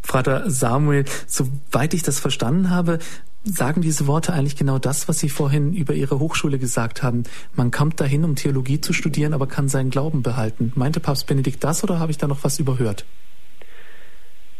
Vater 0.00 0.48
Samuel, 0.48 1.04
soweit 1.26 1.92
ich 1.94 2.04
das 2.04 2.20
verstanden 2.20 2.70
habe, 2.70 3.00
sagen 3.42 3.82
diese 3.82 4.06
Worte 4.06 4.32
eigentlich 4.32 4.56
genau 4.56 4.78
das, 4.78 5.08
was 5.08 5.18
Sie 5.18 5.28
vorhin 5.28 5.74
über 5.74 5.94
Ihre 5.94 6.20
Hochschule 6.20 6.60
gesagt 6.60 7.02
haben. 7.02 7.24
Man 7.56 7.72
kommt 7.72 7.98
dahin, 7.98 8.22
um 8.22 8.36
Theologie 8.36 8.80
zu 8.80 8.92
studieren, 8.92 9.32
aber 9.34 9.48
kann 9.48 9.68
seinen 9.68 9.90
Glauben 9.90 10.22
behalten. 10.22 10.70
Meinte 10.76 11.00
Papst 11.00 11.26
Benedikt 11.26 11.64
das 11.64 11.82
oder 11.82 11.98
habe 11.98 12.12
ich 12.12 12.18
da 12.18 12.28
noch 12.28 12.44
was 12.44 12.60
überhört? 12.60 13.04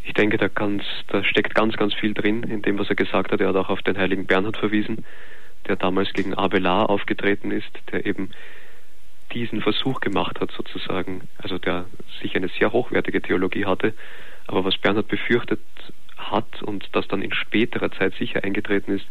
Ich 0.08 0.14
denke, 0.14 0.38
da, 0.38 0.48
da 0.48 1.22
steckt 1.22 1.54
ganz, 1.54 1.76
ganz 1.76 1.92
viel 1.92 2.14
drin 2.14 2.42
in 2.42 2.62
dem, 2.62 2.78
was 2.78 2.88
er 2.88 2.94
gesagt 2.94 3.30
hat. 3.30 3.42
Er 3.42 3.48
hat 3.48 3.56
auch 3.56 3.68
auf 3.68 3.82
den 3.82 3.98
heiligen 3.98 4.24
Bernhard 4.24 4.56
verwiesen, 4.56 5.04
der 5.66 5.76
damals 5.76 6.14
gegen 6.14 6.32
Abelard 6.32 6.88
aufgetreten 6.88 7.50
ist, 7.50 7.70
der 7.92 8.06
eben 8.06 8.30
diesen 9.34 9.60
Versuch 9.60 10.00
gemacht 10.00 10.40
hat, 10.40 10.50
sozusagen, 10.52 11.28
also 11.36 11.58
der 11.58 11.84
sich 12.22 12.34
eine 12.34 12.48
sehr 12.48 12.72
hochwertige 12.72 13.20
Theologie 13.20 13.66
hatte, 13.66 13.92
aber 14.46 14.64
was 14.64 14.78
Bernhard 14.78 15.08
befürchtet 15.08 15.60
hat 16.16 16.62
und 16.62 16.88
das 16.92 17.06
dann 17.08 17.20
in 17.20 17.34
späterer 17.34 17.92
Zeit 17.92 18.14
sicher 18.14 18.42
eingetreten 18.42 18.92
ist, 18.92 19.06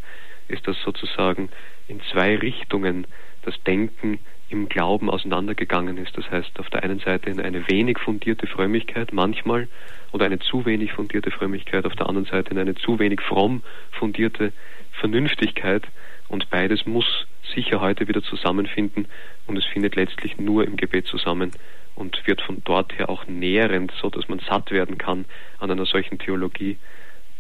ist, 0.48 0.68
dass 0.68 0.82
sozusagen 0.82 1.50
in 1.88 2.02
zwei 2.12 2.36
Richtungen 2.38 3.06
das 3.44 3.54
Denken 3.66 4.18
im 4.50 4.70
Glauben 4.70 5.10
auseinandergegangen 5.10 5.98
ist. 5.98 6.18
Das 6.18 6.30
heißt, 6.30 6.60
auf 6.60 6.70
der 6.70 6.84
einen 6.84 7.00
Seite 7.00 7.30
in 7.30 7.42
eine 7.42 7.68
wenig 7.68 8.00
fundierte 8.00 8.48
Frömmigkeit 8.48 9.12
manchmal 9.14 9.68
oder 10.12 10.26
eine 10.26 10.40
zu 10.40 10.66
wenig 10.66 10.94
fundierte 10.94 11.32
Frömmigkeit, 11.32 11.86
auf 11.86 11.96
der 11.96 12.08
anderen 12.08 12.28
Seite 12.28 12.52
in 12.52 12.60
eine 12.60 12.76
zu 12.76 13.00
wenig 13.00 13.22
fromm 13.22 13.62
fundierte 13.92 14.54
Vernünftigkeit 15.00 15.84
und 16.30 16.50
beides 16.50 16.86
muss 16.86 17.28
sicher 17.54 17.82
heute 17.82 18.08
wieder 18.08 18.24
zusammenfinden 18.24 19.08
und 19.46 19.58
es 19.58 19.66
findet 19.66 19.96
letztlich 19.96 20.38
nur 20.38 20.66
im 20.66 20.78
Gebet 20.78 21.08
zusammen 21.08 21.52
und 21.96 22.26
wird 22.26 22.42
von 22.42 22.62
dort 22.64 22.98
her 22.98 23.10
auch 23.10 23.28
nährend, 23.28 23.92
so 24.02 24.10
dass 24.10 24.28
man 24.28 24.40
satt 24.40 24.72
werden 24.72 24.98
kann 24.98 25.26
an 25.60 25.72
einer 25.72 25.86
solchen 25.86 26.20
Theologie, 26.20 26.78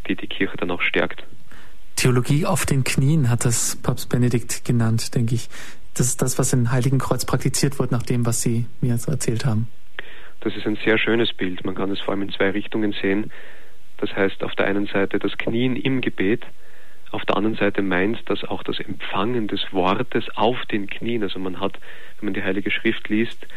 die 0.07 0.15
die 0.15 0.27
Kirche 0.27 0.57
dann 0.57 0.71
auch 0.71 0.81
stärkt. 0.81 1.23
Theologie 1.95 2.45
auf 2.45 2.65
den 2.65 2.83
Knien 2.83 3.29
hat 3.29 3.43
das 3.43 3.75
Papst 3.75 4.09
Benedikt 4.09 4.63
genannt, 4.63 5.15
denke 5.15 5.33
ich. 5.33 5.49
Das 5.97 6.07
ist 6.07 6.21
das, 6.21 6.37
was 6.37 6.53
in 6.53 6.71
Heiligenkreuz 6.71 7.25
praktiziert 7.25 7.79
wird, 7.79 7.91
nach 7.91 8.03
dem, 8.03 8.25
was 8.25 8.41
Sie 8.41 8.67
mir 8.81 8.97
so 8.97 9.11
erzählt 9.11 9.45
haben. 9.45 9.67
Das 10.41 10.55
ist 10.55 10.67
ein 10.67 10.77
sehr 10.85 10.99
schönes 10.99 11.33
Bild. 11.33 11.65
Man 11.65 11.73
kann 11.73 11.89
es 11.89 11.99
vor 11.99 12.13
allem 12.13 12.21
in 12.21 12.31
zwei 12.31 12.51
Richtungen 12.51 12.93
sehen. 13.01 13.31
Das 13.97 14.15
heißt, 14.15 14.43
auf 14.43 14.53
der 14.53 14.67
einen 14.67 14.85
Seite 14.85 15.17
das 15.17 15.35
Knien 15.39 15.75
im 15.75 16.01
Gebet, 16.01 16.45
auf 17.11 17.25
der 17.25 17.37
anderen 17.37 17.55
Seite 17.55 17.81
meint 17.81 18.21
das 18.25 18.43
auch 18.43 18.63
das 18.63 18.79
Empfangen 18.79 19.47
des 19.47 19.73
Wortes 19.73 20.25
auf 20.35 20.57
den 20.65 20.87
Knien. 20.87 21.23
Also 21.23 21.39
man 21.39 21.59
hat, 21.59 21.79
wenn 22.19 22.27
man 22.27 22.33
die 22.33 22.43
Heilige 22.43 22.69
Schrift 22.69 23.09
liest, 23.09 23.47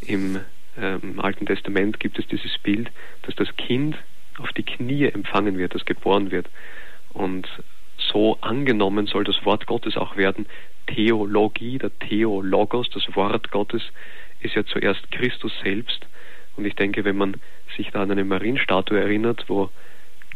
im, 0.00 0.40
äh, 0.76 0.96
im 0.96 1.20
Alten 1.20 1.46
Testament 1.46 2.00
gibt 2.00 2.18
es 2.18 2.26
dieses 2.26 2.58
Bild, 2.58 2.90
dass 3.22 3.36
das 3.36 3.54
Kind 3.56 3.96
auf 4.38 4.52
die 4.52 4.64
Knie 4.64 5.04
empfangen 5.04 5.58
wird, 5.58 5.74
das 5.74 5.84
geboren 5.84 6.30
wird. 6.30 6.48
Und 7.12 7.46
so 8.12 8.38
angenommen 8.40 9.06
soll 9.06 9.24
das 9.24 9.44
Wort 9.44 9.66
Gottes 9.66 9.96
auch 9.96 10.16
werden. 10.16 10.46
Theologie, 10.86 11.78
der 11.78 11.96
Theologos, 11.98 12.90
das 12.90 13.14
Wort 13.14 13.50
Gottes, 13.50 13.82
ist 14.40 14.54
ja 14.54 14.64
zuerst 14.64 15.10
Christus 15.10 15.52
selbst. 15.62 16.06
Und 16.56 16.66
ich 16.66 16.74
denke, 16.74 17.04
wenn 17.04 17.16
man 17.16 17.36
sich 17.76 17.90
da 17.90 18.02
an 18.02 18.10
eine 18.10 18.24
Marienstatue 18.24 19.00
erinnert, 19.00 19.44
wo 19.48 19.70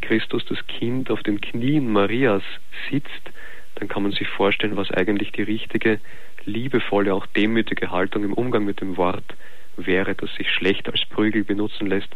Christus, 0.01 0.45
das 0.47 0.67
Kind, 0.67 1.11
auf 1.11 1.23
den 1.23 1.41
Knien 1.41 1.93
Marias 1.93 2.43
sitzt, 2.91 3.31
dann 3.77 3.89
kann 3.89 4.03
man 4.03 4.13
sich 4.13 4.29
vorstellen, 4.29 4.77
was 4.77 4.91
eigentlich 4.91 5.33
die 5.33 5.43
richtige, 5.43 6.01
liebevolle, 6.45 7.15
auch 7.15 7.27
demütige 7.27 7.91
Haltung 7.91 8.25
im 8.25 8.33
Umgang 8.33 8.65
mit 8.65 8.81
dem 8.81 8.97
Wort 8.97 9.37
wäre, 9.77 10.15
das 10.15 10.35
sich 10.35 10.51
schlecht 10.51 10.89
als 10.89 11.05
Prügel 11.07 11.45
benutzen 11.45 11.87
lässt, 11.87 12.09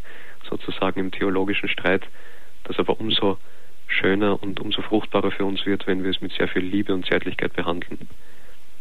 sozusagen 0.48 0.98
im 0.98 1.10
theologischen 1.12 1.68
Streit, 1.68 2.02
das 2.64 2.78
aber 2.78 2.98
umso 2.98 3.38
schöner 3.92 4.42
und 4.42 4.60
umso 4.60 4.82
fruchtbarer 4.82 5.30
für 5.30 5.44
uns 5.44 5.64
wird, 5.66 5.86
wenn 5.86 6.02
wir 6.02 6.10
es 6.10 6.20
mit 6.20 6.32
sehr 6.32 6.48
viel 6.48 6.62
Liebe 6.62 6.94
und 6.94 7.06
Zärtlichkeit 7.06 7.54
behandeln. 7.54 8.08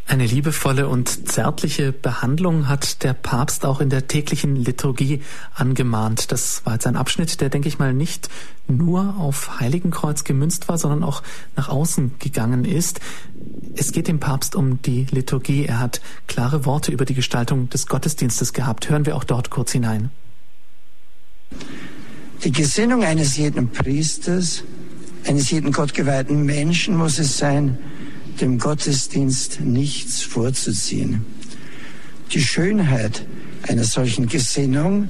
Eine 0.07 0.25
liebevolle 0.25 0.89
und 0.89 1.29
zärtliche 1.29 1.93
Behandlung 1.93 2.67
hat 2.67 3.03
der 3.03 3.13
Papst 3.13 3.65
auch 3.65 3.79
in 3.79 3.89
der 3.89 4.07
täglichen 4.07 4.57
Liturgie 4.57 5.21
angemahnt. 5.53 6.31
Das 6.33 6.65
war 6.65 6.73
jetzt 6.73 6.87
ein 6.87 6.97
Abschnitt, 6.97 7.39
der, 7.39 7.49
denke 7.49 7.69
ich 7.69 7.79
mal, 7.79 7.93
nicht 7.93 8.29
nur 8.67 9.15
auf 9.17 9.61
Heiligenkreuz 9.61 10.23
gemünzt 10.25 10.67
war, 10.67 10.77
sondern 10.77 11.03
auch 11.03 11.23
nach 11.55 11.69
außen 11.69 12.15
gegangen 12.19 12.65
ist. 12.65 12.99
Es 13.75 13.93
geht 13.93 14.09
dem 14.09 14.19
Papst 14.19 14.55
um 14.55 14.81
die 14.81 15.05
Liturgie. 15.11 15.65
Er 15.65 15.79
hat 15.79 16.01
klare 16.27 16.65
Worte 16.65 16.91
über 16.91 17.05
die 17.05 17.13
Gestaltung 17.13 17.69
des 17.69 17.87
Gottesdienstes 17.87 18.51
gehabt. 18.51 18.89
Hören 18.89 19.05
wir 19.05 19.15
auch 19.15 19.23
dort 19.23 19.49
kurz 19.49 19.71
hinein. 19.71 20.09
Die 22.43 22.51
Gesinnung 22.51 23.03
eines 23.03 23.37
jeden 23.37 23.69
Priesters, 23.69 24.63
eines 25.25 25.51
jeden 25.51 25.71
gottgeweihten 25.71 26.45
Menschen 26.45 26.95
muss 26.95 27.19
es 27.19 27.37
sein, 27.37 27.77
dem 28.39 28.57
Gottesdienst 28.57 29.61
nichts 29.61 30.21
vorzuziehen. 30.21 31.25
Die 32.33 32.41
Schönheit 32.41 33.25
einer 33.67 33.83
solchen 33.83 34.27
Gesinnung 34.27 35.09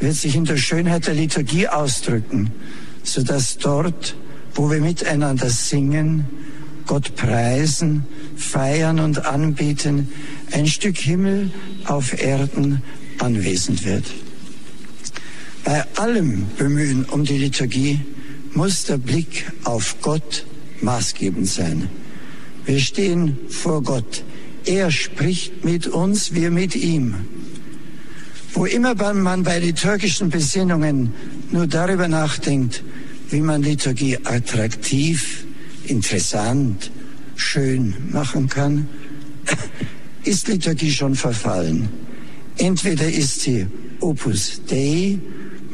wird 0.00 0.14
sich 0.14 0.34
in 0.34 0.44
der 0.44 0.56
Schönheit 0.56 1.06
der 1.06 1.14
Liturgie 1.14 1.68
ausdrücken, 1.68 2.50
so 3.04 3.22
dass 3.22 3.58
dort, 3.58 4.16
wo 4.54 4.70
wir 4.70 4.80
miteinander 4.80 5.48
singen, 5.50 6.26
Gott 6.86 7.14
preisen, 7.14 8.04
feiern 8.36 8.98
und 8.98 9.24
anbieten, 9.24 10.08
ein 10.50 10.66
Stück 10.66 10.98
Himmel 10.98 11.50
auf 11.84 12.20
Erden 12.20 12.82
anwesend 13.18 13.84
wird. 13.84 14.04
Bei 15.64 15.84
allem 15.96 16.46
Bemühen 16.58 17.04
um 17.04 17.24
die 17.24 17.38
Liturgie 17.38 18.00
muss 18.54 18.84
der 18.84 18.98
Blick 18.98 19.50
auf 19.64 19.96
Gott 20.02 20.44
maßgebend 20.80 21.48
sein. 21.48 21.88
Wir 22.64 22.78
stehen 22.78 23.36
vor 23.48 23.82
Gott. 23.82 24.24
Er 24.64 24.90
spricht 24.90 25.64
mit 25.64 25.86
uns, 25.88 26.34
wir 26.34 26.50
mit 26.50 26.76
ihm. 26.76 27.14
Wo 28.54 28.66
immer 28.66 28.94
man 29.14 29.42
bei 29.42 29.58
liturgischen 29.58 30.28
Besinnungen 30.28 31.12
nur 31.50 31.66
darüber 31.66 32.06
nachdenkt, 32.06 32.82
wie 33.30 33.40
man 33.40 33.62
Liturgie 33.62 34.18
attraktiv, 34.24 35.44
interessant, 35.84 36.90
schön 37.34 37.94
machen 38.10 38.48
kann, 38.48 38.86
ist 40.24 40.48
Liturgie 40.48 40.92
schon 40.92 41.14
verfallen. 41.14 41.88
Entweder 42.58 43.08
ist 43.08 43.40
sie 43.40 43.66
Opus 44.00 44.60
Dei 44.68 45.18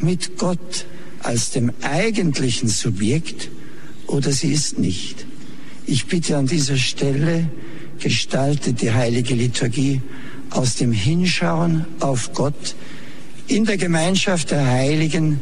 mit 0.01 0.39
Gott 0.39 0.87
als 1.29 1.51
dem 1.51 1.71
eigentlichen 1.83 2.71
Subjekt 2.71 3.51
oder 4.07 4.33
sie 4.33 4.51
ist 4.51 4.79
nicht. 4.79 5.27
Ich 5.85 6.07
bitte 6.07 6.39
an 6.39 6.47
dieser 6.47 6.79
Stelle, 6.79 7.51
gestaltet 7.99 8.81
die 8.81 8.93
heilige 8.93 9.35
Liturgie 9.35 10.01
aus 10.49 10.77
dem 10.77 10.91
Hinschauen 10.91 11.85
auf 12.01 12.33
Gott 12.33 12.75
in 13.47 13.67
der 13.67 13.77
Gemeinschaft 13.77 14.53
der 14.53 14.67
Heiligen, 14.67 15.39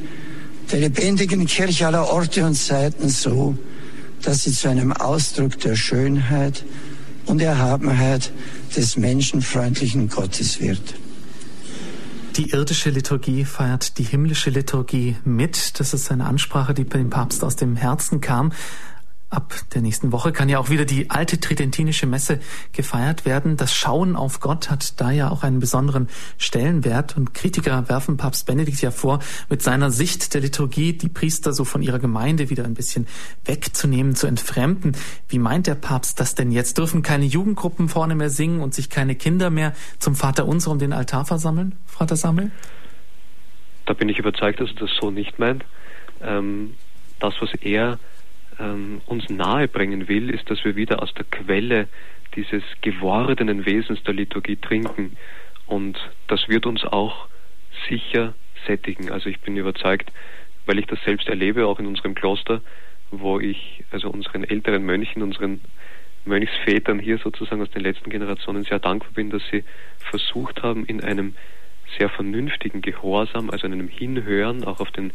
der 0.73 0.81
lebendigen 0.81 1.47
Kirche 1.47 1.87
aller 1.87 2.09
Orte 2.11 2.45
und 2.45 2.57
Zeiten 2.57 3.09
so, 3.09 3.57
dass 4.23 4.43
sie 4.43 4.51
zu 4.51 4.69
einem 4.69 4.93
Ausdruck 4.93 5.61
der 5.61 5.77
Schönheit 5.77 6.65
und 7.27 7.41
Erhabenheit 7.41 8.33
des 8.77 8.97
menschenfreundlichen 8.97 10.09
Gottes 10.09 10.61
wird. 10.61 10.83
Die 12.37 12.51
irdische 12.51 12.91
Liturgie 12.91 13.47
feiert 13.47 13.97
die 13.97 14.03
himmlische 14.03 14.51
Liturgie 14.51 15.17
mit. 15.25 15.81
Das 15.81 15.95
ist 15.95 16.13
eine 16.13 16.27
Ansprache, 16.27 16.75
die 16.75 16.85
dem 16.85 17.09
Papst 17.09 17.43
aus 17.43 17.57
dem 17.57 17.77
Herzen 17.77 18.21
kam. 18.21 18.53
Ab 19.29 19.55
der 19.75 19.83
nächsten 19.83 20.13
Woche 20.13 20.31
kann 20.31 20.49
ja 20.49 20.61
auch 20.61 20.71
wieder 20.71 20.85
die 20.85 21.11
alte 21.11 21.41
tridentinische 21.41 22.07
Messe 22.07 22.39
gefeiert 22.71 23.25
werden. 23.25 23.57
Das 23.57 23.75
Schauen 23.75 24.15
auf 24.15 24.39
Gott 24.39 24.71
hat 24.71 25.01
da 25.01 25.11
ja 25.11 25.31
auch 25.31 25.43
einen 25.43 25.59
besonderen 25.59 26.09
Stellenwert 26.39 27.17
und 27.17 27.35
Kritiker 27.35 27.89
werfen 27.89 28.19
Papst 28.19 28.47
Benedikt 28.47 28.81
ja 28.83 28.93
vor, 28.93 29.19
mit 29.51 29.63
seiner 29.63 29.91
Sicht 29.91 30.33
der 30.33 30.43
Liturgie 30.43 30.93
die 30.93 31.09
Priester 31.09 31.53
so 31.53 31.65
von 31.65 31.83
ihrer 31.83 31.99
Gemeinde 31.99 32.51
wieder 32.51 32.65
ein 32.65 32.75
bisschen 32.75 33.09
wegzunehmen, 33.45 34.15
zu 34.15 34.29
entfremden. 34.29 34.97
Wie 35.29 35.41
meint 35.41 35.67
der 35.67 35.75
Papst 35.75 36.21
das 36.21 36.37
denn 36.37 36.53
jetzt? 36.53 36.79
Dürfen 36.79 37.03
keine 37.03 37.25
Jugendgruppen 37.25 37.89
vorne 37.89 38.15
mehr 38.15 38.31
singen 38.31 38.61
und 38.61 38.75
sich 38.75 38.91
keine 38.91 39.17
Kinder 39.17 39.51
mehr 39.51 39.73
zum 39.99 40.15
Vater 40.15 40.47
unser 40.47 40.71
um 40.71 40.79
den 40.79 40.93
Altar 40.93 41.25
versammeln, 41.25 41.75
Vater 41.85 42.15
Samuel? 42.15 42.53
Da 43.87 43.93
bin 43.93 44.09
ich 44.09 44.21
überzeugt, 44.21 44.61
dass 44.61 44.71
er 44.71 44.87
das 44.87 44.91
so 45.01 45.11
nicht 45.11 45.41
meint. 45.41 45.65
Ähm, 46.23 46.75
das, 47.19 47.35
was 47.41 47.51
er 47.61 47.99
ähm, 48.59 49.01
uns 49.07 49.29
nahebringen 49.29 50.09
will, 50.09 50.31
ist, 50.31 50.51
dass 50.51 50.65
wir 50.65 50.77
wieder 50.77 51.03
aus 51.03 51.13
der 51.15 51.25
Quelle 51.25 51.89
dieses 52.35 52.63
gewordenen 52.81 53.67
Wesens 53.67 54.03
der 54.05 54.15
Liturgie 54.15 54.57
trinken. 54.57 55.17
Und 55.67 55.99
das 56.29 56.49
wird 56.49 56.67
uns 56.67 56.85
auch 56.85 57.29
sicher 57.89 58.35
sättigen. 58.67 59.11
Also 59.11 59.29
ich 59.29 59.41
bin 59.41 59.57
überzeugt, 59.57 60.13
weil 60.67 60.79
ich 60.79 60.87
das 60.87 61.03
selbst 61.05 61.29
erlebe, 61.29 61.67
auch 61.67 61.79
in 61.79 61.87
unserem 61.87 62.15
Kloster, 62.15 62.61
wo 63.11 63.39
ich 63.39 63.85
also 63.91 64.11
unseren 64.11 64.45
älteren 64.45 64.85
Mönchen, 64.85 65.23
unseren 65.23 65.61
Mönchsvätern 66.25 66.99
hier 66.99 67.19
sozusagen 67.19 67.63
aus 67.63 67.71
den 67.71 67.83
letzten 67.83 68.11
Generationen 68.11 68.65
sehr 68.65 68.81
dankbar 68.81 69.13
bin, 69.13 69.31
dass 69.31 69.43
sie 69.51 69.65
versucht 69.99 70.63
haben, 70.63 70.85
in 70.85 71.03
einem 71.03 71.37
sehr 71.99 72.09
vernünftigen 72.09 72.83
Gehorsam, 72.83 73.51
also 73.51 73.67
in 73.67 73.73
einem 73.73 73.89
Hinhören 73.89 74.65
auch 74.65 74.81
auf 74.81 74.91
den 74.91 75.13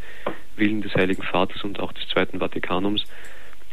Willen 0.56 0.82
des 0.82 0.96
Heiligen 0.96 1.24
Vaters 1.24 1.64
und 1.64 1.80
auch 1.80 1.92
des 1.94 2.08
Zweiten 2.08 2.40
Vatikanums, 2.40 3.06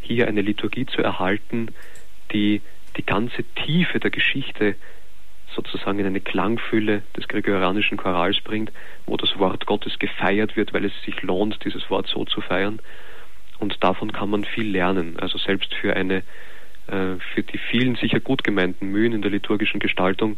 hier 0.03 0.29
eine 0.29 0.43
Liturgie 0.43 0.87
zu 0.87 1.03
erhalten, 1.03 1.69
die 2.33 2.63
die 2.97 3.05
ganze 3.05 3.45
Tiefe 3.55 4.01
der 4.01 4.11
Geschichte 4.11 4.77
sozusagen 5.55 5.99
in 5.99 6.07
eine 6.07 6.21
Klangfülle 6.21 7.03
des 7.17 7.27
gregorianischen 7.29 7.97
Chorals 7.97 8.41
bringt, 8.43 8.73
wo 9.07 9.17
das 9.17 9.39
Wort 9.39 9.67
Gottes 9.67 9.99
gefeiert 9.99 10.57
wird, 10.57 10.73
weil 10.73 10.85
es 10.85 10.93
sich 11.05 11.23
lohnt, 11.23 11.65
dieses 11.65 11.89
Wort 11.91 12.07
so 12.07 12.25
zu 12.25 12.41
feiern. 12.41 12.81
Und 13.59 13.83
davon 13.83 14.13
kann 14.13 14.31
man 14.31 14.45
viel 14.45 14.71
lernen. 14.71 15.19
Also 15.19 15.39
selbst 15.39 15.75
für 15.75 15.95
eine, 15.97 16.19
äh, 16.87 17.17
für 17.35 17.43
die 17.43 17.59
vielen 17.59 17.97
sicher 17.97 18.21
gut 18.21 18.45
gemeinten 18.45 18.89
Mühen 18.89 19.13
in 19.13 19.23
der 19.23 19.31
liturgischen 19.31 19.81
Gestaltung 19.81 20.37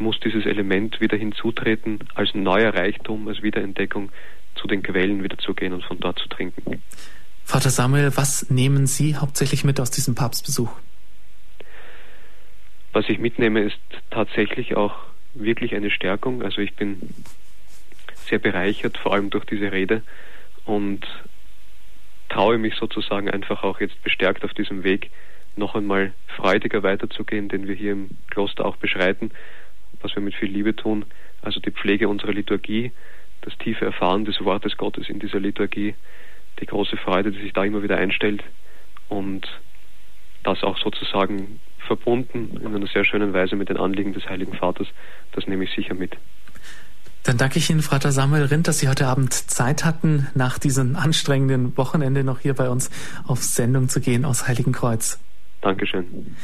muss 0.00 0.18
dieses 0.20 0.46
Element 0.46 1.00
wieder 1.00 1.16
hinzutreten, 1.16 2.00
als 2.14 2.34
neuer 2.34 2.74
Reichtum, 2.74 3.28
als 3.28 3.42
Wiederentdeckung 3.42 4.10
zu 4.54 4.66
den 4.66 4.82
Quellen 4.82 5.22
wieder 5.22 5.38
zu 5.38 5.54
gehen 5.54 5.72
und 5.72 5.84
von 5.84 5.98
dort 6.00 6.18
zu 6.18 6.28
trinken. 6.28 6.82
Vater 7.44 7.70
Samuel, 7.70 8.12
was 8.16 8.50
nehmen 8.50 8.86
Sie 8.86 9.16
hauptsächlich 9.16 9.64
mit 9.64 9.80
aus 9.80 9.90
diesem 9.90 10.14
Papstbesuch? 10.14 10.70
Was 12.92 13.08
ich 13.08 13.18
mitnehme, 13.18 13.60
ist 13.60 13.78
tatsächlich 14.10 14.76
auch 14.76 14.94
wirklich 15.34 15.74
eine 15.74 15.90
Stärkung. 15.90 16.42
Also 16.42 16.60
ich 16.60 16.74
bin 16.74 17.00
sehr 18.26 18.38
bereichert, 18.38 18.98
vor 18.98 19.14
allem 19.14 19.30
durch 19.30 19.44
diese 19.44 19.72
Rede 19.72 20.02
und 20.64 21.06
traue 22.28 22.58
mich 22.58 22.74
sozusagen 22.74 23.30
einfach 23.30 23.62
auch 23.62 23.80
jetzt 23.80 24.02
bestärkt 24.02 24.44
auf 24.44 24.52
diesem 24.52 24.84
Weg 24.84 25.10
noch 25.56 25.74
einmal 25.74 26.12
freudiger 26.36 26.82
weiterzugehen, 26.82 27.48
den 27.48 27.66
wir 27.66 27.74
hier 27.74 27.92
im 27.92 28.10
Kloster 28.30 28.64
auch 28.64 28.76
beschreiten, 28.76 29.30
was 30.00 30.14
wir 30.14 30.22
mit 30.22 30.34
viel 30.34 30.50
Liebe 30.50 30.74
tun. 30.74 31.04
Also 31.42 31.60
die 31.60 31.70
Pflege 31.70 32.08
unserer 32.08 32.32
Liturgie, 32.32 32.92
das 33.42 33.56
tiefe 33.58 33.84
Erfahren 33.84 34.24
des 34.24 34.40
Wortes 34.44 34.76
Gottes 34.76 35.08
in 35.08 35.18
dieser 35.18 35.40
Liturgie, 35.40 35.94
die 36.60 36.66
große 36.66 36.96
Freude, 36.96 37.30
die 37.30 37.40
sich 37.40 37.52
da 37.52 37.64
immer 37.64 37.82
wieder 37.82 37.96
einstellt 37.96 38.42
und 39.08 39.48
das 40.42 40.62
auch 40.62 40.78
sozusagen 40.78 41.60
verbunden 41.78 42.58
in 42.60 42.74
einer 42.74 42.86
sehr 42.86 43.04
schönen 43.04 43.32
Weise 43.32 43.56
mit 43.56 43.68
den 43.68 43.76
Anliegen 43.76 44.12
des 44.12 44.28
Heiligen 44.28 44.54
Vaters, 44.54 44.88
das 45.32 45.46
nehme 45.46 45.64
ich 45.64 45.74
sicher 45.74 45.94
mit. 45.94 46.16
Dann 47.24 47.36
danke 47.36 47.58
ich 47.58 47.68
Ihnen, 47.68 47.82
Frater 47.82 48.12
Samuel 48.12 48.44
Rindt, 48.44 48.68
dass 48.68 48.78
Sie 48.78 48.88
heute 48.88 49.06
Abend 49.06 49.32
Zeit 49.32 49.84
hatten, 49.84 50.28
nach 50.34 50.58
diesem 50.58 50.96
anstrengenden 50.96 51.76
Wochenende 51.76 52.24
noch 52.24 52.40
hier 52.40 52.54
bei 52.54 52.70
uns 52.70 52.90
auf 53.26 53.42
Sendung 53.42 53.88
zu 53.88 54.00
gehen 54.00 54.24
aus 54.24 54.48
Heiligenkreuz. 54.48 55.18
Dankeschön. 55.60 56.36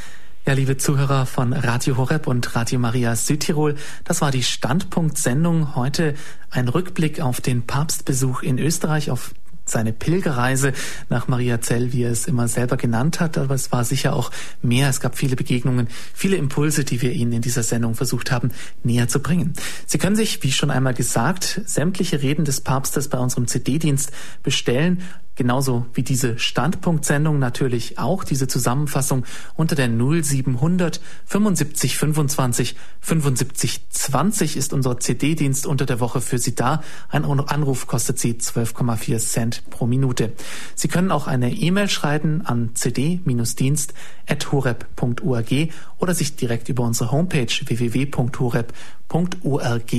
Ja, 0.46 0.52
liebe 0.52 0.76
Zuhörer 0.76 1.24
von 1.24 1.54
Radio 1.54 1.96
Horeb 1.96 2.26
und 2.26 2.54
Radio 2.54 2.78
Maria 2.78 3.16
Südtirol, 3.16 3.76
das 4.04 4.20
war 4.20 4.30
die 4.30 4.42
Standpunkt-Sendung. 4.42 5.74
Heute 5.74 6.12
ein 6.50 6.68
Rückblick 6.68 7.22
auf 7.22 7.40
den 7.40 7.62
Papstbesuch 7.62 8.42
in 8.42 8.58
Österreich, 8.58 9.10
auf 9.10 9.32
seine 9.64 9.94
Pilgerreise 9.94 10.74
nach 11.08 11.28
Mariazell, 11.28 11.94
wie 11.94 12.02
er 12.02 12.10
es 12.10 12.26
immer 12.26 12.46
selber 12.46 12.76
genannt 12.76 13.20
hat, 13.20 13.38
aber 13.38 13.54
es 13.54 13.72
war 13.72 13.84
sicher 13.84 14.14
auch 14.14 14.30
mehr. 14.60 14.90
Es 14.90 15.00
gab 15.00 15.16
viele 15.16 15.34
Begegnungen, 15.34 15.88
viele 16.12 16.36
Impulse, 16.36 16.84
die 16.84 17.00
wir 17.00 17.12
Ihnen 17.12 17.32
in 17.32 17.40
dieser 17.40 17.62
Sendung 17.62 17.94
versucht 17.94 18.30
haben, 18.30 18.52
näher 18.82 19.08
zu 19.08 19.20
bringen. 19.20 19.54
Sie 19.86 19.96
können 19.96 20.14
sich, 20.14 20.42
wie 20.42 20.52
schon 20.52 20.70
einmal 20.70 20.92
gesagt, 20.92 21.62
sämtliche 21.64 22.20
Reden 22.20 22.44
des 22.44 22.60
Papstes 22.60 23.08
bei 23.08 23.16
unserem 23.16 23.46
CD-Dienst 23.46 24.12
bestellen 24.42 25.00
genauso 25.36 25.86
wie 25.94 26.02
diese 26.02 26.38
Standpunktsendung 26.38 27.38
natürlich 27.38 27.98
auch 27.98 28.24
diese 28.24 28.48
Zusammenfassung 28.48 29.24
unter 29.54 29.74
der 29.74 29.88
0700 29.88 31.00
75 31.26 31.96
25 31.96 32.76
75 33.00 33.88
20 33.90 34.56
ist 34.56 34.72
unser 34.72 34.98
CD-Dienst 34.98 35.66
unter 35.66 35.84
der 35.86 36.00
Woche 36.00 36.20
für 36.20 36.38
Sie 36.38 36.54
da. 36.54 36.82
Ein 37.08 37.24
Anruf 37.24 37.86
kostet 37.86 38.18
Sie 38.18 38.34
12,4 38.34 39.18
Cent 39.18 39.62
pro 39.70 39.86
Minute. 39.86 40.32
Sie 40.74 40.88
können 40.88 41.10
auch 41.10 41.26
eine 41.26 41.50
E-Mail 41.52 41.88
schreiben 41.88 42.42
an 42.44 42.72
cd-dienst.horeb.org 42.74 45.52
oder 45.98 46.14
sich 46.14 46.36
direkt 46.36 46.68
über 46.68 46.84
unsere 46.84 47.12
Homepage 47.12 47.46
www.horeb.org 47.46 49.92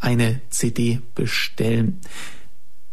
eine 0.00 0.40
CD 0.50 1.00
bestellen. 1.14 2.00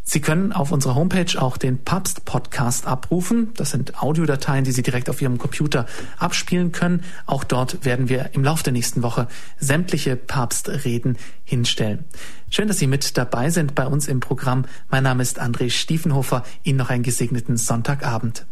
Sie 0.06 0.20
können 0.20 0.52
auf 0.52 0.72
unserer 0.72 0.96
Homepage 0.96 1.42
auch 1.42 1.56
den 1.56 1.84
Papst-Podcast 1.84 2.86
abrufen. 2.86 3.54
Das 3.56 3.72
sind 3.72 4.04
Audiodateien, 4.04 4.66
die 4.66 4.74
Sie 4.74 4.84
direkt 4.84 5.10
auf 5.10 5.22
Ihrem 5.22 5.38
Computer 5.38 5.86
abspielen 6.18 6.74
können. 6.74 7.04
Auch 7.26 7.46
dort 7.46 7.86
werden 7.86 8.10
wir 8.10 8.32
im 8.34 8.44
Laufe 8.44 8.64
der 8.64 8.74
nächsten 8.74 9.02
Woche 9.02 9.28
sämtliche 9.58 10.18
Papstreden 10.18 11.18
hinstellen. 11.46 12.04
Schön, 12.50 12.68
dass 12.68 12.80
Sie 12.80 12.88
mit 12.88 13.18
dabei 13.18 13.50
sind 13.50 13.76
bei 13.76 13.88
uns 13.88 14.08
im 14.08 14.20
Programm. 14.20 14.66
Mein 14.90 15.04
Name 15.04 15.24
ist 15.24 15.42
André 15.42 15.70
Stiefenhofer. 15.70 16.44
Ihnen 16.64 16.78
noch 16.78 16.90
einen 16.90 17.04
gesegneten 17.04 17.56
Sonntagabend. 17.56 18.46